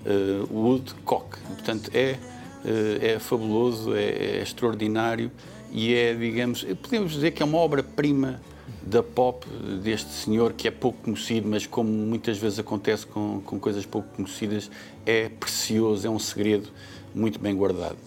uh, 0.05 0.53
Woodcock. 0.53 1.37
Portanto, 1.39 1.89
é, 1.93 2.17
uh, 2.63 3.05
é 3.05 3.19
fabuloso, 3.19 3.95
é, 3.95 4.03
é, 4.03 4.41
extraordinário 4.41 5.31
e 5.71 5.93
é, 5.93 6.13
digamos, 6.13 6.63
podemos 6.81 7.13
dizer 7.13 7.31
que 7.31 7.41
é 7.41 7.45
uma 7.45 7.57
obra-prima 7.57 8.39
da 8.81 9.01
pop 9.01 9.45
deste 9.83 10.11
senhor 10.11 10.53
que 10.53 10.67
é 10.67 10.71
pouco 10.71 10.99
conhecido, 11.03 11.47
mas 11.47 11.65
como 11.65 11.89
muitas 11.89 12.37
vezes 12.37 12.59
acontece 12.59 13.05
com, 13.05 13.41
com 13.43 13.59
coisas 13.59 13.85
pouco 13.85 14.07
conhecidas, 14.15 14.69
é 15.05 15.27
precioso, 15.27 16.05
é 16.05 16.09
um 16.09 16.19
segredo 16.19 16.69
muito 17.13 17.39
bem 17.39 17.55
guardado. 17.55 17.97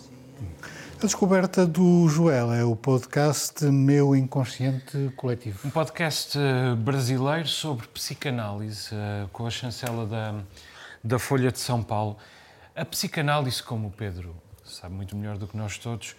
A 1.00 1.06
descoberta 1.06 1.64
do 1.64 2.08
Joel 2.08 2.52
é 2.52 2.64
o 2.64 2.74
podcast 2.74 3.64
Meu 3.66 4.16
Inconsciente 4.16 5.12
Coletivo. 5.16 5.60
Um 5.64 5.70
podcast 5.70 6.36
eh, 6.36 6.74
brasileiro 6.74 7.46
sobre 7.46 7.86
psicanálise, 7.86 8.90
com 9.32 9.46
a 9.46 9.50
chancela 9.50 10.04
da 10.04 10.34
da 11.02 11.18
Folha 11.18 11.50
de 11.50 11.58
São 11.58 11.82
Paulo. 11.82 12.16
A 12.74 12.84
psicanálise, 12.84 13.62
como 13.62 13.88
o 13.88 13.90
Pedro 13.90 14.36
sabe 14.64 14.94
muito 14.94 15.16
melhor 15.16 15.36
do 15.36 15.46
que 15.46 15.56
nós 15.56 15.78
todos, 15.78 16.14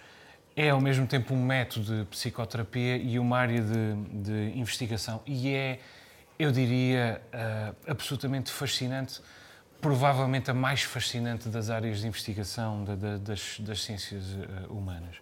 é 0.56 0.70
ao 0.70 0.80
mesmo 0.80 1.06
tempo 1.06 1.32
um 1.32 1.42
método 1.42 2.00
de 2.00 2.04
psicoterapia 2.06 2.96
e 2.96 3.18
uma 3.18 3.38
área 3.38 3.62
de, 3.62 3.94
de 4.22 4.58
investigação. 4.58 5.22
E 5.24 5.54
é, 5.54 5.80
eu 6.38 6.50
diria, 6.50 7.22
uh, 7.32 7.90
absolutamente 7.90 8.50
fascinante, 8.50 9.20
provavelmente 9.80 10.50
a 10.50 10.54
mais 10.54 10.82
fascinante 10.82 11.48
das 11.48 11.70
áreas 11.70 12.00
de 12.00 12.06
investigação 12.06 12.84
das, 12.84 13.58
das, 13.60 13.82
ciências 13.82 14.24
uh, 14.24 14.72
humanas. 14.72 15.16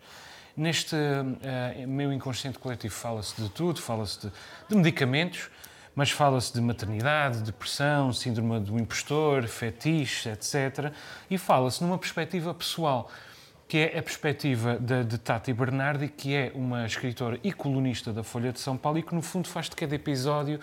neste 0.56 0.96
uh, 0.96 1.86
meu 1.86 2.12
inconsciente 2.12 2.58
coletivo 2.58 2.94
fala-se 2.94 3.40
de 3.40 3.48
tudo, 3.50 3.80
fala-se 3.80 4.26
de, 4.26 4.32
de, 4.68 4.76
medicamentos, 4.76 5.50
mas 5.98 6.12
fala-se 6.12 6.54
de 6.54 6.60
maternidade, 6.60 7.42
depressão, 7.42 8.12
síndrome 8.12 8.60
do 8.60 8.78
impostor, 8.78 9.48
fetiche, 9.48 10.28
etc. 10.28 10.92
E 11.28 11.36
fala-se 11.36 11.82
numa 11.82 11.98
perspectiva 11.98 12.54
pessoal, 12.54 13.10
que 13.66 13.78
é 13.78 13.98
a 13.98 14.02
perspectiva 14.04 14.78
de, 14.78 15.02
de 15.02 15.18
Tati 15.18 15.52
Bernardi, 15.52 16.06
que 16.06 16.36
é 16.36 16.52
uma 16.54 16.86
escritora 16.86 17.40
e 17.42 17.52
colunista 17.52 18.12
da 18.12 18.22
Folha 18.22 18.52
de 18.52 18.60
São 18.60 18.76
Paulo 18.76 19.00
e 19.00 19.02
que, 19.02 19.12
no 19.12 19.20
fundo, 19.20 19.48
faz 19.48 19.68
de 19.68 19.74
cada 19.74 19.92
episódio 19.92 20.60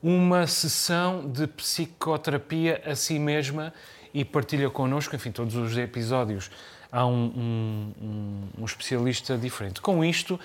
uma 0.00 0.46
sessão 0.46 1.28
de 1.28 1.48
psicoterapia 1.48 2.80
a 2.86 2.94
si 2.94 3.18
mesma 3.18 3.74
e 4.14 4.24
partilha 4.24 4.70
connosco, 4.70 5.16
enfim, 5.16 5.32
todos 5.32 5.56
os 5.56 5.76
episódios 5.76 6.48
há 6.92 7.04
um, 7.04 7.92
um, 8.00 8.44
um, 8.56 8.64
especialista 8.64 9.36
diferente. 9.36 9.80
Com 9.80 10.04
isto, 10.04 10.38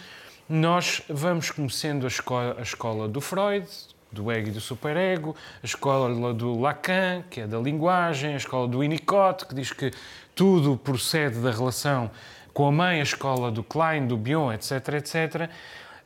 nós 0.49 1.03
vamos 1.07 1.51
conhecendo 1.51 2.05
a 2.05 2.07
escola, 2.07 2.55
a 2.57 2.63
escola 2.63 3.07
do 3.07 3.21
Freud, 3.21 3.67
do 4.15 4.31
ego 4.31 4.47
e 4.47 4.51
do 4.51 4.61
superego, 4.61 5.35
a 5.61 5.65
escola 5.65 6.33
do 6.33 6.59
Lacan, 6.59 7.23
que 7.29 7.41
é 7.41 7.47
da 7.47 7.59
linguagem, 7.59 8.33
a 8.33 8.37
escola 8.37 8.67
do 8.67 8.79
Winnicott, 8.79 9.45
que 9.45 9.53
diz 9.53 9.71
que 9.71 9.91
tudo 10.33 10.77
procede 10.77 11.39
da 11.39 11.51
relação 11.51 12.09
com 12.53 12.67
a 12.67 12.71
mãe, 12.71 13.01
a 13.01 13.03
escola 13.03 13.51
do 13.51 13.63
Klein, 13.63 14.07
do 14.07 14.17
Bion, 14.17 14.51
etc, 14.51 14.71
etc. 14.93 15.49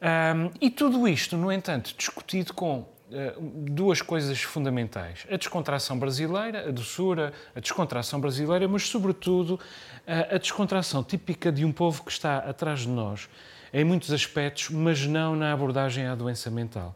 Um, 0.01 0.51
e 0.59 0.69
tudo 0.69 1.07
isto, 1.07 1.37
no 1.37 1.51
entanto, 1.51 1.93
discutido 1.95 2.53
com 2.53 2.85
eh, 3.11 3.35
duas 3.39 4.01
coisas 4.01 4.41
fundamentais: 4.41 5.25
a 5.31 5.35
descontração 5.35 5.97
brasileira, 5.97 6.69
a 6.69 6.71
doçura, 6.71 7.33
a 7.55 7.59
descontração 7.59 8.19
brasileira, 8.19 8.67
mas, 8.67 8.87
sobretudo, 8.87 9.59
a 10.07 10.37
descontração 10.37 11.03
típica 11.03 11.51
de 11.51 11.65
um 11.65 11.71
povo 11.71 12.03
que 12.03 12.11
está 12.11 12.37
atrás 12.37 12.81
de 12.81 12.87
nós, 12.87 13.29
em 13.73 13.83
muitos 13.83 14.11
aspectos, 14.11 14.69
mas 14.69 15.05
não 15.05 15.35
na 15.35 15.51
abordagem 15.53 16.05
à 16.05 16.15
doença 16.15 16.49
mental. 16.49 16.95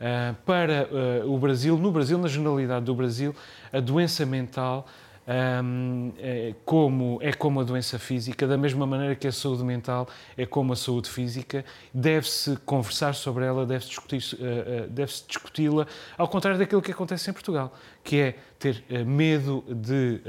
Eh, 0.00 0.34
para 0.46 0.88
eh, 0.90 1.22
o 1.26 1.36
Brasil, 1.36 1.76
no 1.76 1.92
Brasil, 1.92 2.16
na 2.16 2.26
generalidade 2.26 2.86
do 2.86 2.94
Brasil, 2.94 3.34
a 3.70 3.80
doença 3.80 4.24
mental 4.24 4.86
é, 5.26 6.54
como, 6.64 7.18
é 7.22 7.32
como 7.32 7.60
a 7.60 7.64
doença 7.64 7.98
física, 7.98 8.46
da 8.46 8.56
mesma 8.56 8.86
maneira 8.86 9.14
que 9.14 9.28
a 9.28 9.32
saúde 9.32 9.62
mental 9.62 10.08
é 10.36 10.44
como 10.44 10.72
a 10.72 10.76
saúde 10.76 11.08
física, 11.08 11.64
deve-se 11.92 12.56
conversar 12.64 13.14
sobre 13.14 13.44
ela, 13.44 13.64
deve-se 13.64 13.90
discutir, 13.90 14.34
uh, 14.34 14.86
uh, 14.86 14.88
deve 14.88 15.12
discuti-la, 15.28 15.86
ao 16.16 16.28
contrário 16.28 16.58
daquilo 16.58 16.82
que 16.82 16.90
acontece 16.90 17.30
em 17.30 17.32
Portugal, 17.32 17.72
que 18.02 18.16
é 18.16 18.38
ter 18.58 18.82
uh, 18.90 19.04
medo 19.06 19.64
de 19.68 20.20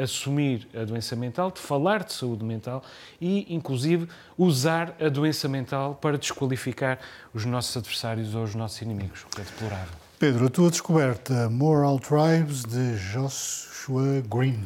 assumir 0.00 0.68
a 0.74 0.84
doença 0.84 1.16
mental, 1.16 1.50
de 1.50 1.60
falar 1.60 2.04
de 2.04 2.12
saúde 2.12 2.44
mental 2.44 2.82
e, 3.20 3.52
inclusive, 3.52 4.08
usar 4.36 4.94
a 5.00 5.08
doença 5.08 5.48
mental 5.48 5.98
para 6.00 6.16
desqualificar 6.16 6.98
os 7.34 7.44
nossos 7.44 7.76
adversários 7.76 8.34
ou 8.34 8.44
os 8.44 8.54
nossos 8.54 8.80
inimigos, 8.80 9.22
o 9.24 9.26
que 9.34 9.40
é 9.40 9.44
deplorável. 9.44 9.94
Pedro, 10.18 10.46
a 10.46 10.50
tua 10.50 10.70
descoberta, 10.70 11.48
Moral 11.48 11.98
Tribes, 11.98 12.62
de 12.62 12.96
Joss 12.96 13.69
Joshua 13.80 14.22
Green. 14.28 14.58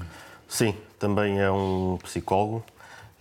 Sim, 0.48 0.74
também 0.98 1.40
é 1.40 1.48
um 1.48 1.96
psicólogo. 2.02 2.64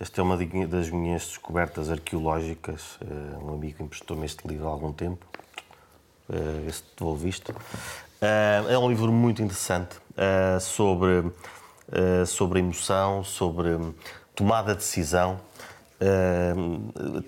Esta 0.00 0.20
é 0.20 0.24
uma 0.24 0.36
das 0.66 0.90
minhas 0.90 1.22
descobertas 1.22 1.88
arqueológicas. 1.88 2.98
Eh, 3.00 3.38
um 3.40 3.54
amigo 3.54 3.82
emprestou-me 3.82 4.26
este 4.26 4.46
livro 4.46 4.66
há 4.66 4.70
algum 4.70 4.92
tempo. 4.92 5.24
Eh, 6.28 6.66
esse 6.68 6.82
devolviste. 6.98 7.52
Eh, 8.20 8.64
é 8.70 8.78
um 8.78 8.88
livro 8.88 9.12
muito 9.12 9.40
interessante 9.40 9.96
sobre, 10.60 11.32
sobre 12.26 12.60
emoção, 12.60 13.24
sobre 13.24 13.78
tomada 14.34 14.72
de 14.72 14.78
decisão. 14.78 15.40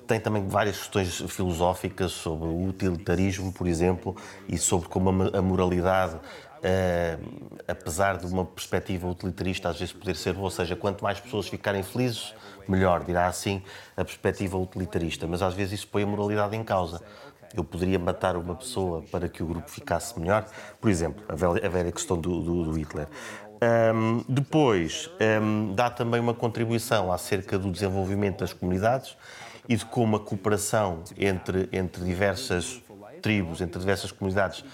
tem 0.06 0.20
também 0.20 0.46
várias 0.46 0.78
questões 0.78 1.20
filosóficas 1.28 2.12
sobre 2.12 2.46
o 2.46 2.68
utilitarismo, 2.68 3.52
por 3.52 3.66
exemplo, 3.66 4.16
e 4.48 4.56
sobre 4.56 4.88
como 4.88 5.10
a 5.10 5.42
moralidade 5.42 6.16
Uh, 6.57 7.59
apesar 7.68 8.16
de 8.16 8.26
uma 8.26 8.44
perspectiva 8.44 9.07
utilitarista 9.07 9.68
às 9.68 9.78
vezes 9.78 9.92
poder 9.92 10.16
ser 10.16 10.36
ou 10.36 10.50
seja, 10.50 10.74
quanto 10.74 11.04
mais 11.04 11.20
pessoas 11.20 11.48
ficarem 11.48 11.82
felizes, 11.82 12.34
melhor, 12.66 13.04
dirá 13.04 13.26
assim 13.26 13.62
a 13.96 14.04
perspectiva 14.04 14.57
utilitarista. 14.57 15.26
Mas 15.26 15.42
às 15.42 15.54
vezes 15.54 15.80
isso 15.80 15.88
põe 15.88 16.02
a 16.02 16.07
moralidade 16.07 16.57
em 16.57 16.64
causa. 16.64 17.00
Eu 17.54 17.62
poderia 17.62 17.98
matar 17.98 18.36
uma 18.36 18.54
pessoa 18.54 19.02
para 19.11 19.28
que 19.28 19.42
o 19.42 19.46
grupo 19.46 19.70
ficasse 19.70 20.18
melhor, 20.18 20.46
por 20.80 20.90
exemplo, 20.90 21.24
a 21.28 21.34
velha, 21.34 21.66
a 21.66 21.68
velha 21.68 21.92
questão 21.92 22.18
do, 22.18 22.42
do, 22.42 22.64
do 22.64 22.72
Hitler. 22.72 23.07
Um, 23.94 24.22
depois, 24.28 25.11
um, 25.40 25.74
dá 25.74 25.88
também 25.88 26.20
uma 26.20 26.34
contribuição 26.34 27.11
acerca 27.11 27.59
do 27.59 27.70
desenvolvimento 27.70 28.40
das 28.40 28.52
comunidades 28.52 29.16
e 29.68 29.76
de 29.76 29.84
como 29.86 30.16
a 30.16 30.20
cooperação 30.20 31.02
entre, 31.16 31.68
entre 31.72 32.04
diversas 32.04 32.82
tribos, 33.22 33.61
entre 33.61 33.80
diversas 33.80 34.12
comunidades, 34.12 34.64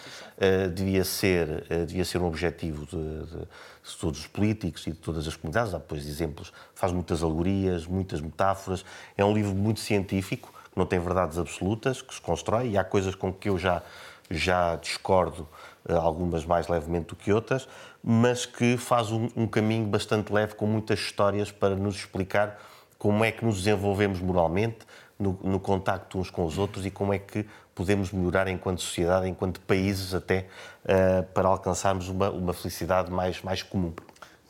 uh, 0.43 0.69
devia, 0.71 1.05
ser, 1.05 1.65
uh, 1.71 1.87
devia 1.87 2.05
ser 2.05 2.19
um 2.19 2.27
objetivo 2.27 2.85
de, 2.87 2.97
de, 2.97 3.39
de, 3.39 3.97
todos 4.01 4.21
os 4.21 4.27
políticos 4.27 4.87
e 4.87 4.91
de 4.91 4.99
todas 4.99 5.27
as 5.29 5.37
comunidades. 5.37 5.73
Há 5.73 5.79
depois 5.79 6.07
exemplos, 6.07 6.53
faz 6.75 6.93
muitas 6.93 7.23
alegorias, 7.23 7.87
muitas 7.87 8.21
metáforas. 8.21 8.85
É 9.17 9.25
um 9.25 9.33
livro 9.33 9.55
muito 9.55 9.81
científico, 9.81 10.53
que 10.73 10.79
não 10.79 10.87
tem 10.87 10.99
verdades 10.99 11.39
absolutas, 11.39 12.03
que 12.03 12.15
se 12.15 12.21
constrói, 12.21 12.71
e 12.71 12.79
há 12.79 12.85
coisas 12.85 13.15
com 13.15 13.33
que 13.33 13.49
eu 13.49 13.59
já, 13.59 13.83
já 14.29 14.77
discordo, 14.77 15.49
uh, 15.89 15.95
algumas 15.95 16.45
mais 16.45 16.67
levemente 16.67 17.09
do 17.09 17.17
que 17.17 17.33
outras, 17.33 17.69
mas 18.03 18.45
que 18.45 18.77
faz 18.77 19.13
um, 19.13 19.29
um 19.37 19.47
caminho 19.47 19.87
bastante 19.87 20.33
leve, 20.33 20.55
com 20.55 20.67
muitas 20.67 20.99
histórias 20.99 21.53
para 21.53 21.77
nos 21.77 21.95
explicar 21.97 22.59
como 22.99 23.25
é 23.25 23.33
que 23.33 23.45
nos 23.45 23.57
desenvolvemos 23.57 24.21
moralmente, 24.21 24.79
no, 25.23 25.39
no 25.43 25.61
contacto 25.61 26.19
uns 26.19 26.31
com 26.31 26.45
os 26.45 26.59
outros 26.59 26.85
e 26.85 26.91
como 26.91 27.15
é 27.15 27.19
que 27.19 27.47
podemos 27.75 28.13
melhorar 28.13 28.49
enquanto 28.49 28.83
sociedade, 28.83 29.29
enquanto 29.29 29.61
países 29.61 30.15
até, 30.15 30.47
uh, 30.85 31.23
para 31.33 31.49
alcançarmos 31.49 32.09
uma, 32.09 32.31
uma 32.31 32.53
felicidade 32.53 33.11
mais, 33.11 33.41
mais 33.43 33.63
comum. 33.63 33.93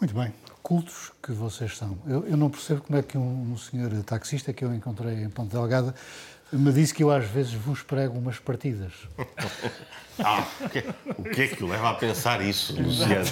Muito 0.00 0.14
bem. 0.14 0.32
Cultos 0.62 1.12
que 1.22 1.32
vocês 1.32 1.76
são. 1.76 1.98
Eu, 2.06 2.26
eu 2.26 2.36
não 2.36 2.50
percebo 2.50 2.82
como 2.82 2.98
é 2.98 3.02
que 3.02 3.18
um, 3.18 3.52
um 3.52 3.56
senhor 3.56 3.90
taxista 4.04 4.52
que 4.52 4.64
eu 4.64 4.74
encontrei 4.74 5.22
em 5.22 5.28
Ponte 5.28 5.50
Delgada 5.50 5.94
me 6.52 6.72
disse 6.72 6.92
que 6.92 7.02
eu 7.02 7.10
às 7.10 7.24
vezes 7.24 7.54
vos 7.54 7.82
prego 7.82 8.18
umas 8.18 8.38
partidas. 8.38 8.92
ah, 10.22 10.46
o 10.60 10.68
que, 10.68 10.84
o 11.18 11.22
que 11.24 11.42
é 11.42 11.48
que 11.48 11.64
o 11.64 11.66
leva 11.66 11.90
a 11.90 11.94
pensar 11.94 12.42
isso, 12.42 12.80
Luciano? 12.80 13.24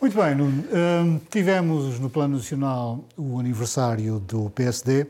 Muito 0.00 0.16
bem, 0.16 0.34
Nuno. 0.34 0.64
Uh, 0.64 1.20
tivemos 1.30 2.00
no 2.00 2.10
Plano 2.10 2.36
Nacional 2.36 3.04
o 3.16 3.38
aniversário 3.38 4.18
do 4.18 4.50
PSD. 4.50 5.06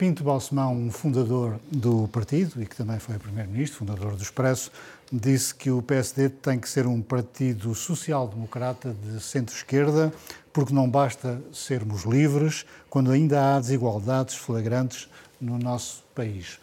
Pinto 0.00 0.24
Balsemão, 0.24 0.74
um 0.74 0.90
fundador 0.90 1.60
do 1.70 2.08
partido 2.08 2.62
e 2.62 2.64
que 2.64 2.74
também 2.74 2.98
foi 2.98 3.18
primeiro-ministro, 3.18 3.80
fundador 3.80 4.16
do 4.16 4.22
Expresso, 4.22 4.72
disse 5.12 5.54
que 5.54 5.70
o 5.70 5.82
PSD 5.82 6.30
tem 6.30 6.58
que 6.58 6.66
ser 6.70 6.86
um 6.86 7.02
partido 7.02 7.74
social-democrata 7.74 8.94
de 8.94 9.20
centro-esquerda, 9.22 10.10
porque 10.54 10.72
não 10.72 10.88
basta 10.88 11.38
sermos 11.52 12.04
livres 12.04 12.64
quando 12.88 13.10
ainda 13.10 13.54
há 13.54 13.60
desigualdades 13.60 14.36
flagrantes 14.36 15.06
no 15.38 15.58
nosso 15.58 16.02
país. 16.14 16.58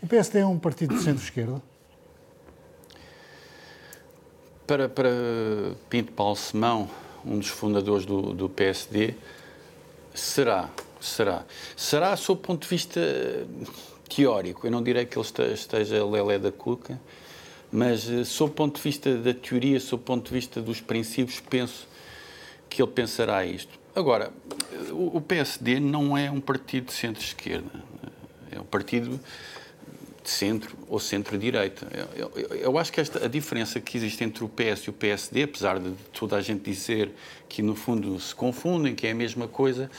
O 0.00 0.06
PSD 0.06 0.38
é 0.38 0.46
um 0.46 0.56
partido 0.56 0.94
de 0.94 1.02
centro-esquerda? 1.02 1.60
Para, 4.68 4.88
para 4.88 5.10
Pinto 5.90 6.12
Balsemão, 6.12 6.88
um 7.26 7.40
dos 7.40 7.48
fundadores 7.48 8.06
do, 8.06 8.32
do 8.32 8.48
PSD, 8.48 9.16
será 10.14 10.70
Será. 11.00 11.44
Será, 11.76 12.16
sob 12.16 12.40
o 12.40 12.42
ponto 12.42 12.62
de 12.62 12.68
vista 12.68 13.00
teórico. 14.08 14.66
Eu 14.66 14.70
não 14.70 14.82
direi 14.82 15.04
que 15.04 15.18
ele 15.18 15.26
esteja 15.52 16.04
lelé 16.04 16.38
da 16.38 16.50
cuca, 16.50 17.00
mas 17.70 18.08
eh, 18.08 18.24
sob 18.24 18.50
o 18.50 18.54
ponto 18.54 18.76
de 18.76 18.82
vista 18.82 19.14
da 19.16 19.34
teoria, 19.34 19.78
sob 19.78 20.02
o 20.02 20.04
ponto 20.04 20.28
de 20.28 20.34
vista 20.34 20.60
dos 20.60 20.80
princípios, 20.80 21.40
penso 21.40 21.86
que 22.68 22.82
ele 22.82 22.90
pensará 22.90 23.44
isto. 23.44 23.78
Agora, 23.94 24.32
o 24.90 25.20
PSD 25.20 25.80
não 25.80 26.16
é 26.16 26.30
um 26.30 26.40
partido 26.40 26.86
de 26.86 26.92
centro-esquerda. 26.92 27.70
É 28.50 28.60
um 28.60 28.64
partido 28.64 29.18
de 30.22 30.30
centro 30.30 30.76
ou 30.88 31.00
centro-direita. 31.00 31.88
Eu, 32.14 32.30
eu, 32.34 32.56
eu, 32.56 32.78
acho 32.78 32.92
que 32.92 33.00
esta, 33.00 33.24
a 33.24 33.28
diferença 33.28 33.80
que 33.80 33.96
existe 33.96 34.22
entre 34.22 34.44
o 34.44 34.48
PS 34.48 34.84
e 34.84 34.90
o 34.90 34.92
PSD, 34.92 35.44
apesar 35.44 35.80
de 35.80 35.90
toda 36.12 36.36
a 36.36 36.40
gente 36.40 36.70
dizer 36.70 37.10
que 37.48 37.62
no 37.62 37.74
fundo 37.74 38.18
se 38.20 38.34
confundem, 38.34 38.94
que 38.94 39.06
é 39.06 39.10
a 39.10 39.14
mesma 39.14 39.48
coisa, 39.48 39.90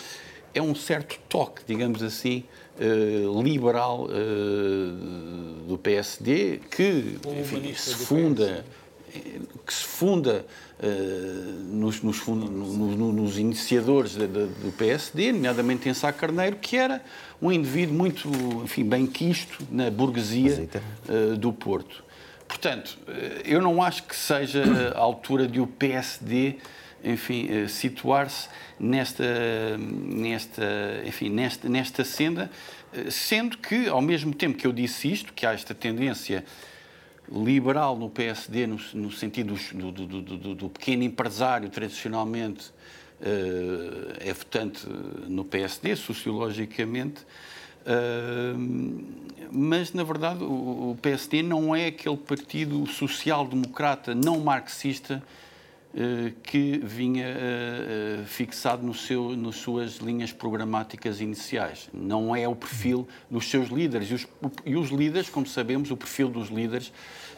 é 0.53 0.61
um 0.61 0.75
certo 0.75 1.19
toque, 1.27 1.61
digamos 1.65 2.01
assim, 2.01 2.43
uh, 2.79 3.41
liberal 3.41 4.05
uh, 4.05 5.67
do 5.67 5.77
PSD 5.77 6.61
que 6.71 7.17
enfim, 7.39 7.73
se 7.73 7.95
funda 7.95 8.65
que 9.65 9.73
se 9.73 9.83
funda 9.85 10.45
uh, 10.79 10.85
nos, 11.73 12.03
nos, 12.03 12.27
nos, 12.27 12.95
nos, 12.95 13.37
iniciadores 13.39 14.11
de, 14.11 14.27
de, 14.27 14.45
do 14.45 14.71
PSD, 14.77 15.31
nomeadamente 15.31 15.89
em 15.89 15.93
Sá 15.95 16.13
Carneiro, 16.13 16.57
que 16.57 16.77
era 16.77 17.01
um 17.41 17.51
indivíduo 17.51 17.95
muito 17.95 18.29
enfim, 18.63 18.83
bem 18.83 19.07
quisto 19.07 19.67
na 19.71 19.89
burguesia 19.89 20.69
do 21.39 21.51
Porto. 21.51 22.03
Portanto, 22.47 22.99
eu 23.45 23.61
não 23.61 23.81
acho 23.81 24.03
que 24.03 24.15
seja 24.15 24.93
a 24.95 24.99
altura 24.99 25.47
de 25.47 25.59
o 25.59 25.65
PSD 25.65 26.57
enfim, 27.03 27.67
situar-se 27.67 28.49
nesta, 28.79 29.77
nesta, 29.77 30.63
enfim, 31.05 31.29
nesta, 31.29 31.69
nesta 31.69 32.03
senda, 32.03 32.51
sendo 33.09 33.57
que, 33.57 33.87
ao 33.87 34.01
mesmo 34.01 34.33
tempo 34.33 34.57
que 34.57 34.65
eu 34.65 34.73
disse 34.73 35.11
isto, 35.11 35.33
que 35.33 35.45
há 35.45 35.53
esta 35.53 35.73
tendência 35.73 36.43
liberal 37.31 37.95
no 37.95 38.09
PSD, 38.09 38.67
no, 38.67 38.79
no 38.93 39.11
sentido 39.11 39.55
do, 39.73 39.91
do, 39.91 40.07
do, 40.07 40.55
do, 40.55 40.69
pequeno 40.69 41.03
empresário, 41.03 41.69
tradicionalmente 41.69 42.69
uh, 43.21 44.13
é 44.19 44.33
votante 44.33 44.87
no 45.27 45.45
PSD, 45.45 45.95
sociologicamente, 45.95 47.21
uh, 47.81 48.57
mas 49.51 49.93
na 49.93 50.03
verdade 50.03 50.43
o, 50.43 50.91
o, 50.91 50.97
PSD 51.01 51.43
não 51.43 51.75
é 51.75 51.87
aquele 51.87 52.17
partido 52.17 52.85
social-democrata 52.87 54.15
não 54.15 54.39
marxista 54.39 55.23
que 56.43 56.79
vinha 56.83 57.25
fixado 58.25 58.85
no 58.85 58.93
seu, 58.93 59.35
nas 59.35 59.55
suas 59.55 59.95
linhas 59.97 60.31
programáticas 60.31 61.19
iniciais. 61.19 61.89
Não 61.93 62.35
é 62.35 62.47
o 62.47 62.55
perfil 62.55 63.07
dos 63.29 63.49
seus 63.49 63.69
líderes. 63.69 64.11
E 64.11 64.13
os, 64.13 64.27
e 64.65 64.75
os 64.75 64.89
líderes, 64.89 65.29
como 65.29 65.47
sabemos, 65.47 65.89
o 65.89 65.97
perfil 65.97 66.29
dos 66.29 66.49
líderes 66.49 66.93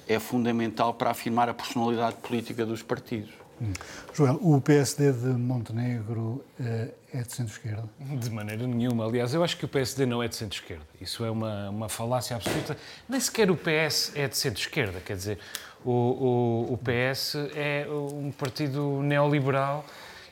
é 0.07 0.19
fundamental 0.19 0.93
para 0.93 1.11
afirmar 1.11 1.47
a 1.49 1.53
personalidade 1.53 2.17
política 2.17 2.65
dos 2.65 2.81
partidos. 2.83 3.31
Hum. 3.61 3.73
Joel, 4.13 4.39
o 4.41 4.59
PSD 4.59 5.13
de 5.13 5.27
Montenegro 5.27 6.43
uh, 6.59 6.91
é 7.13 7.21
de 7.21 7.31
centro-esquerda? 7.31 7.87
De 7.99 8.29
maneira 8.31 8.65
nenhuma. 8.65 9.05
Aliás, 9.05 9.35
eu 9.35 9.43
acho 9.43 9.55
que 9.55 9.65
o 9.65 9.67
PSD 9.67 10.05
não 10.07 10.23
é 10.23 10.27
de 10.27 10.35
centro-esquerda. 10.35 10.83
Isso 10.99 11.23
é 11.23 11.29
uma, 11.29 11.69
uma 11.69 11.87
falácia 11.87 12.35
absoluta. 12.35 12.75
Nem 13.07 13.19
sequer 13.19 13.51
o 13.51 13.55
PS 13.55 14.13
é 14.15 14.27
de 14.27 14.35
centro-esquerda. 14.35 14.99
Quer 14.99 15.15
dizer, 15.15 15.39
o, 15.85 15.91
o, 15.91 16.73
o, 16.73 16.77
PS 16.77 17.35
é 17.55 17.87
um 17.89 18.31
partido 18.31 19.01
neoliberal 19.01 19.85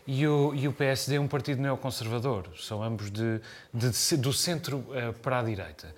e 0.06 0.28
o, 0.28 0.54
e 0.56 0.68
o 0.68 0.74
PSD 0.74 1.16
é 1.16 1.20
um 1.20 1.28
partido 1.28 1.62
neoconservador. 1.62 2.46
São 2.58 2.84
ambos 2.84 3.12
de, 3.12 3.40
de, 3.74 4.18
do 4.18 4.34
centro 4.34 4.78
uh, 4.78 5.14
para 5.22 5.40
a 5.40 5.44
direita. 5.44 5.94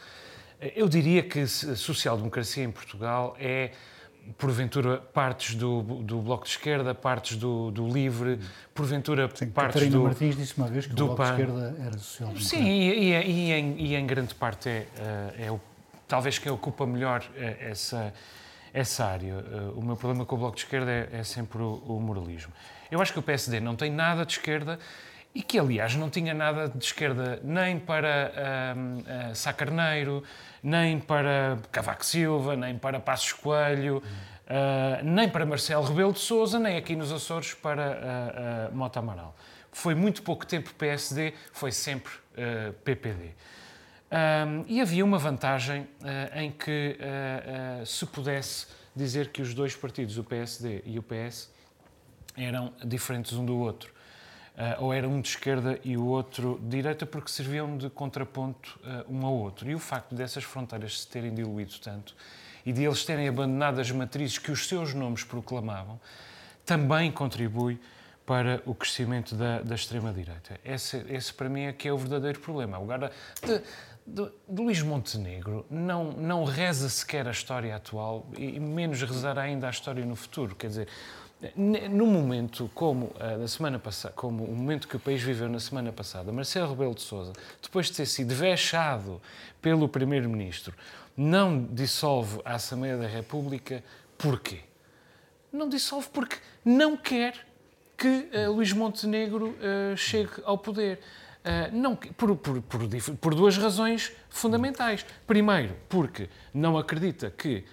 Eu 0.75 0.87
diria 0.87 1.23
que 1.23 1.39
a 1.39 1.47
social-democracia 1.47 2.63
em 2.63 2.71
Portugal 2.71 3.35
é, 3.39 3.71
porventura, 4.37 4.97
partes 4.97 5.55
do, 5.55 5.81
do 5.81 6.19
Bloco 6.19 6.43
de 6.43 6.51
Esquerda, 6.51 6.93
partes 6.93 7.35
do, 7.35 7.71
do 7.71 7.87
Livre, 7.87 8.39
porventura, 8.73 9.29
Sim, 9.33 9.47
partes 9.47 9.73
Catarina 9.73 9.97
do... 9.97 10.03
Martins 10.03 10.35
disse 10.35 10.57
uma 10.57 10.67
vez 10.67 10.85
que 10.85 10.93
o 10.93 10.95
Bloco 10.95 11.23
de 11.23 11.29
Esquerda 11.29 11.75
era 11.79 11.97
social-democrata. 11.97 12.49
Sim, 12.49 12.67
e, 12.67 12.91
e, 12.91 13.13
e, 13.13 13.51
em, 13.51 13.75
e, 13.79 13.95
em, 13.95 14.05
grande 14.05 14.35
parte 14.35 14.69
é, 14.69 14.87
é, 15.39 15.45
é 15.45 15.51
o, 15.51 15.59
talvez 16.07 16.37
quem 16.37 16.51
ocupa 16.51 16.85
melhor 16.85 17.23
é, 17.35 17.69
essa, 17.71 18.13
essa 18.73 19.05
área. 19.05 19.33
Eh, 19.33 19.71
o 19.75 19.81
meu 19.81 19.95
problema 19.95 20.25
com 20.25 20.35
o 20.35 20.37
Bloco 20.37 20.55
de 20.55 20.63
Esquerda 20.63 20.91
é, 20.91 21.09
é 21.19 21.23
sempre 21.23 21.61
o, 21.61 21.75
o 21.87 21.99
moralismo. 21.99 22.53
Eu 22.89 23.01
acho 23.01 23.13
que 23.13 23.19
o 23.19 23.21
PSD 23.21 23.59
não 23.59 23.75
tem 23.75 23.91
nada 23.91 24.25
de 24.25 24.33
esquerda 24.33 24.79
e 25.33 25.41
que, 25.41 25.57
aliás, 25.57 25.95
não 25.95 26.09
tinha 26.09 26.33
nada 26.33 26.67
de 26.67 26.83
esquerda 26.83 27.39
nem 27.43 27.79
para 27.79 28.31
uh, 28.35 29.31
uh, 29.31 29.35
Sá 29.35 29.53
Carneiro, 29.53 30.23
nem 30.61 30.99
para 30.99 31.57
Cavaco 31.71 32.05
Silva, 32.05 32.55
nem 32.55 32.77
para 32.77 32.99
Passos 32.99 33.31
Coelho, 33.31 33.97
uh, 33.97 35.03
nem 35.03 35.29
para 35.29 35.45
Marcelo 35.45 35.85
Rebelo 35.85 36.11
de 36.11 36.19
Sousa, 36.19 36.59
nem 36.59 36.75
aqui 36.75 36.95
nos 36.95 37.11
Açores 37.13 37.53
para 37.53 38.69
uh, 38.71 38.75
Mota 38.75 38.99
Amaral. 38.99 39.35
Foi 39.71 39.95
muito 39.95 40.21
pouco 40.21 40.45
tempo 40.45 40.73
PSD, 40.73 41.33
foi 41.53 41.71
sempre 41.71 42.11
PPD. 42.83 43.29
Um, 44.11 44.65
e 44.67 44.81
havia 44.81 45.05
uma 45.05 45.17
vantagem 45.17 45.87
em 46.35 46.51
que 46.51 46.97
se 47.85 48.05
pudesse 48.05 48.67
dizer 48.93 49.29
que 49.29 49.41
os 49.41 49.53
dois 49.53 49.75
partidos, 49.75 50.17
o 50.17 50.23
PSD 50.23 50.81
e 50.85 50.99
o 50.99 51.03
PS, 51.03 51.49
eram 52.35 52.73
diferentes 52.83 53.33
um 53.33 53.45
do 53.45 53.57
outro 53.57 53.93
uh, 54.57 54.83
ou 54.83 54.93
era 54.93 55.07
um 55.07 55.21
de 55.21 55.29
esquerda 55.29 55.79
e 55.83 55.97
o 55.97 56.05
outro 56.05 56.59
de 56.61 56.69
direita, 56.69 57.05
porque 57.05 57.31
serviam 57.31 57.77
de 57.77 57.89
contraponto 57.89 58.79
uh, 58.83 59.13
um 59.13 59.25
ao 59.25 59.33
outro. 59.33 59.69
E 59.69 59.75
o 59.75 59.79
facto 59.79 60.13
dessas 60.13 60.43
fronteiras 60.43 61.01
se 61.01 61.07
terem 61.07 61.33
diluído 61.33 61.73
tanto 61.79 62.15
e 62.65 62.71
de 62.71 62.83
eles 62.83 63.03
terem 63.03 63.27
abandonado 63.27 63.79
as 63.79 63.89
matrizes 63.91 64.37
que 64.37 64.51
os 64.51 64.67
seus 64.67 64.93
nomes 64.93 65.23
proclamavam, 65.23 65.99
também 66.63 67.11
contribui 67.11 67.79
para 68.23 68.61
o 68.67 68.75
crescimento 68.75 69.33
da, 69.33 69.61
da 69.61 69.73
extrema-direita. 69.73 70.59
Esse, 70.63 71.03
esse, 71.09 71.33
para 71.33 71.49
mim, 71.49 71.63
é 71.63 71.73
que 71.73 71.87
é 71.87 71.93
o 71.93 71.97
verdadeiro 71.97 72.39
problema. 72.39 72.77
Agora, 72.77 73.11
de, 73.43 73.63
de, 74.13 74.29
Luís 74.49 74.81
Montenegro 74.81 75.65
não, 75.69 76.11
não 76.11 76.43
reza 76.43 76.89
sequer 76.89 77.27
a 77.27 77.31
história 77.31 77.75
atual 77.75 78.27
e 78.37 78.59
menos 78.59 79.01
rezará 79.01 79.43
ainda 79.43 79.67
a 79.67 79.69
história 79.69 80.05
no 80.05 80.15
futuro. 80.15 80.55
Quer 80.55 80.67
dizer, 80.67 80.87
no 81.89 82.05
momento 82.05 82.69
como 82.75 83.11
a 83.19 83.37
da 83.37 83.47
semana 83.47 83.79
passada, 83.79 84.13
como 84.13 84.43
o 84.43 84.55
momento 84.55 84.87
que 84.87 84.95
o 84.95 84.99
país 84.99 85.21
viveu 85.21 85.49
na 85.49 85.59
semana 85.59 85.91
passada, 85.91 86.31
Marcelo 86.31 86.69
Rebelo 86.69 86.93
de 86.93 87.01
Sousa, 87.01 87.33
depois 87.61 87.87
de 87.87 87.93
ter 87.93 88.05
sido 88.05 88.35
vexado 88.35 89.21
pelo 89.61 89.87
primeiro-ministro, 89.89 90.75
não 91.15 91.63
dissolve 91.63 92.41
a 92.45 92.55
Assembleia 92.55 92.97
da 92.97 93.07
República, 93.07 93.83
porquê? 94.17 94.59
Não 95.51 95.67
dissolve 95.67 96.09
porque 96.09 96.37
não 96.63 96.95
quer 96.95 97.47
que 97.97 98.29
uh, 98.33 98.51
Luís 98.51 98.71
Montenegro 98.73 99.49
uh, 99.49 99.97
chegue 99.97 100.31
ao 100.43 100.57
poder. 100.57 100.99
Uh, 101.41 101.75
não, 101.75 101.95
por, 101.95 102.35
por, 102.35 102.61
por, 102.61 102.81
por, 103.19 103.35
duas 103.35 103.57
razões 103.57 104.11
fundamentais. 104.29 105.05
Primeiro, 105.25 105.75
porque 105.89 106.29
não 106.53 106.77
acredita 106.77 107.31
que 107.31 107.65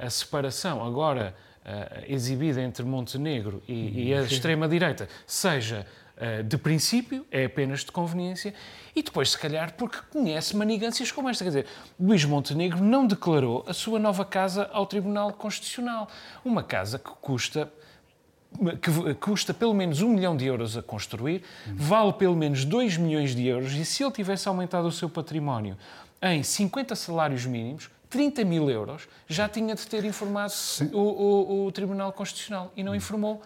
a 0.00 0.08
separação 0.08 0.82
agora 0.82 1.34
uh, 1.68 2.04
exibida 2.08 2.60
entre 2.62 2.84
Montenegro 2.84 3.62
e, 3.68 4.08
e 4.08 4.14
a 4.14 4.22
extrema-direita 4.22 5.08
seja 5.26 5.86
uh, 6.16 6.42
de 6.42 6.56
princípio, 6.56 7.26
é 7.30 7.44
apenas 7.44 7.84
de 7.84 7.92
conveniência, 7.92 8.54
e 8.96 9.02
depois, 9.02 9.30
se 9.30 9.38
calhar, 9.38 9.74
porque 9.74 9.98
conhece 10.10 10.56
manigâncias 10.56 11.12
como 11.12 11.28
esta. 11.28 11.44
Quer 11.44 11.50
dizer, 11.50 11.66
Luís 12.00 12.24
Montenegro 12.24 12.82
não 12.82 13.06
declarou 13.06 13.64
a 13.66 13.72
sua 13.72 13.98
nova 13.98 14.24
casa 14.24 14.68
ao 14.72 14.86
Tribunal 14.86 15.32
Constitucional. 15.32 16.08
Uma 16.44 16.62
casa 16.62 16.98
que 16.98 17.10
custa 17.20 17.70
que 18.80 19.14
custa 19.14 19.52
pelo 19.54 19.74
menos 19.74 20.02
um 20.02 20.08
milhão 20.08 20.36
de 20.36 20.46
euros 20.46 20.76
a 20.76 20.82
construir, 20.82 21.42
vale 21.74 22.12
pelo 22.14 22.34
menos 22.34 22.64
2 22.64 22.96
milhões 22.96 23.34
de 23.34 23.46
euros, 23.46 23.72
e 23.74 23.84
se 23.84 24.02
ele 24.02 24.12
tivesse 24.12 24.48
aumentado 24.48 24.88
o 24.88 24.92
seu 24.92 25.08
património 25.08 25.76
em 26.20 26.42
50 26.42 26.96
salários 26.96 27.46
mínimos, 27.46 27.90
30 28.10 28.44
mil 28.44 28.70
euros, 28.70 29.08
já 29.28 29.48
tinha 29.48 29.74
de 29.74 29.86
ter 29.86 30.04
informado 30.04 30.52
o, 30.92 30.98
o, 30.98 31.66
o, 31.66 31.72
Tribunal 31.72 32.12
Constitucional 32.12 32.72
e 32.76 32.82
não 32.82 32.94
informou 32.94 33.42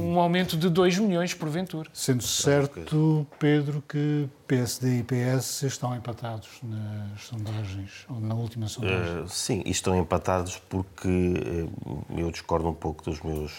um 0.00 0.20
aumento 0.20 0.56
de 0.56 0.68
2 0.68 0.98
milhões 0.98 1.34
porventura. 1.34 1.90
Sendo 1.92 2.22
certo, 2.22 3.26
Pedro, 3.40 3.82
que 3.88 4.28
PSD 4.46 5.00
e 5.00 5.02
PS 5.02 5.64
estão 5.64 5.94
empatados 5.96 6.48
nas 6.62 7.22
sondagens, 7.24 8.06
ou 8.08 8.20
na 8.20 8.36
última 8.36 8.68
sondagem. 8.68 9.24
Uh, 9.24 9.28
sim, 9.28 9.62
estão 9.66 9.98
empatados 9.98 10.58
porque 10.68 11.08
uh, 11.08 12.04
eu 12.16 12.30
discordo 12.30 12.68
um 12.68 12.74
pouco 12.74 13.02
dos 13.04 13.20
meus 13.20 13.52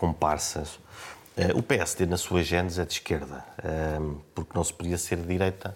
comparsas. 0.00 0.78
Uh, 1.36 1.56
o 1.56 1.62
PSD, 1.62 2.06
na 2.06 2.16
sua 2.16 2.42
gênese, 2.42 2.80
é 2.80 2.84
de 2.84 2.94
esquerda, 2.94 3.44
porque 4.34 4.50
não 4.54 4.64
se 4.64 4.72
podia 4.72 4.98
ser 4.98 5.16
de 5.16 5.26
direita 5.26 5.74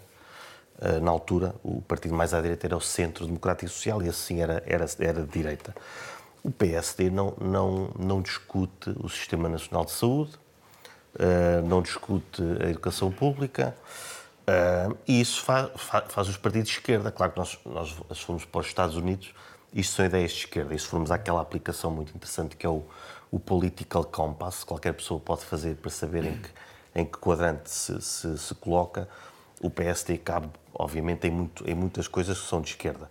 eh, 0.81 0.99
na 1.01 1.11
altura, 1.11 1.55
o 1.63 1.81
partido 1.83 2.15
mais 2.15 2.35
à 2.35 2.41
direita 2.41 2.67
era 2.67 2.77
o 2.77 2.81
Centro 2.81 3.25
Democrático 3.27 3.71
Social 3.71 4.03
e 4.03 4.09
assim 4.09 4.43
era, 4.43 4.63
era, 4.67 4.87
era 4.99 5.23
de 5.23 5.29
direita. 5.29 5.75
O 6.43 6.51
PSD 6.51 7.11
não, 7.11 7.35
não, 7.41 7.91
não 7.99 8.21
discute 8.21 8.91
o 9.01 9.09
Sistema 9.09 9.49
Nacional 9.49 9.85
de 9.85 9.93
Saúde, 9.93 10.33
eh, 11.19 11.63
não 11.65 11.81
discute 11.81 12.43
a 12.63 12.69
educação 12.69 13.11
pública, 13.11 13.75
e 15.09 15.23
isso 15.23 15.43
faz, 15.43 15.71
faz, 16.09 16.29
os 16.29 16.37
partidos 16.37 16.69
de 16.69 16.75
esquerda. 16.75 17.11
Claro 17.11 17.33
que 17.33 17.39
nós, 17.39 17.59
nós, 17.65 17.97
se 18.13 18.25
formos 18.25 18.45
para 18.45 18.61
os 18.61 18.67
Estados 18.67 18.95
Unidos, 18.95 19.35
isto 19.73 19.95
são 19.95 20.05
ideias 20.05 20.33
de 20.33 20.41
esquerda. 20.41 20.75
E 20.75 20.79
se 20.79 20.87
formos 20.87 21.11
àquela 21.11 21.41
aplicação 21.41 21.91
muito 21.91 22.15
interessante 22.15 22.55
que 22.55 22.67
é 22.67 22.69
o, 22.69 22.85
o 23.35 23.41
Political 23.41 24.05
Compass, 24.05 24.63
qualquer 24.63 24.95
pessoa 24.95 25.19
pode 25.19 25.45
fazer 25.45 25.75
para 25.75 25.91
saber 25.91 26.25
em 26.25 26.37
que, 26.37 26.49
em 26.95 27.05
que 27.05 27.19
quadrante 27.19 27.69
se, 27.69 28.01
se, 28.01 28.39
se 28.39 28.55
coloca, 28.55 29.09
o 29.61 29.69
PSD 29.69 30.19
cabe, 30.19 30.49
obviamente, 30.73 31.27
em, 31.27 31.33
muito, 31.33 31.69
em 31.69 31.75
muitas 31.75 32.07
coisas 32.07 32.41
que 32.41 32.47
são 32.47 32.61
de 32.61 32.69
esquerda. 32.69 33.11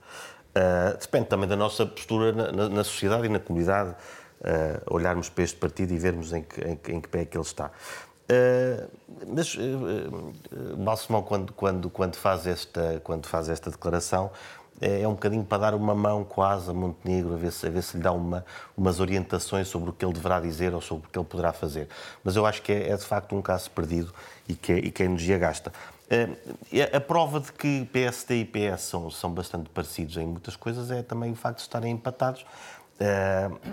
Uh, 0.56 0.98
depende 0.98 1.26
também 1.26 1.50
da 1.50 1.58
nossa 1.58 1.86
postura 1.86 2.32
na, 2.32 2.52
na, 2.54 2.70
na 2.70 2.84
sociedade 2.86 3.26
e 3.26 3.30
na 3.30 3.38
comunidade, 3.38 3.90
uh, 3.90 4.94
olharmos 4.96 5.28
para 5.28 5.44
este 5.44 5.58
partido 5.58 5.94
e 5.94 5.98
vermos 5.98 6.32
em 6.32 6.42
que, 6.42 6.62
em, 6.62 6.80
em 6.96 7.02
que 7.02 7.10
pé 7.10 7.24
é 7.24 7.26
que 7.26 7.36
ele 7.36 7.44
está. 7.44 7.70
Uh, 8.24 8.90
mas 9.28 9.56
uh, 9.56 10.78
Balsemão, 10.78 11.22
quando, 11.22 11.52
quando, 11.52 11.90
quando, 11.90 12.16
faz 12.16 12.48
esta, 12.48 13.02
quando 13.04 13.28
faz 13.28 13.50
esta 13.50 13.70
declaração, 13.70 14.32
é, 14.84 15.04
é, 15.04 15.08
um 15.08 15.14
bocadinho 15.14 15.46
para 15.46 15.60
dar 15.60 15.74
uma 15.74 15.96
mão 15.96 16.26
quase 16.26 16.70
a 16.70 16.74
Montenegro, 16.74 17.34
a 17.34 17.38
ver 17.38 17.54
se, 17.54 17.66
a 17.66 17.70
ver 17.70 17.82
se 17.82 17.96
lhe 17.96 18.04
dá 18.04 18.12
uma, 18.12 18.46
umas 18.76 19.00
orientações 19.00 19.70
sobre 19.70 19.92
o 19.92 19.94
que 19.94 20.04
ele 20.04 20.12
deverá 20.12 20.42
dizer 20.42 20.74
ou 20.74 20.82
sobre 20.82 21.08
o 21.08 21.10
que 21.10 21.18
ele 21.18 21.26
poderá 21.26 21.54
fazer. 21.54 21.88
Mas 22.22 22.36
eu 22.36 22.46
acho 22.46 22.62
que 22.62 22.74
é, 22.74 22.90
é 22.90 22.98
de 22.98 23.06
facto 23.06 23.34
um 23.34 23.42
caso 23.42 23.72
perdido 23.72 24.14
e 24.46 24.54
que, 24.54 24.74
e 24.74 24.92
que 24.92 25.02
a 25.02 25.06
energia 25.06 25.38
gasta. 25.38 25.72
Uh, 26.12 26.96
a 26.96 27.00
prova 27.00 27.40
de 27.40 27.54
que 27.54 27.86
PSD 27.94 28.42
e 28.42 28.46
PS 28.46 28.82
são, 28.82 29.10
são 29.10 29.32
bastante 29.32 29.70
parecidos 29.70 30.18
em 30.18 30.28
muitas 30.28 30.58
coisas 30.58 30.92
é 30.92 31.02
também 31.02 31.32
o 31.32 31.36
facto 31.36 31.58
de 31.58 31.64
estarem 31.64 31.94
empatados 31.94 32.46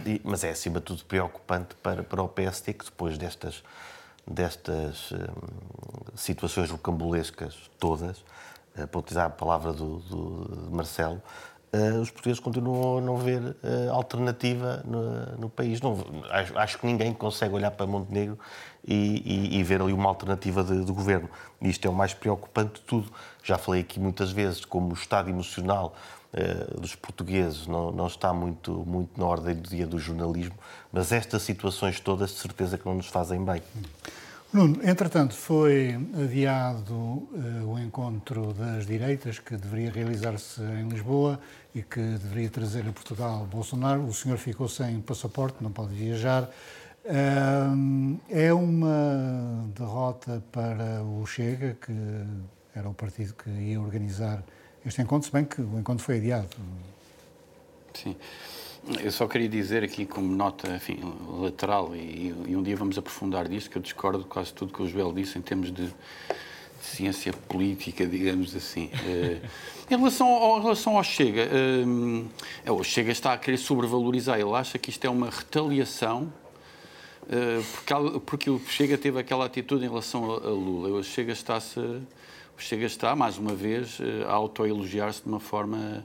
e, 0.07 0.21
mas 0.25 0.45
é, 0.45 0.51
acima 0.51 0.79
de 0.79 0.87
tudo, 0.87 1.05
preocupante 1.05 1.75
para, 1.83 2.05
para 2.05 2.23
o 2.23 2.29
PST 2.29 2.73
que 2.73 2.85
depois 2.85 3.19
destas, 3.19 3.63
destas 4.27 5.13
situações 6.17 6.71
rocambolescas 6.71 7.57
todas, 7.79 8.25
para 8.75 8.99
utilizar 8.99 9.27
a 9.27 9.31
palavra 9.31 9.73
do, 9.73 9.99
do 9.99 10.71
Marcelo, 10.71 11.23
Uh, 11.73 12.01
os 12.01 12.11
portugueses 12.11 12.41
continuam 12.41 12.99
a 12.99 13.01
não 13.01 13.17
ver 13.17 13.41
uh, 13.41 13.93
alternativa 13.93 14.83
no, 14.85 15.39
no 15.39 15.49
país. 15.49 15.81
Não, 15.81 15.97
acho, 16.29 16.59
acho, 16.59 16.79
que 16.79 16.85
ninguém 16.85 17.15
consegue 17.15 17.55
olhar 17.55 17.71
para 17.71 17.87
Montenegro 17.87 18.37
e, 18.85 19.55
e, 19.55 19.59
e 19.59 19.63
ver 19.63 19.81
ali 19.81 19.93
uma 19.93 20.09
alternativa 20.09 20.65
de, 20.65 20.85
de, 20.85 20.91
governo. 20.91 21.31
Isto 21.63 21.87
é 21.87 21.89
o 21.89 21.95
mais 21.95 22.13
preocupante 22.13 22.81
de 22.81 22.81
tudo. 22.81 23.13
Já 23.45 23.57
falei 23.57 23.83
aqui 23.83 24.01
muitas 24.01 24.33
vezes 24.33 24.65
como 24.65 24.91
o 24.91 24.95
estado 24.95 25.31
emocional 25.31 25.95
uh, 26.35 26.81
dos 26.81 26.97
portugueses 26.97 27.69
não, 27.69 27.93
não 27.93 28.09
está 28.09 28.33
muito, 28.33 28.73
muito 28.85 29.17
na 29.17 29.27
ordem 29.27 29.55
do 29.55 29.69
dia 29.69 29.87
do 29.87 29.97
jornalismo, 29.97 30.57
mas 30.93 31.13
estas 31.13 31.43
situações 31.43 32.01
todas, 32.01 32.31
de 32.31 32.39
certeza 32.39 32.77
que 32.79 32.85
não 32.85 32.97
nos 32.97 33.07
fazem 33.07 33.45
bem. 33.45 33.63
Nuno, 34.53 34.81
entretanto, 34.83 35.33
foi 35.33 35.95
adiado 36.25 36.93
uh, 36.93 37.73
o 37.73 37.79
encontro 37.79 38.53
das 38.53 38.85
direitas 38.85 39.39
que 39.39 39.57
deveria 39.57 39.93
realizar-se 39.93 40.61
em 40.61 40.89
Lisboa 40.89 41.39
e 41.73 41.83
que 41.83 42.01
deveria 42.01 42.51
trazer 42.51 42.81
a 42.89 42.93
Portugal 42.93 43.47
Bolsonaro. 43.47 44.05
O 44.05 44.13
senhor 44.13 44.39
ficou 44.39 44.69
sem 44.69 45.01
passaporte, 45.03 45.63
não 45.63 45.71
pode 45.71 45.95
viajar. 45.95 46.51
Uh, 47.05 48.21
é 48.29 48.53
uma 48.53 49.71
derrota 49.73 50.43
para 50.51 51.01
o 51.05 51.25
Chega, 51.27 51.77
que 51.81 51.93
era 52.75 52.89
o 52.89 52.95
partido 52.95 53.35
que 53.35 53.49
ia 53.49 53.81
organizar 53.81 54.43
este 54.85 55.01
encontro, 55.01 55.29
se 55.29 55.33
bem 55.33 55.45
que 55.45 55.61
o 55.61 55.79
encontro 55.79 56.05
foi 56.05 56.17
adiado. 56.17 56.49
Sim. 57.95 58.17
Eu 59.03 59.13
só 59.13 59.27
queria 59.27 59.49
dizer 59.49 59.85
aqui 59.85 60.07
como 60.07 60.35
nota 60.35 60.69
enfim, 60.75 60.99
lateral, 61.39 61.95
e, 61.95 62.35
e, 62.47 62.57
um 62.57 62.63
dia 62.63 62.77
vamos 62.77 62.97
aprofundar 62.97 63.47
disso, 63.47 63.69
que 63.69 63.77
eu 63.77 63.83
discordo 63.83 64.25
quase 64.25 64.53
tudo 64.53 64.73
que 64.73 64.83
o 64.83 64.89
Joel 64.89 65.13
disse 65.13 65.39
em 65.39 65.43
termos 65.43 65.71
de, 65.71 65.87
de 65.87 65.93
ciência 66.83 67.33
política, 67.33 68.07
digamos 68.07 68.57
assim. 68.57 68.87
Uh, 68.87 69.47
em, 69.91 69.97
relação 69.97 70.29
ao, 70.29 70.59
em 70.59 70.63
relação 70.63 70.97
ao 70.97 71.05
Chega, 71.05 71.49
uh, 72.67 72.73
o 72.73 72.83
Chega 72.83 73.13
está 73.13 73.35
a 73.35 73.39
querer 73.39 73.59
sobrevalorizar, 73.59 74.41
ele 74.41 74.55
acha 74.55 74.79
que 74.79 74.89
isto 74.89 75.05
é 75.05 75.11
uma 75.11 75.29
retaliação 75.29 76.33
uh, 77.25 78.21
porque, 78.21 78.49
o 78.49 78.59
Chega 78.67 78.97
teve 78.97 79.21
aquela 79.21 79.45
atitude 79.45 79.85
em 79.85 79.89
relação 79.89 80.25
a, 80.33 80.39
Lula. 80.39 80.89
O 80.99 81.05
Chega 81.05 81.33
está-se... 81.33 81.79
O 81.79 82.63
Chega 82.63 82.85
está, 82.85 83.17
mais 83.17 83.39
uma 83.39 83.55
vez, 83.55 83.99
a 84.29 84.33
autoelogiar-se 84.33 85.23
de 85.23 85.29
uma 85.29 85.41
forma 85.41 86.05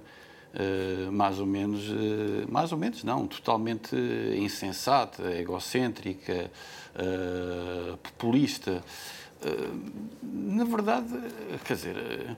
Uh, 0.55 1.11
mais 1.11 1.37
ou 1.37 1.45
menos, 1.45 1.89
uh, 1.89 2.49
mais 2.49 2.71
ou 2.71 2.77
menos 2.77 3.03
não, 3.03 3.27
totalmente 3.27 3.93
insensata, 4.37 5.29
egocêntrica, 5.33 6.49
uh, 6.95 7.97
populista. 7.97 8.81
na 10.23 10.63
verdade, 10.63 11.13
quer 11.65 11.73
dizer, 11.73 12.37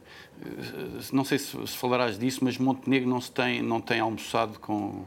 não 1.14 1.24
sei 1.24 1.38
se, 1.38 1.68
se, 1.68 1.78
falarás 1.78 2.18
disso, 2.18 2.40
mas 2.42 2.58
Montenegro 2.58 3.08
não, 3.08 3.22
se 3.22 3.32
tem, 3.32 3.62
não 3.62 3.80
tem 3.80 4.00
almoçado 4.00 4.60
com, 4.60 5.06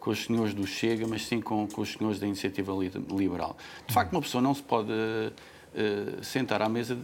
com 0.00 0.10
os 0.10 0.24
senhores 0.24 0.54
do 0.54 0.66
Chega, 0.66 1.06
mas 1.06 1.26
sim 1.26 1.42
com, 1.42 1.68
com 1.68 1.82
os 1.82 1.92
senhores 1.92 2.18
da 2.18 2.26
Iniciativa 2.26 2.72
Liberal. 3.10 3.54
De 3.86 3.92
facto, 3.92 4.12
uma 4.12 4.22
pessoa 4.22 4.40
não 4.40 4.54
se 4.54 4.62
pode 4.62 4.92
Uh, 5.76 6.24
sentar 6.24 6.62
à 6.62 6.70
mesa 6.70 6.94
de, 6.94 7.02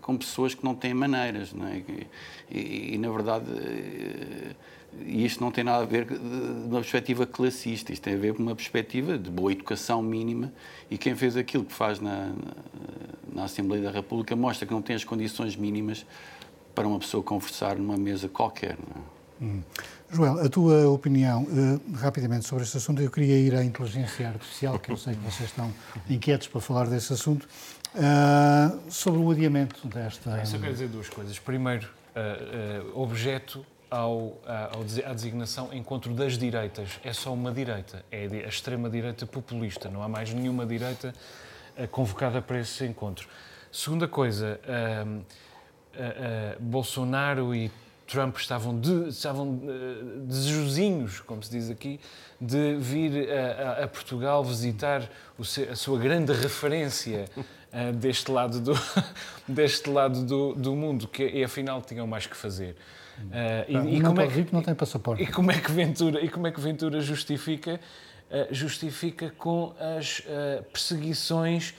com 0.00 0.16
pessoas 0.16 0.54
que 0.54 0.64
não 0.64 0.74
têm 0.74 0.94
maneiras, 0.94 1.52
não 1.52 1.66
é? 1.66 1.76
e, 1.76 2.06
e, 2.50 2.94
e, 2.94 2.98
na 2.98 3.10
verdade 3.10 3.50
uh, 3.50 4.56
e 5.04 5.24
isto 5.24 5.42
não 5.42 5.50
tem 5.50 5.64
nada 5.64 5.82
a 5.82 5.86
ver 5.86 6.06
com 6.06 6.14
uma 6.14 6.80
perspectiva 6.80 7.26
classista, 7.26 7.92
isto 7.92 8.02
tem 8.02 8.14
a 8.14 8.18
ver 8.18 8.34
com 8.34 8.42
uma 8.42 8.54
perspectiva 8.54 9.18
de 9.18 9.30
boa 9.30 9.52
educação 9.52 10.02
mínima 10.02 10.52
e 10.90 10.96
quem 10.96 11.14
fez 11.14 11.36
aquilo 11.36 11.64
que 11.64 11.72
faz 11.72 12.00
na, 12.00 12.32
na 13.32 13.44
Assembleia 13.44 13.82
da 13.84 13.90
República 13.90 14.34
mostra 14.34 14.66
que 14.66 14.72
não 14.72 14.82
tem 14.82 14.96
as 14.96 15.04
condições 15.04 15.56
mínimas 15.56 16.06
para 16.74 16.86
uma 16.86 16.98
pessoa 16.98 17.22
conversar 17.22 17.76
numa 17.76 17.96
mesa 17.96 18.28
qualquer. 18.28 18.72
É? 18.72 19.44
Hum. 19.44 19.62
Joel, 20.10 20.40
a 20.40 20.48
tua 20.48 20.88
opinião 20.88 21.42
uh, 21.42 21.96
rapidamente 21.96 22.46
sobre 22.46 22.64
este 22.64 22.76
assunto, 22.76 23.02
eu 23.02 23.10
queria 23.10 23.38
ir 23.38 23.54
à 23.54 23.62
inteligência 23.62 24.28
artificial, 24.28 24.78
que 24.78 24.90
eu 24.90 24.96
sei 24.96 25.14
que 25.14 25.20
vocês 25.20 25.50
estão 25.50 25.72
inquietos 26.08 26.48
para 26.48 26.60
falar 26.60 26.86
desse 26.86 27.12
assunto, 27.12 27.46
uh, 27.94 28.90
sobre 28.90 29.20
o 29.20 29.30
adiamento 29.30 29.86
desta... 29.86 30.38
Eu 30.38 30.46
só 30.46 30.58
quero 30.58 30.72
dizer 30.72 30.88
duas 30.88 31.08
coisas. 31.08 31.38
Primeiro, 31.38 31.88
uh, 32.16 33.00
objeto 33.00 33.64
ao, 33.90 34.38
à 34.46 35.12
designação 35.12 35.72
encontro 35.72 36.12
das 36.12 36.36
direitas. 36.36 37.00
É 37.02 37.12
só 37.12 37.32
uma 37.32 37.52
direita, 37.52 38.04
é 38.10 38.24
a 38.24 38.48
extrema-direita 38.48 39.26
populista, 39.26 39.88
não 39.88 40.02
há 40.02 40.08
mais 40.08 40.32
nenhuma 40.32 40.66
direita 40.66 41.14
eh, 41.76 41.86
convocada 41.86 42.42
para 42.42 42.58
esse 42.58 42.84
encontro. 42.84 43.28
Segunda 43.70 44.08
coisa, 44.08 44.58
uh, 44.64 45.08
uh, 45.08 45.20
uh, 45.20 46.60
Bolsonaro 46.60 47.54
e 47.54 47.70
Trump 48.06 48.36
estavam, 48.38 48.80
de, 48.80 49.08
estavam 49.08 49.60
desejosinhos, 50.26 51.20
como 51.20 51.42
se 51.42 51.50
diz 51.50 51.70
aqui, 51.70 52.00
de 52.40 52.76
vir 52.76 53.28
a, 53.30 53.84
a 53.84 53.88
Portugal 53.88 54.42
visitar 54.42 55.08
a 55.70 55.76
sua 55.76 55.98
grande 55.98 56.32
referência 56.32 57.28
deste 57.96 58.30
lado 58.30 58.60
do, 58.60 58.72
deste 59.46 59.90
lado 59.90 60.24
do, 60.24 60.54
do 60.54 60.74
mundo, 60.74 61.06
que 61.06 61.22
e 61.22 61.44
afinal 61.44 61.82
tinham 61.82 62.06
mais 62.06 62.26
que 62.26 62.34
fazer. 62.34 62.74
Uh, 63.26 63.90
e, 63.90 63.96
e, 63.96 64.02
como 64.02 64.20
é 64.20 64.26
que, 64.28 64.54
não 64.54 64.62
tem 64.62 64.74
passaporte. 64.74 65.22
E 65.22 65.26
como 65.26 65.50
é 65.50 65.58
que 65.58 65.70
Ventura, 65.70 66.24
e 66.24 66.28
como 66.28 66.46
é 66.46 66.52
que 66.52 66.60
Ventura 66.60 67.00
justifica? 67.00 67.80
Uh, 68.30 68.54
justifica 68.54 69.30
com 69.36 69.74
as 69.78 70.20
uh, 70.20 70.62
perseguições 70.72 71.74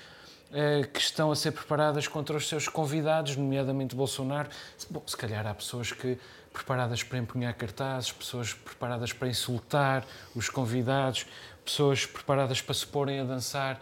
que 0.92 1.00
estão 1.00 1.32
a 1.32 1.36
ser 1.36 1.52
preparadas 1.52 2.08
contra 2.08 2.36
os 2.36 2.48
seus 2.48 2.68
convidados, 2.68 3.36
nomeadamente 3.36 3.96
Bolsonaro. 3.96 4.50
Bom, 4.90 5.04
se 5.06 5.16
calhar 5.16 5.46
há 5.46 5.54
pessoas 5.54 5.92
que 5.92 6.18
preparadas 6.52 7.04
para 7.04 7.20
empunhar 7.20 7.54
cartazes, 7.54 8.12
pessoas 8.12 8.52
preparadas 8.52 9.14
para 9.14 9.28
insultar 9.28 10.04
os 10.34 10.50
convidados, 10.50 11.28
pessoas 11.64 12.08
preparadas 12.08 12.64
para 12.64 12.74
se 12.74 12.88
porem 12.88 13.20
a 13.20 13.24
dançar 13.26 13.80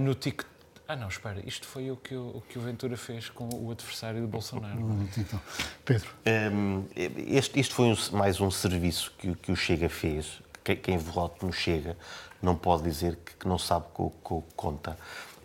no 0.00 0.12
TikTok 0.12 0.51
ah, 0.92 0.96
não, 0.96 1.08
espera, 1.08 1.40
isto 1.46 1.66
foi 1.66 1.90
o 1.90 1.96
que 1.96 2.14
o, 2.14 2.36
o, 2.36 2.42
que 2.46 2.58
o 2.58 2.60
Ventura 2.60 2.98
fez 2.98 3.30
com 3.30 3.48
o 3.50 3.70
adversário 3.70 4.20
de 4.20 4.26
Bolsonaro. 4.26 4.78
Então, 5.16 5.40
Pedro. 5.86 6.10
Um, 6.52 6.84
este, 6.94 7.58
isto 7.58 7.74
foi 7.74 7.86
um, 7.86 7.96
mais 8.16 8.40
um 8.40 8.50
serviço 8.50 9.10
que, 9.16 9.34
que 9.36 9.50
o 9.50 9.56
Chega 9.56 9.88
fez. 9.88 10.42
Quem, 10.62 10.76
quem 10.76 10.98
vote 10.98 11.46
no 11.46 11.52
Chega 11.52 11.96
não 12.42 12.54
pode 12.54 12.82
dizer 12.82 13.16
que, 13.16 13.36
que 13.36 13.48
não 13.48 13.58
sabe 13.58 13.86
com 13.94 14.06
o 14.06 14.42
que 14.42 14.54
conta. 14.54 14.98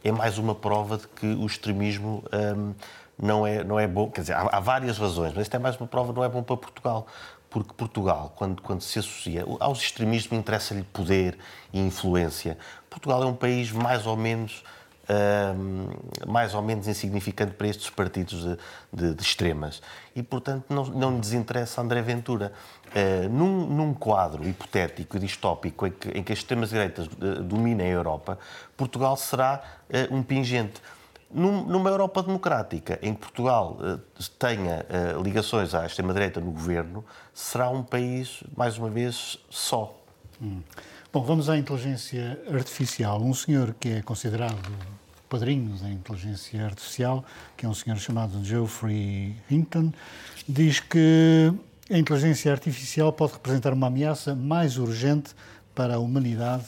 É 0.04 0.12
mais 0.12 0.38
uma 0.38 0.54
prova 0.54 0.98
de 0.98 1.08
que 1.08 1.26
o 1.26 1.46
extremismo 1.46 2.26
um, 2.34 2.74
não, 3.18 3.48
é, 3.48 3.64
não 3.64 3.80
é 3.80 3.88
bom. 3.88 4.12
Quer 4.12 4.22
dizer, 4.22 4.34
há, 4.34 4.42
há 4.52 4.60
várias 4.60 4.98
razões, 4.98 5.34
mas 5.34 5.44
isto 5.44 5.56
é 5.56 5.60
mais 5.60 5.78
uma 5.78 5.88
prova 5.88 6.12
não 6.12 6.26
é 6.26 6.30
bom 6.30 6.44
para 6.44 6.58
Portugal 6.58 7.08
porque 7.50 7.74
Portugal, 7.74 8.34
quando, 8.36 8.62
quando 8.62 8.82
se 8.82 9.00
associa 9.00 9.46
aos 9.62 9.80
extremismos, 9.80 10.38
interessa-lhe 10.38 10.84
poder 10.84 11.38
e 11.72 11.80
influência. 11.80 12.58
Portugal 12.90 13.24
é 13.24 13.26
um 13.26 13.34
país 13.34 13.72
mais 13.72 14.06
ou 14.06 14.18
menos 14.18 14.64
mais 16.28 16.54
ou 16.54 16.62
menos 16.62 16.88
insignificante 16.88 17.54
para 17.54 17.68
estes 17.68 17.90
partidos 17.90 18.44
de, 18.44 18.58
de, 18.92 19.14
de 19.14 19.24
extremas. 19.24 19.82
E, 20.16 20.22
portanto, 20.22 20.66
não, 20.70 20.86
não 20.86 21.18
lhes 21.18 21.34
interessa 21.34 21.82
André 21.82 22.02
Ventura. 22.02 22.52
Uh, 22.88 23.28
num, 23.30 23.68
num, 23.68 23.94
quadro 23.94 24.48
hipotético 24.48 25.18
e 25.18 25.20
distópico 25.20 25.86
em 25.86 25.92
que, 25.92 26.10
em 26.10 26.24
que 26.24 26.32
as 26.32 26.40
extremas-direitas 26.40 27.06
uh, 27.08 27.44
dominem 27.44 27.88
a 27.88 27.90
Europa, 27.90 28.40
Portugal 28.78 29.18
será 29.18 29.62
uh, 29.90 30.16
um 30.16 30.24
pingente. 30.24 30.82
Num, 31.30 31.66
numa 31.66 31.90
Europa 31.90 32.24
democrática, 32.24 32.98
em 33.02 33.14
que 33.14 33.20
Portugal 33.20 33.78
tenha 34.40 34.86
ligações 35.22 35.76
à 35.76 35.86
extrema-direita 35.86 36.40
no 36.40 36.52
governo, 36.52 37.04
será 37.34 37.70
um 37.70 37.84
país, 37.84 38.42
mais 38.56 38.78
uma 38.78 38.90
vez, 38.90 39.38
só. 39.50 39.94
Hum. 40.42 40.62
Bom, 41.12 41.24
vamos 41.24 41.50
à 41.50 41.58
inteligência 41.58 42.40
artificial. 42.50 43.22
Um 43.22 43.34
senhor 43.34 43.76
que 43.78 43.90
é 43.90 44.02
considerado 44.02 44.58
padrinho 45.30 45.76
da 45.78 45.90
inteligência 45.90 46.66
artificial, 46.66 47.24
que 47.56 47.66
é 47.66 47.70
um 47.70 47.74
senhor 47.74 47.98
chamado 47.98 48.44
Geoffrey 48.44 49.36
Hinton, 49.50 49.92
diz 50.48 50.80
que 50.80 51.54
a 51.90 51.98
inteligência 51.98 52.52
artificial 52.52 53.12
pode 53.14 53.34
representar 53.34 53.74
uma 53.74 53.88
ameaça 53.88 54.36
mais 54.36 54.78
urgente 54.78 55.36
para 55.74 55.96
a 55.96 56.00
humanidade 56.00 56.66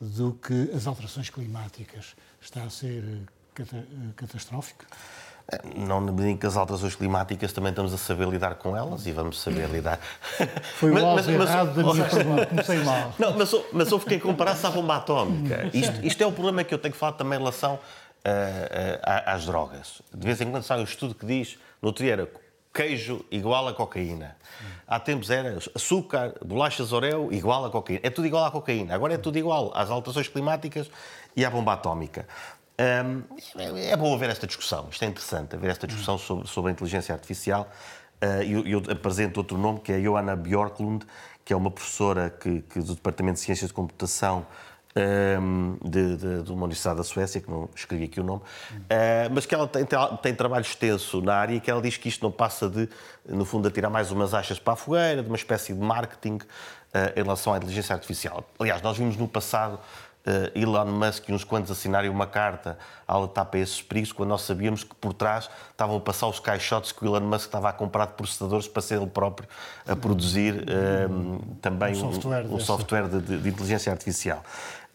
do 0.00 0.32
que 0.32 0.70
as 0.74 0.86
alterações 0.86 1.30
climáticas. 1.30 2.14
Está 2.40 2.62
a 2.62 2.70
ser 2.70 3.04
catastrófico? 4.16 4.84
Não 5.74 6.00
na 6.00 6.12
medida 6.12 6.28
em 6.28 6.36
que 6.36 6.46
as 6.46 6.58
alterações 6.58 6.94
climáticas 6.94 7.54
também 7.54 7.70
estamos 7.70 7.94
a 7.94 7.96
saber 7.96 8.28
lidar 8.28 8.56
com 8.56 8.76
elas 8.76 9.06
e 9.06 9.12
vamos 9.12 9.40
saber 9.40 9.66
lidar. 9.70 9.98
Foi 10.74 10.90
o 10.90 11.06
alvo 11.06 11.30
errado 11.30 11.74
da 11.74 11.92
minha 11.94 12.04
pergunta, 12.08 12.46
comecei 12.46 12.78
mal. 12.84 13.14
Não, 13.18 13.34
mas, 13.36 13.50
mas 13.72 13.90
houve 13.90 14.04
quem 14.04 14.18
comparasse 14.18 14.66
à 14.66 14.70
bomba 14.70 14.96
atómica. 14.96 15.70
Isto, 15.72 16.04
isto, 16.04 16.22
é 16.22 16.26
o 16.26 16.32
problema 16.32 16.62
que 16.64 16.74
eu 16.74 16.78
tenho 16.78 16.92
que 16.92 17.00
falar 17.00 17.12
também 17.12 17.38
em 17.38 17.40
relação 17.40 17.76
uh, 17.76 17.78
uh, 17.78 19.22
às 19.24 19.46
drogas. 19.46 20.02
De 20.12 20.26
vez 20.26 20.38
em 20.42 20.50
quando 20.50 20.64
sai 20.64 20.80
um 20.80 20.84
estudo 20.84 21.14
que 21.14 21.24
diz, 21.24 21.56
no 21.80 21.88
outro 21.88 22.04
dia 22.04 22.12
era 22.12 22.28
queijo 22.74 23.24
igual 23.30 23.66
a 23.68 23.72
cocaína. 23.72 24.36
Há 24.86 25.00
tempos 25.00 25.30
era 25.30 25.58
açúcar, 25.74 26.34
bolachas 26.44 26.92
Oreo 26.92 27.32
igual 27.32 27.64
a 27.64 27.70
cocaína. 27.70 28.00
É 28.02 28.10
tudo 28.10 28.26
igual 28.26 28.44
à 28.44 28.50
cocaína. 28.50 28.94
Agora 28.94 29.14
é 29.14 29.18
tudo 29.18 29.38
igual 29.38 29.72
às 29.74 29.90
alterações 29.90 30.28
climáticas 30.28 30.90
e 31.34 31.44
à 31.44 31.50
bomba 31.50 31.72
atómica. 31.72 32.26
Hum, 32.80 33.22
é 33.56 33.96
bom 33.96 34.14
haver 34.14 34.30
esta 34.30 34.46
discussão. 34.46 34.88
Isto 34.90 35.04
é 35.04 35.08
interessante, 35.08 35.56
haver 35.56 35.70
esta 35.70 35.86
discussão 35.86 36.16
sobre, 36.16 36.46
sobre 36.46 36.70
a 36.70 36.72
inteligência 36.72 37.12
artificial. 37.12 37.68
Uh, 38.22 38.42
eu, 38.42 38.66
eu, 38.66 38.82
apresento 38.90 39.40
outro 39.40 39.58
nome, 39.58 39.80
que 39.80 39.92
é 39.92 40.00
Johanna 40.00 40.36
Björklund, 40.36 41.04
que 41.44 41.52
é 41.52 41.56
uma 41.56 41.70
professora 41.70 42.30
que, 42.30 42.62
que 42.62 42.80
do 42.80 42.94
Departamento 42.94 43.34
de 43.34 43.40
Ciências 43.40 43.68
de 43.68 43.74
Computação 43.74 44.46
um, 44.96 45.76
de, 45.82 46.16
de, 46.16 46.42
de, 46.42 46.52
uma 46.52 46.64
universidade 46.64 46.96
da 46.96 47.04
Suécia, 47.04 47.40
que 47.40 47.50
não 47.50 47.68
escrevi 47.74 48.04
aqui 48.04 48.20
o 48.20 48.24
nome, 48.24 48.42
uh, 48.42 49.32
mas 49.32 49.46
que 49.46 49.54
ela 49.54 49.66
tem, 49.66 49.84
tem, 50.22 50.34
trabalho 50.34 50.62
extenso 50.62 51.20
na 51.20 51.34
área 51.34 51.54
e 51.54 51.60
que 51.60 51.70
ela 51.70 51.80
diz 51.80 51.96
que 51.96 52.08
isto 52.08 52.22
não 52.22 52.32
passa 52.32 52.68
de, 52.68 52.88
no 53.28 53.44
fundo, 53.44 53.70
tirar 53.70 53.90
mais 53.90 54.10
umas 54.10 54.34
achas 54.34 54.58
para 54.58 54.72
a 54.72 54.76
fogueira, 54.76 55.22
de 55.22 55.28
uma 55.28 55.36
espécie 55.36 55.72
de 55.72 55.80
marketing 55.80 56.36
uh, 56.36 56.40
em 57.16 57.22
relação 57.22 57.52
à 57.52 57.58
inteligência 57.58 57.94
artificial. 57.94 58.44
Aliás, 58.58 58.82
nós 58.82 58.96
vimos 58.96 59.16
no 59.16 59.28
passado 59.28 59.78
Elon 60.54 60.86
Musk 60.86 61.28
e 61.28 61.32
uns 61.32 61.44
quantos 61.44 61.70
assinarem 61.70 62.10
uma 62.10 62.26
carta 62.26 62.78
a 63.06 63.14
alertar 63.14 63.46
para 63.46 63.60
esses 63.60 63.80
perigos, 63.80 64.12
quando 64.12 64.28
nós 64.30 64.42
sabíamos 64.42 64.84
que 64.84 64.94
por 64.94 65.12
trás 65.12 65.48
estavam 65.70 65.96
a 65.96 66.00
passar 66.00 66.26
os 66.28 66.38
caixotes 66.40 66.92
que 66.92 67.04
o 67.04 67.06
Elon 67.06 67.26
Musk 67.26 67.46
estava 67.46 67.68
a 67.68 67.72
comprar 67.72 68.06
de 68.06 68.12
processadores 68.14 68.68
para 68.68 68.82
ser 68.82 68.96
ele 68.96 69.06
próprio 69.06 69.48
a 69.86 69.96
produzir 69.96 70.54
uh, 70.54 71.56
também 71.60 71.92
um 71.92 72.12
software, 72.12 72.46
um, 72.46 72.54
um 72.54 72.60
software 72.60 73.08
de, 73.08 73.20
de, 73.20 73.38
de, 73.38 73.48
inteligência 73.48 73.90
artificial. 73.90 74.42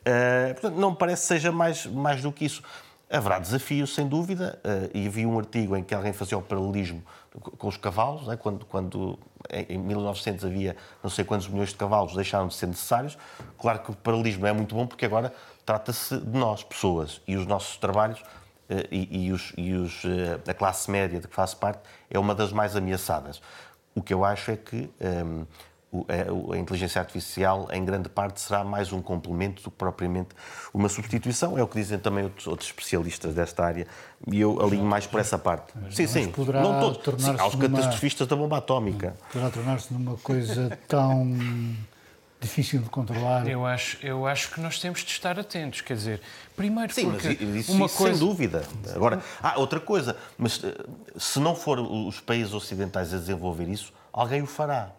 Uh, 0.02 0.54
portanto, 0.54 0.76
não 0.76 0.92
me 0.92 0.98
parece 0.98 1.24
que 1.24 1.28
seja 1.28 1.52
mais, 1.52 1.86
mais 1.86 2.22
do 2.22 2.32
que 2.32 2.46
isso. 2.46 2.62
Haverá 3.10 3.38
desafios, 3.38 3.94
sem 3.94 4.08
dúvida, 4.08 4.60
uh, 4.64 4.90
e 4.94 5.08
vi 5.08 5.26
um 5.26 5.38
artigo 5.38 5.76
em 5.76 5.84
que 5.84 5.94
alguém 5.94 6.14
fazia 6.14 6.38
o 6.38 6.42
paralelismo 6.42 7.04
com 7.40 7.68
os 7.68 7.78
cavalos, 7.78 8.28
né? 8.28 8.38
quando, 8.38 8.66
quando 8.66 9.18
em 9.52 9.78
1900 9.78 10.46
havia 10.46 10.76
não 11.02 11.10
sei 11.10 11.26
quantos 11.26 11.48
milhões 11.48 11.70
de 11.70 11.76
cavalos, 11.76 12.16
deixaram 12.16 12.48
de 12.48 12.54
ser 12.54 12.68
necessários. 12.68 13.18
Claro 13.58 13.80
que 13.80 13.92
o 13.92 13.96
paralelismo 13.96 14.46
é 14.46 14.54
muito 14.54 14.76
bom 14.76 14.86
porque 14.86 15.06
agora 15.06 15.34
trata-se 15.66 16.18
de 16.18 16.38
nós, 16.38 16.64
pessoas, 16.64 17.22
e 17.28 17.36
os 17.36 17.46
nossos 17.46 17.78
trabalhos 17.78 18.20
uh, 18.20 18.88
e, 18.92 19.28
e, 19.28 19.32
os, 19.32 19.54
e 19.58 19.74
os, 19.74 20.04
a 20.48 20.54
classe 20.54 20.92
média 20.92 21.20
de 21.20 21.28
que 21.28 21.36
faço 21.36 21.58
parte 21.58 21.80
é 22.10 22.20
uma 22.20 22.36
das 22.36 22.52
mais 22.52 22.76
ameaçadas. 22.76 23.42
O 23.96 24.02
que 24.02 24.14
eu 24.14 24.26
acho 24.26 24.52
é 24.52 24.58
que 24.58 24.90
um, 25.26 25.46
a 26.52 26.58
inteligência 26.58 27.00
artificial, 27.00 27.68
em 27.72 27.84
grande 27.86 28.10
parte, 28.10 28.42
será 28.42 28.64
mais 28.64 28.92
um 28.92 29.02
complemento 29.02 29.64
do 29.64 29.72
que 29.72 29.78
propriamente 29.78 30.30
uma 30.74 30.90
substituição. 30.90 31.58
É 31.58 31.64
o 31.64 31.68
que 31.68 31.80
dizem 31.80 32.00
também 32.00 32.24
outros, 32.24 32.48
outros 32.48 32.70
especialistas 32.70 33.36
desta 33.36 33.64
área, 33.64 33.88
e 34.28 34.40
eu 34.40 34.60
alinho 34.62 34.86
mais 34.86 35.06
por 35.06 35.20
essa 35.20 35.38
parte. 35.38 35.74
Mas, 35.76 35.96
sim, 35.96 36.08
sim. 36.08 36.32
Poderá 36.32 36.62
não 36.62 36.94
todos. 36.94 37.24
Sim, 37.24 37.36
há 37.38 37.48
os 37.48 37.56
catastrofistas 37.56 38.28
numa... 38.28 38.38
da 38.38 38.44
bomba 38.44 38.58
atómica. 38.58 39.16
Poderá 39.32 39.50
tornar-se 39.52 39.94
numa 39.94 40.18
coisa 40.18 40.78
tão 40.88 41.38
difícil 42.44 42.82
de 42.82 42.90
controlar. 42.90 43.48
Eu 43.48 43.66
acho, 43.66 43.98
eu 44.06 44.28
acho 44.28 44.52
que 44.52 44.60
nós 44.60 44.80
temos 44.80 45.00
de 45.00 45.12
estar 45.12 45.40
atentos, 45.40 45.82
quer 45.82 45.96
dizer, 45.96 46.22
primeiro 46.56 46.94
Sim, 46.94 47.12
porque 47.12 47.38
mas 47.40 47.56
isso, 47.56 47.72
uma 47.72 47.86
isso 47.86 47.98
coisa... 47.98 48.18
sem 48.18 48.28
dúvida. 48.28 48.64
Agora, 48.94 49.22
ah, 49.42 49.58
outra 49.58 49.80
coisa, 49.80 50.18
mas 50.38 50.62
eh, 50.64 50.74
se 51.18 51.40
não 51.40 51.56
for 51.56 51.80
os 51.80 52.20
países 52.20 52.54
ocidentais 52.54 53.14
a 53.14 53.18
desenvolver 53.18 53.70
isso, 53.70 53.94
alguém 54.12 54.42
o 54.42 54.48
fará. 54.48 54.92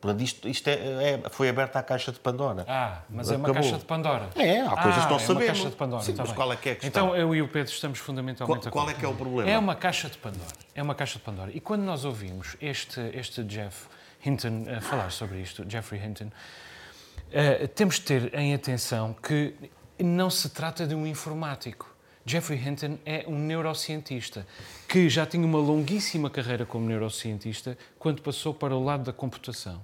Portanto, 0.00 0.20
isto, 0.22 0.48
isto 0.48 0.66
é, 0.68 0.72
é, 0.72 1.22
foi 1.30 1.48
aberta 1.48 1.78
a 1.78 1.82
caixa 1.82 2.10
de 2.10 2.18
Pandora. 2.18 2.64
Ah, 2.68 3.02
mas 3.08 3.28
Acabou. 3.28 3.46
é 3.46 3.50
uma 3.50 3.62
caixa 3.62 3.78
de 3.78 3.84
Pandora. 3.84 4.30
É, 4.34 4.60
há 4.60 4.76
coisas 4.76 5.04
ah, 5.04 5.06
que 5.06 5.10
não 5.10 5.16
é 5.16 5.20
sabemos. 5.20 5.28
uma 5.28 5.46
caixa 5.46 5.70
de 5.70 5.76
Pandora. 5.76 6.02
Sim, 6.02 6.12
tá 6.14 6.22
mas 6.22 6.30
bem. 6.30 6.36
qual 6.36 6.52
é 6.52 6.56
que 6.56 6.68
é 6.68 6.72
a 6.72 6.74
questão? 6.74 7.06
Então, 7.06 7.16
eu 7.16 7.34
e 7.34 7.42
o 7.42 7.46
Pedro 7.48 7.72
estamos 7.72 7.98
fundamentalmente 8.00 8.68
Qual, 8.68 8.72
qual 8.72 8.90
é 8.90 8.94
que 8.94 9.04
é 9.04 9.08
o 9.08 9.14
problema? 9.14 9.48
É 9.48 9.56
uma 9.56 9.76
caixa 9.76 10.08
de 10.08 10.18
Pandora. 10.18 10.50
É 10.74 10.82
uma 10.82 10.94
caixa 10.96 11.18
de 11.18 11.24
Pandora. 11.24 11.50
E 11.54 11.60
quando 11.60 11.82
nós 11.82 12.04
ouvimos 12.04 12.56
este, 12.60 13.00
este 13.14 13.44
Jeff 13.44 13.86
Hinton 14.24 14.64
a 14.76 14.80
falar 14.80 15.12
sobre 15.12 15.40
isto, 15.40 15.64
Jeffrey 15.68 16.04
Hinton, 16.04 16.26
uh, 16.26 17.68
temos 17.68 17.96
de 17.96 18.02
ter 18.02 18.34
em 18.34 18.54
atenção 18.54 19.14
que 19.14 19.54
não 20.00 20.28
se 20.28 20.48
trata 20.50 20.84
de 20.84 20.96
um 20.96 21.06
informático. 21.06 21.91
Jeffrey 22.24 22.58
Hinton 22.58 22.98
é 23.04 23.24
um 23.26 23.38
neurocientista 23.38 24.46
que 24.88 25.08
já 25.08 25.26
tinha 25.26 25.44
uma 25.44 25.58
longuíssima 25.58 26.30
carreira 26.30 26.64
como 26.64 26.86
neurocientista 26.86 27.76
quando 27.98 28.22
passou 28.22 28.54
para 28.54 28.76
o 28.76 28.84
lado 28.84 29.04
da 29.04 29.12
computação. 29.12 29.82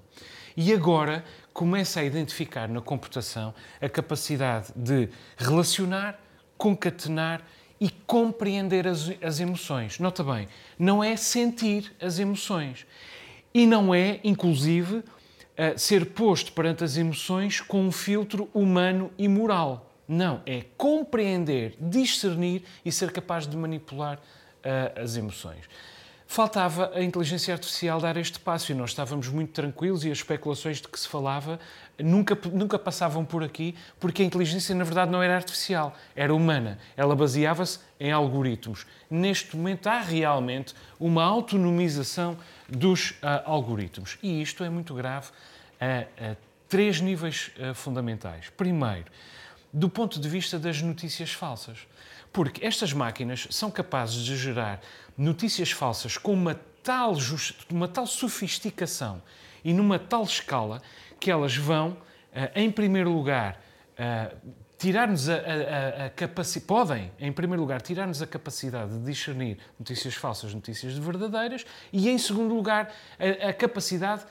E 0.57 0.72
agora 0.72 1.24
começa 1.53 2.01
a 2.01 2.05
identificar 2.05 2.68
na 2.68 2.80
computação 2.80 3.55
a 3.80 3.89
capacidade 3.89 4.72
de 4.74 5.09
relacionar, 5.36 6.18
concatenar 6.57 7.43
e 7.80 7.91
compreender 7.91 8.86
as, 8.86 9.11
as 9.22 9.41
emoções. 9.41 9.99
Nota 9.99 10.22
bem, 10.22 10.49
não 10.78 11.03
é 11.03 11.16
sentir 11.16 11.93
as 12.01 12.18
emoções. 12.18 12.86
E 13.53 13.66
não 13.66 13.95
é, 13.95 14.20
inclusive, 14.22 15.03
ser 15.76 16.07
posto 16.07 16.53
perante 16.53 16.84
as 16.84 16.97
emoções 16.97 17.61
com 17.61 17.82
um 17.82 17.93
filtro 17.93 18.49
humano 18.55 19.11
e 19.18 19.26
moral. 19.26 19.88
Não, 20.09 20.40
é 20.46 20.64
compreender, 20.76 21.76
discernir 21.78 22.62
e 22.82 22.90
ser 22.90 23.12
capaz 23.12 23.46
de 23.46 23.54
manipular 23.56 24.16
uh, 24.16 25.00
as 25.02 25.16
emoções. 25.16 25.68
Faltava 26.30 26.92
a 26.94 27.02
inteligência 27.02 27.54
artificial 27.54 28.00
dar 28.00 28.18
este 28.18 28.38
passo 28.38 28.70
e 28.70 28.74
nós 28.74 28.90
estávamos 28.90 29.28
muito 29.28 29.50
tranquilos 29.50 30.04
e 30.04 30.11
as 30.11 30.18
especulações 30.18 30.78
de 30.78 30.86
que 30.86 31.00
se 31.00 31.09
falava 31.09 31.59
nunca, 31.98 32.38
nunca 32.52 32.78
passavam 32.78 33.24
por 33.24 33.42
aqui, 33.42 33.74
porque 33.98 34.20
a 34.20 34.24
inteligência, 34.26 34.74
na 34.74 34.84
verdade, 34.84 35.11
não 35.11 35.22
era 35.22 35.34
artificial, 35.34 35.96
era 36.14 36.34
humana. 36.34 36.78
Ela 36.98 37.16
baseava-se 37.16 37.78
em 37.98 38.12
algoritmos. 38.12 38.86
Neste 39.11 39.56
momento, 39.56 39.86
há 39.86 40.00
realmente 40.00 40.74
uma 41.00 41.24
autonomização 41.24 42.36
dos 42.68 43.12
uh, 43.12 43.42
algoritmos. 43.46 44.18
E 44.22 44.42
isto 44.42 44.62
é 44.62 44.68
muito 44.68 44.92
grave 44.92 45.28
a, 45.80 46.32
a 46.32 46.36
três 46.68 47.00
níveis 47.00 47.52
uh, 47.59 47.74
fundamentais. 47.74 48.50
Primeiro, 48.54 49.11
do 49.72 49.88
ponto 49.88 50.20
de 50.20 50.28
vista 50.28 50.58
das 50.58 50.80
notícias 50.82 51.32
falsas. 51.32 51.86
Porque 52.32 52.64
estas 52.64 52.92
máquinas 52.92 53.46
são 53.50 53.70
capazes 53.70 54.24
de 54.24 54.36
gerar 54.36 54.80
notícias 55.16 55.70
falsas 55.70 56.16
com 56.16 56.32
uma 56.32 56.54
tal, 56.82 57.14
uma 57.70 57.88
tal 57.88 58.06
sofisticação 58.06 59.22
e 59.64 59.72
numa 59.72 59.98
tal 59.98 60.22
escala 60.22 60.80
que 61.18 61.30
elas 61.30 61.56
vão, 61.56 61.96
eh, 62.32 62.50
em 62.54 62.70
primeiro 62.70 63.10
lugar, 63.10 63.60
eh, 63.96 64.34
tirar-nos 64.78 65.28
a, 65.28 65.34
a, 65.34 66.06
a 66.06 66.10
capacidade, 66.10 66.66
podem, 66.66 67.12
em 67.18 67.32
primeiro 67.32 67.60
lugar, 67.60 67.82
tirar-nos 67.82 68.22
a 68.22 68.26
capacidade 68.26 68.96
de 68.96 69.04
discernir 69.04 69.58
notícias 69.78 70.14
falsas, 70.14 70.54
notícias 70.54 70.96
verdadeiras, 70.96 71.66
e, 71.92 72.08
em 72.08 72.16
segundo 72.16 72.54
lugar, 72.54 72.92
a, 73.18 73.48
a 73.48 73.52
capacidade 73.52 74.24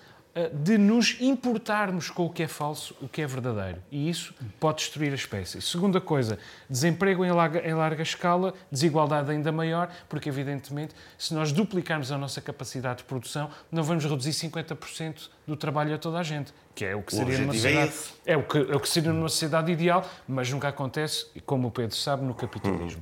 de 0.53 0.77
nos 0.77 1.17
importarmos 1.19 2.09
com 2.09 2.25
o 2.25 2.29
que 2.29 2.43
é 2.43 2.47
falso, 2.47 2.95
o 3.01 3.07
que 3.07 3.21
é 3.21 3.27
verdadeiro. 3.27 3.81
E 3.91 4.09
isso 4.09 4.33
pode 4.59 4.77
destruir 4.79 5.11
a 5.11 5.15
espécie. 5.15 5.61
Segunda 5.61 5.99
coisa, 5.99 6.37
desemprego 6.69 7.25
em 7.25 7.31
larga, 7.31 7.67
em 7.67 7.73
larga 7.73 8.03
escala, 8.03 8.53
desigualdade 8.71 9.31
ainda 9.31 9.51
maior, 9.51 9.89
porque, 10.07 10.29
evidentemente, 10.29 10.93
se 11.17 11.33
nós 11.33 11.51
duplicarmos 11.51 12.11
a 12.11 12.17
nossa 12.17 12.39
capacidade 12.39 12.99
de 12.99 13.03
produção, 13.05 13.49
não 13.71 13.83
vamos 13.83 14.03
reduzir 14.05 14.31
50% 14.31 15.29
do 15.47 15.55
trabalho 15.55 15.95
a 15.95 15.97
toda 15.97 16.19
a 16.19 16.23
gente, 16.23 16.53
que 16.75 16.85
é 16.85 16.95
o 16.95 17.01
que 17.01 17.15
seria 17.15 17.39
numa 17.39 17.53
sociedade, 17.53 17.93
é, 18.25 18.33
é, 18.33 18.37
o 18.37 18.43
que, 18.43 18.57
é 18.57 18.75
o 18.75 18.79
que 18.79 18.89
seria 18.89 19.13
numa 19.13 19.29
sociedade 19.29 19.71
ideal, 19.71 20.07
mas 20.27 20.51
nunca 20.51 20.67
acontece, 20.67 21.27
como 21.45 21.69
o 21.69 21.71
Pedro 21.71 21.95
sabe, 21.95 22.23
no 22.23 22.35
capitalismo. 22.35 23.01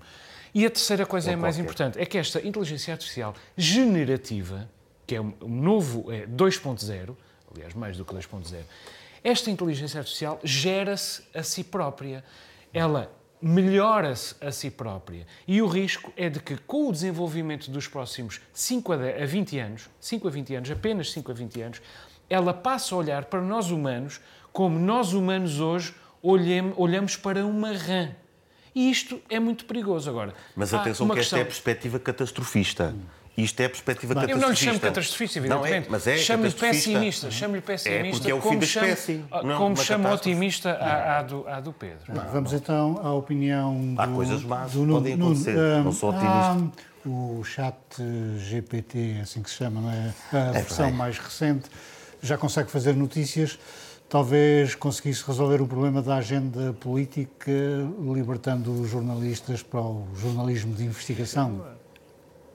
E 0.54 0.66
a 0.66 0.70
terceira 0.70 1.06
coisa 1.06 1.32
é 1.32 1.36
mais 1.36 1.60
importante, 1.60 2.00
é 2.00 2.06
que 2.06 2.18
esta 2.18 2.40
inteligência 2.48 2.94
artificial 2.94 3.36
generativa, 3.58 4.70
que 5.06 5.16
é 5.16 5.22
um 5.22 5.34
novo 5.42 6.12
é 6.12 6.26
2.0, 6.26 7.16
aliás, 7.54 7.74
mais 7.74 7.98
do 7.98 8.06
que 8.06 8.14
2.0. 8.14 8.64
Esta 9.24 9.50
inteligência 9.50 10.00
artificial 10.00 10.40
gera-se 10.44 11.24
a 11.34 11.42
si 11.42 11.64
própria. 11.64 12.24
Ela 12.74 13.12
melhora-se 13.42 14.36
a 14.42 14.52
si 14.52 14.70
própria. 14.70 15.26
E 15.48 15.62
o 15.62 15.68
risco 15.68 16.12
é 16.16 16.30
de 16.30 16.40
que, 16.40 16.58
com 16.58 16.90
o 16.90 16.92
desenvolvimento 16.92 17.70
dos 17.70 17.88
próximos 17.88 18.42
5 18.54 18.94
a 18.94 19.26
20 19.26 19.60
anos, 19.60 19.90
5 20.00 20.28
a 20.28 20.32
20 20.32 20.56
anos, 20.56 20.72
apenas 20.72 21.12
5 21.12 21.32
a 21.32 21.34
20 21.34 21.62
anos, 21.62 21.82
ela 22.30 22.54
passe 22.54 22.94
a 22.94 22.98
olhar 22.98 23.26
para 23.26 23.42
nós 23.42 23.72
humanos 23.72 24.20
como 24.52 24.80
nós 24.80 25.14
humanos 25.14 25.60
hoje 25.60 25.94
olhamos 26.24 27.16
para 27.18 27.46
uma 27.46 27.74
rã. 27.74 28.12
E 28.74 28.90
isto 28.90 29.22
é 29.30 29.40
muito 29.40 29.66
perigoso 29.66 30.10
agora. 30.10 30.34
Mas 30.56 30.74
atenção 30.74 31.08
que 31.08 31.14
esta 31.14 31.22
questão... 31.22 31.40
é 31.40 31.42
a 31.44 31.46
perspectiva 31.46 32.00
catastrofista. 32.00 32.96
Isto 33.38 33.60
é 33.60 33.66
a 33.66 33.70
perspectiva 33.70 34.14
catastrofista. 34.14 34.46
Eu 34.46 34.48
não 34.48 34.50
lhe 34.50 34.56
chamo 34.56 34.80
catastrofista, 34.80 35.40
evidentemente. 35.40 35.72
Não 35.72 35.78
é, 35.78 35.90
mas 35.90 36.08
é 36.08 36.18
Chamo-lhe 36.18 36.52
pessimista. 36.52 37.30
Chamo-lhe 37.32 37.62
pessimista. 37.62 38.08
É 38.08 38.12
porque 38.12 38.32
é 38.32 38.36
o 38.36 38.42
fim 38.42 38.58
da 38.58 38.66
espécie. 38.66 39.24
Chamo, 39.30 39.58
como 39.58 39.78
chamo 39.78 40.10
otimista 40.10 40.72
à, 40.72 41.20
à, 41.20 41.22
do, 41.22 41.48
à 41.48 41.60
do 41.60 41.74
Pedro. 41.74 42.14
Não, 42.14 42.24
Vamos 42.32 42.52
não. 42.52 42.58
então 42.58 43.00
à 43.04 43.14
opinião 43.14 43.94
do... 43.94 44.02
Há 44.02 44.08
coisas 44.08 44.44
más 44.44 44.72
do, 44.72 44.88
podem 44.88 45.16
acontecer. 45.16 45.54
No, 45.54 45.84
não 45.84 45.92
sou 45.92 46.12
otimista. 46.12 46.84
o 47.06 47.44
chat 47.44 47.76
GPT, 48.38 49.20
assim 49.22 49.44
que 49.44 49.50
se 49.50 49.58
chama, 49.58 49.82
não 49.82 49.92
é? 49.92 50.14
A 50.32 50.38
é 50.38 50.52
versão 50.54 50.88
bem. 50.88 50.96
mais 50.96 51.20
recente, 51.20 51.70
já 52.22 52.38
consegue 52.38 52.72
fazer 52.72 52.96
notícias 52.96 53.60
talvez 54.08 54.76
conseguisse 54.76 55.24
resolver 55.26 55.62
o 55.62 55.68
problema 55.68 56.02
da 56.02 56.18
agenda 56.18 56.74
política, 56.74 57.52
libertando 58.14 58.72
os 58.72 58.90
jornalistas 58.90 59.64
para 59.64 59.82
o 59.82 60.08
jornalismo 60.16 60.74
de 60.74 60.86
investigação. 60.86 61.66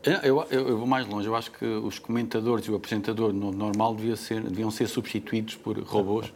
Eu, 0.03 0.45
eu, 0.51 0.69
eu, 0.69 0.79
vou 0.79 0.87
mais 0.87 1.07
longe. 1.07 1.27
Eu 1.27 1.37
acho 1.37 1.51
que 1.51 1.65
os 1.65 1.99
comentadores 1.99 2.67
e 2.67 2.71
o 2.71 2.77
apresentador 2.77 3.33
normal 3.33 3.95
devia 3.95 4.17
ser, 4.17 4.43
deviam 4.43 4.71
ser 4.71 4.89
substituídos 4.89 5.57
por 5.57 5.79
robôs. 5.79 6.29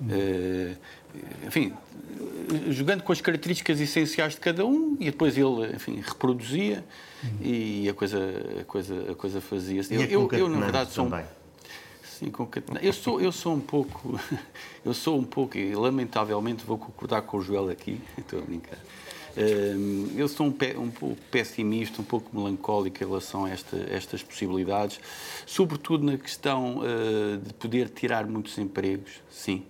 uh, 0.00 0.76
enfim, 1.46 1.72
jogando 2.68 3.02
com 3.02 3.12
as 3.12 3.20
características 3.20 3.80
essenciais 3.80 4.34
de 4.34 4.40
cada 4.40 4.64
um 4.64 4.96
e 4.98 5.06
depois 5.06 5.36
ele, 5.36 5.74
enfim, 5.74 6.02
reproduzia 6.04 6.84
e 7.40 7.88
a 7.88 7.94
coisa, 7.94 8.18
a 8.60 8.64
coisa, 8.64 9.12
a 9.12 9.14
coisa 9.14 9.40
fazia-se. 9.40 9.94
Eu, 9.94 10.02
eu, 10.02 10.28
eu, 10.32 10.48
na 10.48 10.60
verdade, 10.60 10.92
sou 10.92 11.06
um, 11.06 11.10
sim, 12.02 12.32
eu 12.80 12.92
sou, 12.92 13.20
eu 13.20 13.32
sou 13.32 13.54
um 13.54 13.60
pouco, 13.60 14.18
eu 14.84 14.94
sou 14.94 15.18
um 15.18 15.24
pouco, 15.24 15.56
e 15.56 15.74
lamentavelmente 15.74 16.64
vou 16.64 16.78
concordar 16.78 17.22
com 17.22 17.36
o 17.36 17.42
Joel 17.42 17.68
aqui, 17.68 18.00
estou 18.18 18.38
a 18.38 18.42
brincar. 18.42 18.78
Eu 20.16 20.28
sou 20.28 20.46
um, 20.46 20.54
um 20.80 20.90
pouco 20.90 21.16
pessimista, 21.30 22.02
um 22.02 22.04
pouco 22.04 22.36
melancólico 22.36 23.02
em 23.02 23.06
relação 23.06 23.46
a 23.46 23.50
esta, 23.50 23.76
estas 23.90 24.22
possibilidades, 24.22 25.00
sobretudo 25.46 26.04
na 26.04 26.18
questão 26.18 26.78
uh, 26.78 27.38
de 27.38 27.54
poder 27.54 27.88
tirar 27.88 28.26
muitos 28.26 28.58
empregos, 28.58 29.12
sim. 29.30 29.64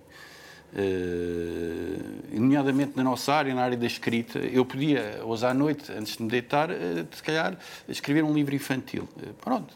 Uh, 0.75 2.39
nomeadamente 2.39 2.93
na 2.95 3.03
nossa 3.03 3.31
área, 3.31 3.53
na 3.53 3.61
área 3.61 3.77
da 3.77 3.85
escrita, 3.85 4.39
eu 4.39 4.65
podia, 4.65 5.21
hoje 5.23 5.45
à 5.45 5.53
noite, 5.53 5.91
antes 5.91 6.17
de 6.17 6.23
me 6.23 6.29
deitar, 6.29 6.71
uh, 6.71 7.07
se 7.11 7.21
calhar, 7.21 7.57
escrever 7.87 8.23
um 8.23 8.33
livro 8.33 8.55
infantil. 8.55 9.07
Uh, 9.15 9.33
pronto, 9.35 9.73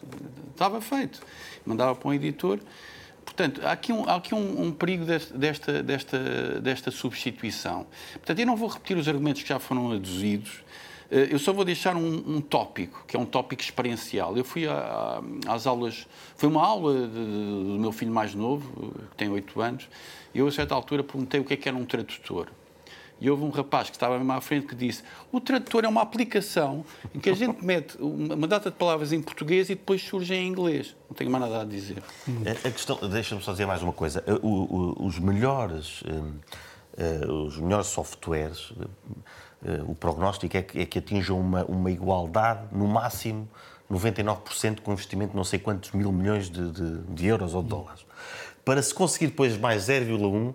estava 0.52 0.82
feito. 0.82 1.22
Mandava 1.66 1.94
para 1.96 2.10
um 2.10 2.14
editor 2.14 2.60
Portanto, 3.28 3.62
há 3.66 3.74
aqui 3.74 3.92
um, 3.92 4.10
há 4.10 4.16
aqui 4.16 4.34
um, 4.34 4.62
um 4.64 4.72
perigo 4.72 5.04
desta, 5.04 5.84
desta, 5.84 6.62
desta 6.62 6.92
substituição. 6.92 7.86
Portanto, 8.14 8.40
eu 8.40 8.46
não 8.46 8.56
vou 8.56 8.70
repetir 8.70 8.96
os 8.96 9.08
argumentos 9.08 9.44
que 9.44 9.50
já 9.50 9.60
foram 9.60 9.92
aduzidos. 9.92 10.64
Eh, 11.12 11.28
eu 11.32 11.38
só 11.38 11.52
vou 11.52 11.66
deixar 11.66 11.98
um, 11.98 12.24
um 12.26 12.40
tópico, 12.40 13.04
que 13.06 13.18
é 13.18 13.20
um 13.20 13.26
tópico 13.26 13.62
experiencial. 13.62 14.38
Eu 14.38 14.46
fui 14.46 14.66
a, 14.66 14.74
a, 15.46 15.54
às 15.54 15.68
aulas, 15.68 16.08
foi 16.38 16.48
uma 16.48 16.66
aula 16.66 17.06
de, 17.06 17.10
do 17.10 17.78
meu 17.78 17.92
filho 17.92 18.14
mais 18.14 18.34
novo, 18.34 18.94
que 19.12 19.18
tem 19.18 19.30
8 19.30 19.62
anos, 19.62 19.90
e 20.34 20.40
eu, 20.40 20.48
a 20.48 20.52
certa 20.52 20.74
altura, 20.74 21.04
perguntei 21.04 21.42
o 21.42 21.44
que 21.44 21.54
é 21.54 21.58
que 21.58 21.68
era 21.68 21.78
um 21.78 21.86
tradutor. 21.86 22.48
E 23.20 23.30
houve 23.30 23.44
um 23.44 23.50
rapaz 23.50 23.90
que 23.90 23.96
estava 23.96 24.18
mesmo 24.18 24.32
à 24.32 24.42
frente 24.42 24.68
que 24.68 24.76
disse: 24.76 25.04
o 25.32 25.42
tradutor 25.42 25.86
é 25.86 25.88
uma 25.88 26.02
aplicação 26.02 26.86
em 27.14 27.20
que 27.20 27.30
a 27.30 27.34
gente 27.34 27.64
mete 27.64 27.98
uma 28.00 28.48
data 28.48 28.70
de 28.70 28.78
palavras 28.78 29.12
em 29.12 29.22
português 29.22 29.70
e 29.70 29.76
depois 29.76 30.02
surge 30.02 30.34
em 30.34 30.48
inglês. 30.48 30.96
Não 31.10 31.16
tenho 31.16 31.32
mais 31.32 31.44
nada 31.44 31.62
a 31.62 31.66
dizer. 31.66 32.04
A, 32.64 32.72
questão, 32.72 32.98
deixa-me 33.10 33.42
só 33.42 33.52
dizer 33.52 33.66
mais 33.66 33.82
uma 33.82 33.94
coisa. 33.94 34.24
O, 34.44 34.48
o, 34.48 35.06
os 35.08 35.18
melhores, 35.20 36.02
uh, 36.02 37.32
os 37.32 37.58
melhores 37.58 37.88
softwares, 37.88 38.72
uh, 38.72 38.88
o 39.88 39.96
prognóstico 39.96 40.56
é 40.56 40.62
que, 40.62 40.80
é 40.80 40.86
que 40.86 41.00
atinjam 41.00 41.40
uma, 41.40 41.66
uma 41.66 41.90
igualdade, 41.90 42.68
no 42.72 42.88
máximo 42.88 43.48
99% 43.92 44.82
com 44.82 44.94
investimento 44.94 45.32
de 45.32 45.38
não 45.38 45.44
sei 45.44 45.60
quantos 45.60 45.92
mil 45.92 46.12
milhões 46.12 46.50
de, 46.50 46.72
de, 46.72 46.98
de 47.04 47.26
euros 47.26 47.54
ou 47.54 47.64
de 47.64 47.70
dólares. 47.70 48.06
Para 48.64 48.82
se 48.82 48.94
conseguir 48.94 49.28
depois 49.28 49.58
mais 49.58 49.88
0,1 49.88 50.54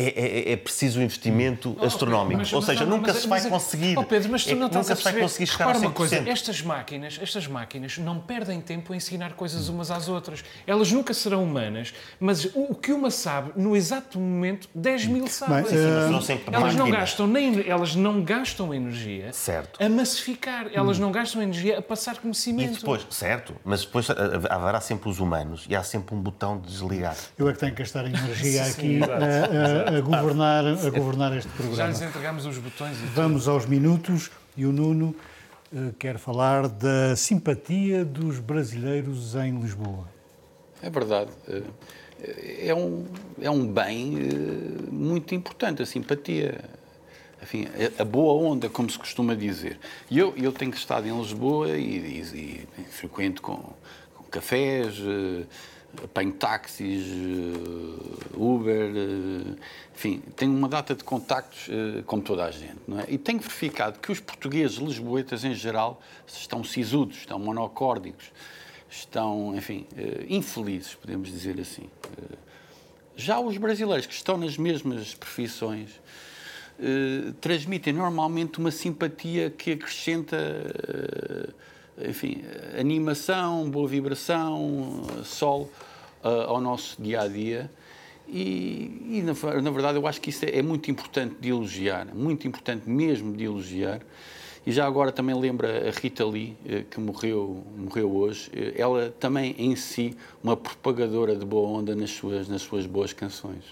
é, 0.00 0.50
é, 0.50 0.52
é, 0.52 0.56
preciso 0.56 1.00
um 1.00 1.02
investimento 1.02 1.76
oh, 1.80 1.84
astronómico. 1.84 2.38
Mas, 2.38 2.52
Ou 2.52 2.62
seja, 2.62 2.80
mas, 2.80 2.88
nunca 2.88 3.12
mas, 3.12 3.22
se 3.22 3.28
vai 3.28 3.48
conseguir. 3.48 3.98
Oh 3.98 4.04
Pedro, 4.04 4.30
mas 4.30 4.44
tu 4.44 4.54
não 4.54 4.68
é, 4.68 4.70
nunca 4.70 4.94
se 4.94 5.02
vai 5.02 5.12
conseguir 5.14 5.46
chegar 5.46 5.66
Repara 5.66 5.78
a 5.78 5.80
100%. 5.80 5.84
uma 5.86 5.92
coisa, 5.92 6.30
estas 6.30 6.62
máquinas, 6.62 7.18
estas 7.20 7.46
máquinas 7.48 7.98
não 7.98 8.20
perdem 8.20 8.60
tempo 8.60 8.92
a 8.92 8.96
ensinar 8.96 9.32
coisas 9.32 9.68
umas 9.68 9.90
às 9.90 10.08
outras. 10.08 10.44
Elas 10.64 10.92
nunca 10.92 11.12
serão 11.12 11.42
humanas, 11.42 11.92
mas 12.20 12.44
o, 12.44 12.68
o 12.70 12.74
que 12.76 12.92
uma 12.92 13.10
sabe, 13.10 13.50
no 13.56 13.74
exato 13.74 14.20
momento, 14.20 14.68
10 14.72 15.06
mil 15.06 15.26
sabem. 15.26 15.64
uh, 15.64 16.52
elas, 16.52 16.76
não 16.76 16.90
gastam 16.90 17.26
nem, 17.26 17.68
elas 17.68 17.96
não 17.96 18.22
gastam 18.22 18.72
energia 18.72 19.32
certo. 19.32 19.82
a 19.82 19.88
massificar. 19.88 20.68
Elas 20.72 20.98
hum. 20.98 21.02
não 21.02 21.12
gastam 21.12 21.42
energia 21.42 21.78
a 21.78 21.82
passar 21.82 22.18
conhecimento. 22.18 22.74
E 22.74 22.78
depois, 22.78 23.04
certo, 23.10 23.56
mas 23.64 23.84
depois 23.84 24.06
haverá 24.48 24.80
sempre 24.80 25.08
os 25.08 25.18
humanos 25.18 25.66
e 25.68 25.74
há 25.74 25.82
sempre 25.82 26.14
um 26.14 26.20
botão 26.20 26.56
de 26.60 26.68
desligar. 26.68 27.16
Eu 27.36 27.48
é 27.48 27.52
que 27.52 27.58
tenho 27.58 27.72
que 27.72 27.82
gastar 27.82 28.06
energia 28.06 28.64
aqui 28.64 29.00
a, 29.02 29.87
a 29.94 30.00
governar, 30.00 30.64
a 30.66 30.90
governar 30.90 31.36
este 31.36 31.48
programa. 31.50 31.76
Já 31.76 31.86
lhes 31.88 32.02
entregamos 32.02 32.46
os 32.46 32.58
botões. 32.58 32.96
E 32.98 33.06
Vamos 33.06 33.44
tudo. 33.44 33.52
aos 33.52 33.66
minutos 33.66 34.30
e 34.56 34.66
o 34.66 34.72
Nuno 34.72 35.14
uh, 35.72 35.92
quer 35.98 36.18
falar 36.18 36.68
da 36.68 37.16
simpatia 37.16 38.04
dos 38.04 38.38
brasileiros 38.38 39.34
em 39.34 39.58
Lisboa. 39.60 40.08
É 40.82 40.90
verdade. 40.90 41.30
Eh, 41.48 42.68
é 42.68 42.74
um, 42.74 43.06
é 43.40 43.50
um 43.50 43.66
bem 43.66 44.18
eh, 44.18 44.90
muito 44.92 45.34
importante, 45.34 45.82
a 45.82 45.86
simpatia. 45.86 46.60
Enfim, 47.42 47.68
a 47.98 48.04
boa 48.04 48.34
onda, 48.34 48.68
como 48.68 48.90
se 48.90 48.98
costuma 48.98 49.34
dizer. 49.34 49.78
E 50.10 50.18
eu, 50.18 50.34
eu 50.36 50.52
tenho 50.52 50.72
estado 50.72 51.06
em 51.06 51.16
Lisboa 51.16 51.70
e, 51.78 51.82
e, 51.82 52.66
e 52.78 52.84
frequento 52.84 53.40
com, 53.40 53.72
com 54.14 54.24
cafés, 54.28 55.00
apanho 56.04 56.32
táxis, 56.32 57.06
eh, 57.06 58.36
Uber, 58.36 58.92
eh, 58.94 59.56
enfim, 59.94 60.22
tenho 60.36 60.52
uma 60.52 60.68
data 60.68 60.94
de 60.94 61.02
contactos 61.02 61.68
eh, 61.68 62.02
como 62.06 62.22
toda 62.22 62.44
a 62.44 62.50
gente, 62.50 62.78
não 62.86 63.00
é? 63.00 63.06
E 63.08 63.18
tenho 63.18 63.40
verificado 63.40 63.98
que 63.98 64.12
os 64.12 64.20
portugueses 64.20 64.76
lisboetas, 64.76 65.44
em 65.44 65.54
geral, 65.54 66.00
estão 66.26 66.62
sisudos, 66.62 67.18
estão 67.18 67.38
monocórdicos, 67.38 68.30
estão, 68.88 69.54
enfim, 69.56 69.86
infelizes, 70.28 70.94
podemos 70.94 71.28
dizer 71.28 71.60
assim. 71.60 71.90
Já 73.14 73.38
os 73.38 73.58
brasileiros 73.58 74.06
que 74.06 74.14
estão 74.14 74.38
nas 74.38 74.56
mesmas 74.56 75.14
profissões 75.14 76.00
transmitem 77.40 77.92
normalmente 77.92 78.58
uma 78.58 78.70
simpatia 78.70 79.50
que 79.50 79.72
acrescenta 79.72 80.38
enfim, 82.00 82.42
animação, 82.78 83.68
boa 83.68 83.86
vibração, 83.86 85.02
sol 85.24 85.68
ao 86.28 86.60
nosso 86.60 87.00
dia 87.00 87.22
a 87.22 87.28
dia. 87.28 87.70
E, 88.28 89.08
e 89.10 89.22
na, 89.22 89.60
na, 89.62 89.70
verdade, 89.70 89.96
eu 89.96 90.06
acho 90.06 90.20
que 90.20 90.30
isso 90.30 90.44
é, 90.44 90.58
é, 90.58 90.62
muito 90.62 90.90
importante 90.90 91.36
de 91.40 91.48
elogiar, 91.48 92.06
muito 92.14 92.46
importante 92.46 92.88
mesmo 92.88 93.34
de 93.34 93.44
elogiar. 93.44 94.00
E 94.66 94.72
já 94.72 94.86
agora 94.86 95.10
também 95.10 95.34
lembra 95.34 95.88
a 95.88 95.90
Rita 95.90 96.26
Lee, 96.26 96.54
eh, 96.66 96.84
que 96.90 97.00
morreu, 97.00 97.64
morreu 97.74 98.14
hoje. 98.14 98.50
Eh, 98.54 98.74
ela 98.76 99.14
também 99.18 99.54
em 99.56 99.74
si, 99.74 100.14
uma 100.44 100.54
propagadora 100.58 101.34
de 101.34 101.44
boa 101.44 101.78
onda 101.78 101.96
nas 101.96 102.10
suas, 102.10 102.48
nas 102.48 102.60
suas 102.60 102.84
boas 102.84 103.14
canções. 103.14 103.64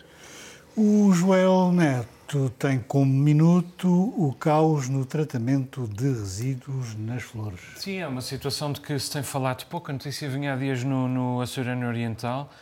O 0.74 1.12
Joel 1.12 1.70
Neto 1.72 2.15
tem 2.58 2.80
como 2.80 3.12
minuto 3.12 3.88
o 3.88 4.34
caos 4.34 4.88
no 4.88 5.04
tratamento 5.04 5.86
de 5.86 6.08
resíduos 6.08 6.96
nas 6.96 7.22
flores. 7.22 7.60
Sim, 7.76 7.98
é 7.98 8.06
uma 8.06 8.20
situação 8.20 8.72
de 8.72 8.80
que 8.80 8.98
se 8.98 9.10
tem 9.10 9.22
falado 9.22 9.64
pouco. 9.66 9.90
A 9.90 9.92
notícia 9.92 10.28
vinha 10.28 10.52
há 10.52 10.56
dias 10.56 10.82
no, 10.82 11.06
no 11.06 11.38
Oriental. 11.86 12.52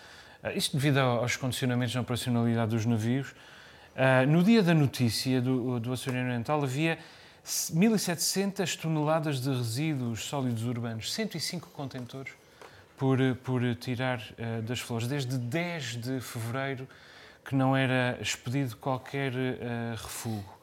Uh, 0.42 0.56
isto 0.56 0.76
devido 0.76 0.98
aos 0.98 1.36
condicionamentos 1.36 1.94
na 1.94 2.02
operacionalidade 2.02 2.72
dos 2.72 2.84
navios. 2.84 3.30
Uh, 3.30 4.26
no 4.28 4.42
dia 4.42 4.62
da 4.62 4.74
notícia 4.74 5.40
do, 5.40 5.80
do 5.80 5.92
Açoriano 5.92 6.28
Oriental 6.28 6.62
havia 6.62 6.98
1.700 7.44 8.76
toneladas 8.76 9.40
de 9.40 9.48
resíduos 9.48 10.24
sólidos 10.24 10.64
urbanos, 10.64 11.12
105 11.12 11.70
contentores 11.70 12.32
por, 12.98 13.18
por 13.42 13.62
tirar 13.76 14.18
uh, 14.18 14.62
das 14.62 14.80
flores, 14.80 15.08
desde 15.08 15.38
10 15.38 15.96
de 15.96 16.20
fevereiro 16.20 16.86
que 17.45 17.55
não 17.55 17.76
era 17.76 18.18
expedido 18.20 18.76
qualquer 18.76 19.32
uh, 19.32 19.92
refugo. 19.92 20.55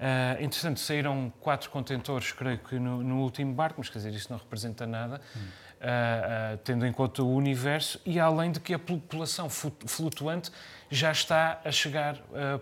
Uh, 0.00 0.42
entretanto, 0.42 0.80
saíram 0.80 1.30
quatro 1.40 1.68
contentores, 1.70 2.32
creio 2.32 2.58
que 2.58 2.78
no, 2.78 3.02
no, 3.02 3.20
último 3.20 3.52
barco, 3.52 3.76
mas 3.78 3.90
quer 3.90 3.98
dizer, 3.98 4.14
isso 4.14 4.28
não 4.30 4.38
representa 4.38 4.86
nada, 4.86 5.20
uh, 5.36 6.54
uh, 6.54 6.58
tendo 6.64 6.86
em 6.86 6.92
conta 6.92 7.22
o 7.22 7.34
universo, 7.34 8.00
e 8.06 8.18
além 8.18 8.50
de 8.50 8.60
que 8.60 8.72
a 8.72 8.78
população 8.78 9.48
flutuante 9.50 10.50
já 10.90 11.12
está 11.12 11.60
a 11.64 11.70
chegar 11.70 12.16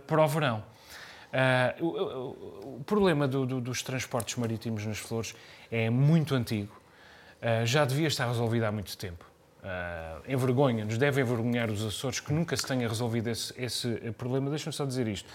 para 0.07 0.23
o 0.23 0.29
verão. 0.29 0.65
O, 1.81 1.87
o, 1.87 2.77
o, 2.79 2.85
problema 2.85 3.29
do, 3.29 3.47
do, 3.47 3.61
dos 3.61 3.83
transportes 3.83 4.37
marítimos 4.37 4.85
nas 4.85 4.99
flores 4.99 5.35
é 5.71 5.89
muito 5.89 6.35
antigo, 6.35 6.75
já 7.65 7.85
devia 7.85 8.09
estar 8.09 8.27
resolvido 8.27 8.65
há 8.65 8.73
muito 8.73 8.97
tempo 8.99 9.25
uh, 9.69 10.23
envergonha, 10.27 10.85
nos 10.85 10.97
deve 10.97 11.21
envergonhar 11.21 11.71
os 11.71 11.85
Açores 11.85 12.21
que 12.21 12.33
nunca 12.33 12.57
se 12.57 12.67
tenha 12.67 12.89
resolvido 12.89 13.29
esse, 13.29 13.55
esse 13.57 13.89
problema. 14.17 14.49
Deixa-me 14.51 14.75
só 14.75 14.85
dizer 14.85 15.07
isto. 15.07 15.29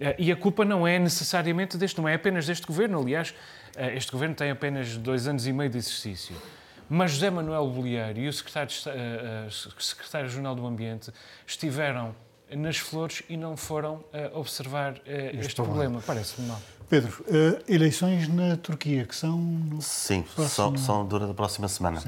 Uh, 0.00 0.14
e 0.18 0.32
a 0.32 0.36
culpa 0.36 0.64
não 0.64 0.86
é 0.86 0.98
necessariamente 0.98 1.76
deste, 1.76 2.00
não 2.00 2.08
é 2.08 2.14
apenas 2.14 2.46
deste 2.46 2.66
governo. 2.66 3.00
Aliás, 3.00 3.34
uh, 3.76 3.80
este 3.94 4.10
governo 4.10 4.34
tem 4.34 4.50
apenas 4.50 4.96
dois 4.96 5.28
anos 5.28 5.46
e 5.46 5.52
meio 5.52 5.70
de 5.70 5.78
exercício. 5.78 6.34
Mas 6.88 7.12
José 7.12 7.30
Manuel 7.30 7.66
Bolieiro 7.68 8.18
e 8.18 8.28
o 8.28 8.32
secretário, 8.32 8.70
secretário 9.80 10.28
Jornal 10.28 10.54
do 10.54 10.66
Ambiente 10.66 11.10
estiveram 11.46 12.14
nas 12.54 12.76
flores 12.76 13.22
e 13.26 13.38
não 13.38 13.56
foram 13.56 14.04
observar 14.34 15.00
este, 15.06 15.38
este 15.38 15.54
problema. 15.54 16.02
Parece-me 16.06 16.46
mal. 16.46 16.60
Pedro, 16.90 17.24
eleições 17.66 18.28
na 18.28 18.58
Turquia, 18.58 19.06
que 19.06 19.16
são. 19.16 19.66
Sim, 19.80 20.26
próximo... 20.34 20.48
são, 20.48 20.76
são 20.76 21.06
durante 21.06 21.30
a 21.30 21.34
próxima 21.34 21.68
semana. 21.68 22.02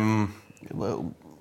Um, 0.00 0.28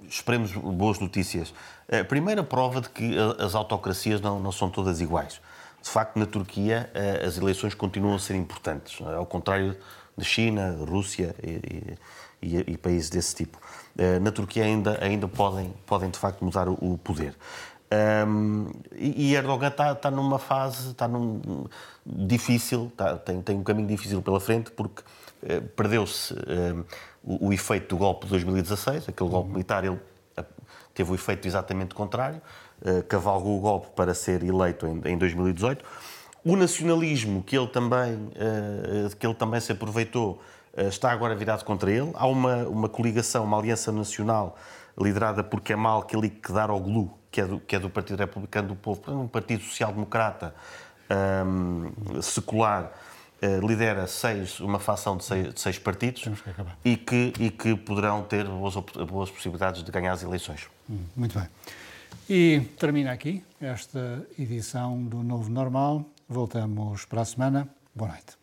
esperemos 0.09 0.51
boas 0.51 0.99
notícias. 0.99 1.53
A 1.89 2.03
primeira 2.03 2.43
prova 2.43 2.81
de 2.81 2.89
que 2.89 3.15
as 3.39 3.55
autocracias 3.55 4.21
não, 4.21 4.39
não 4.39 4.51
são 4.51 4.69
todas 4.69 5.01
iguais. 5.01 5.41
De 5.81 5.89
facto, 5.89 6.17
na 6.17 6.25
Turquia, 6.25 6.91
as 7.25 7.37
eleições 7.37 7.73
continuam 7.73 8.15
a 8.15 8.19
ser 8.19 8.35
importantes, 8.35 9.01
ao 9.01 9.25
contrário 9.25 9.75
de 10.15 10.23
China, 10.23 10.77
Rússia 10.87 11.33
e, 11.41 11.97
e, 12.41 12.73
e, 12.73 12.77
países 12.77 13.09
desse 13.09 13.35
tipo. 13.35 13.57
Na 14.21 14.31
Turquia 14.31 14.63
ainda, 14.63 15.03
ainda 15.03 15.27
podem, 15.27 15.73
podem, 15.85 16.11
de 16.11 16.19
facto, 16.19 16.45
mudar 16.45 16.69
o, 16.69 16.99
poder. 17.03 17.35
Um, 18.25 18.71
e 18.95 19.35
Erdogan 19.35 19.67
está, 19.67 19.91
está 19.91 20.09
numa 20.09 20.39
fase, 20.39 20.91
está 20.91 21.09
num 21.09 21.65
difícil, 22.05 22.87
está, 22.87 23.17
tem, 23.17 23.41
tem 23.41 23.57
um 23.57 23.63
caminho 23.63 23.87
difícil 23.87 24.21
pela 24.21 24.39
frente, 24.39 24.71
porque 24.71 25.01
uh, 25.43 25.61
perdeu-se 25.75 26.33
uh, 26.33 26.85
o, 27.23 27.47
o, 27.47 27.53
efeito 27.53 27.95
do 27.95 27.97
golpe 27.97 28.25
de 28.25 28.31
2016, 28.31 29.09
aquele 29.09 29.29
golpe 29.29 29.47
uhum. 29.47 29.53
militar, 29.53 29.83
ele 29.83 29.95
uh, 29.95 30.45
teve 30.93 31.11
o 31.11 31.15
efeito 31.15 31.47
exatamente 31.47 31.93
contrário, 31.95 32.41
cavalgou 33.07 33.59
o 33.59 33.61
golpe 33.61 33.87
para 33.95 34.11
ser 34.15 34.43
eleito 34.43 34.87
em, 34.87 35.13
em 35.13 35.17
2018. 35.17 35.85
O 36.43 36.55
nacionalismo 36.55 37.43
que 37.43 37.55
ele 37.55 37.67
também, 37.67 38.31
que 39.19 39.27
ele 39.27 39.35
também 39.35 39.59
se 39.59 39.71
aproveitou 39.71 40.41
está 40.75 41.11
agora 41.11 41.35
virado 41.35 41.63
contra 41.63 41.91
ele. 41.91 42.09
Há 42.15 42.25
uma, 42.25 42.67
uma 42.67 42.89
coligação, 42.89 43.43
uma 43.43 43.59
aliança 43.59 43.91
nacional 43.91 44.57
liderada 44.97 45.43
por 45.43 45.61
Kemal 45.61 46.03
Kılıçdaroğlu, 46.03 47.11
que 47.29 47.41
é 47.41 47.45
do, 47.45 47.59
que 47.59 47.75
é 47.75 47.79
do 47.79 47.89
Partido 47.89 48.19
Republicano 48.19 48.69
do 48.69 48.75
Povo, 48.75 49.01
um 49.11 49.27
partido 49.27 49.63
social-democrata 49.63 50.53
um, 51.45 52.21
secular, 52.21 52.85
uh, 52.85 52.89
eh, 53.41 53.59
lidera 53.59 54.05
seis, 54.05 54.59
uma 54.59 54.77
facção 54.77 55.17
de 55.17 55.23
seis, 55.23 55.51
de 55.51 55.59
seis 55.59 55.79
partidos 55.79 56.21
que 56.21 56.89
e, 56.91 56.95
que, 56.95 57.33
e 57.39 57.49
que 57.49 57.75
poderão 57.75 58.21
ter 58.21 58.45
boas, 58.45 58.75
boas 59.09 59.31
possibilidades 59.31 59.83
de 59.83 59.91
ganhar 59.91 60.13
as 60.13 60.21
eleições. 60.21 60.67
Hum, 60.87 60.99
muito 61.15 61.39
bem. 61.39 61.49
E 62.29 62.61
termina 62.77 63.11
aqui 63.11 63.43
esta 63.59 64.23
edição 64.37 65.03
do 65.03 65.23
Novo 65.23 65.49
Normal. 65.49 66.05
Voltamos 66.29 67.05
para 67.05 67.21
a 67.21 67.25
semana. 67.25 67.67
Boa 67.95 68.11
noite. 68.11 68.37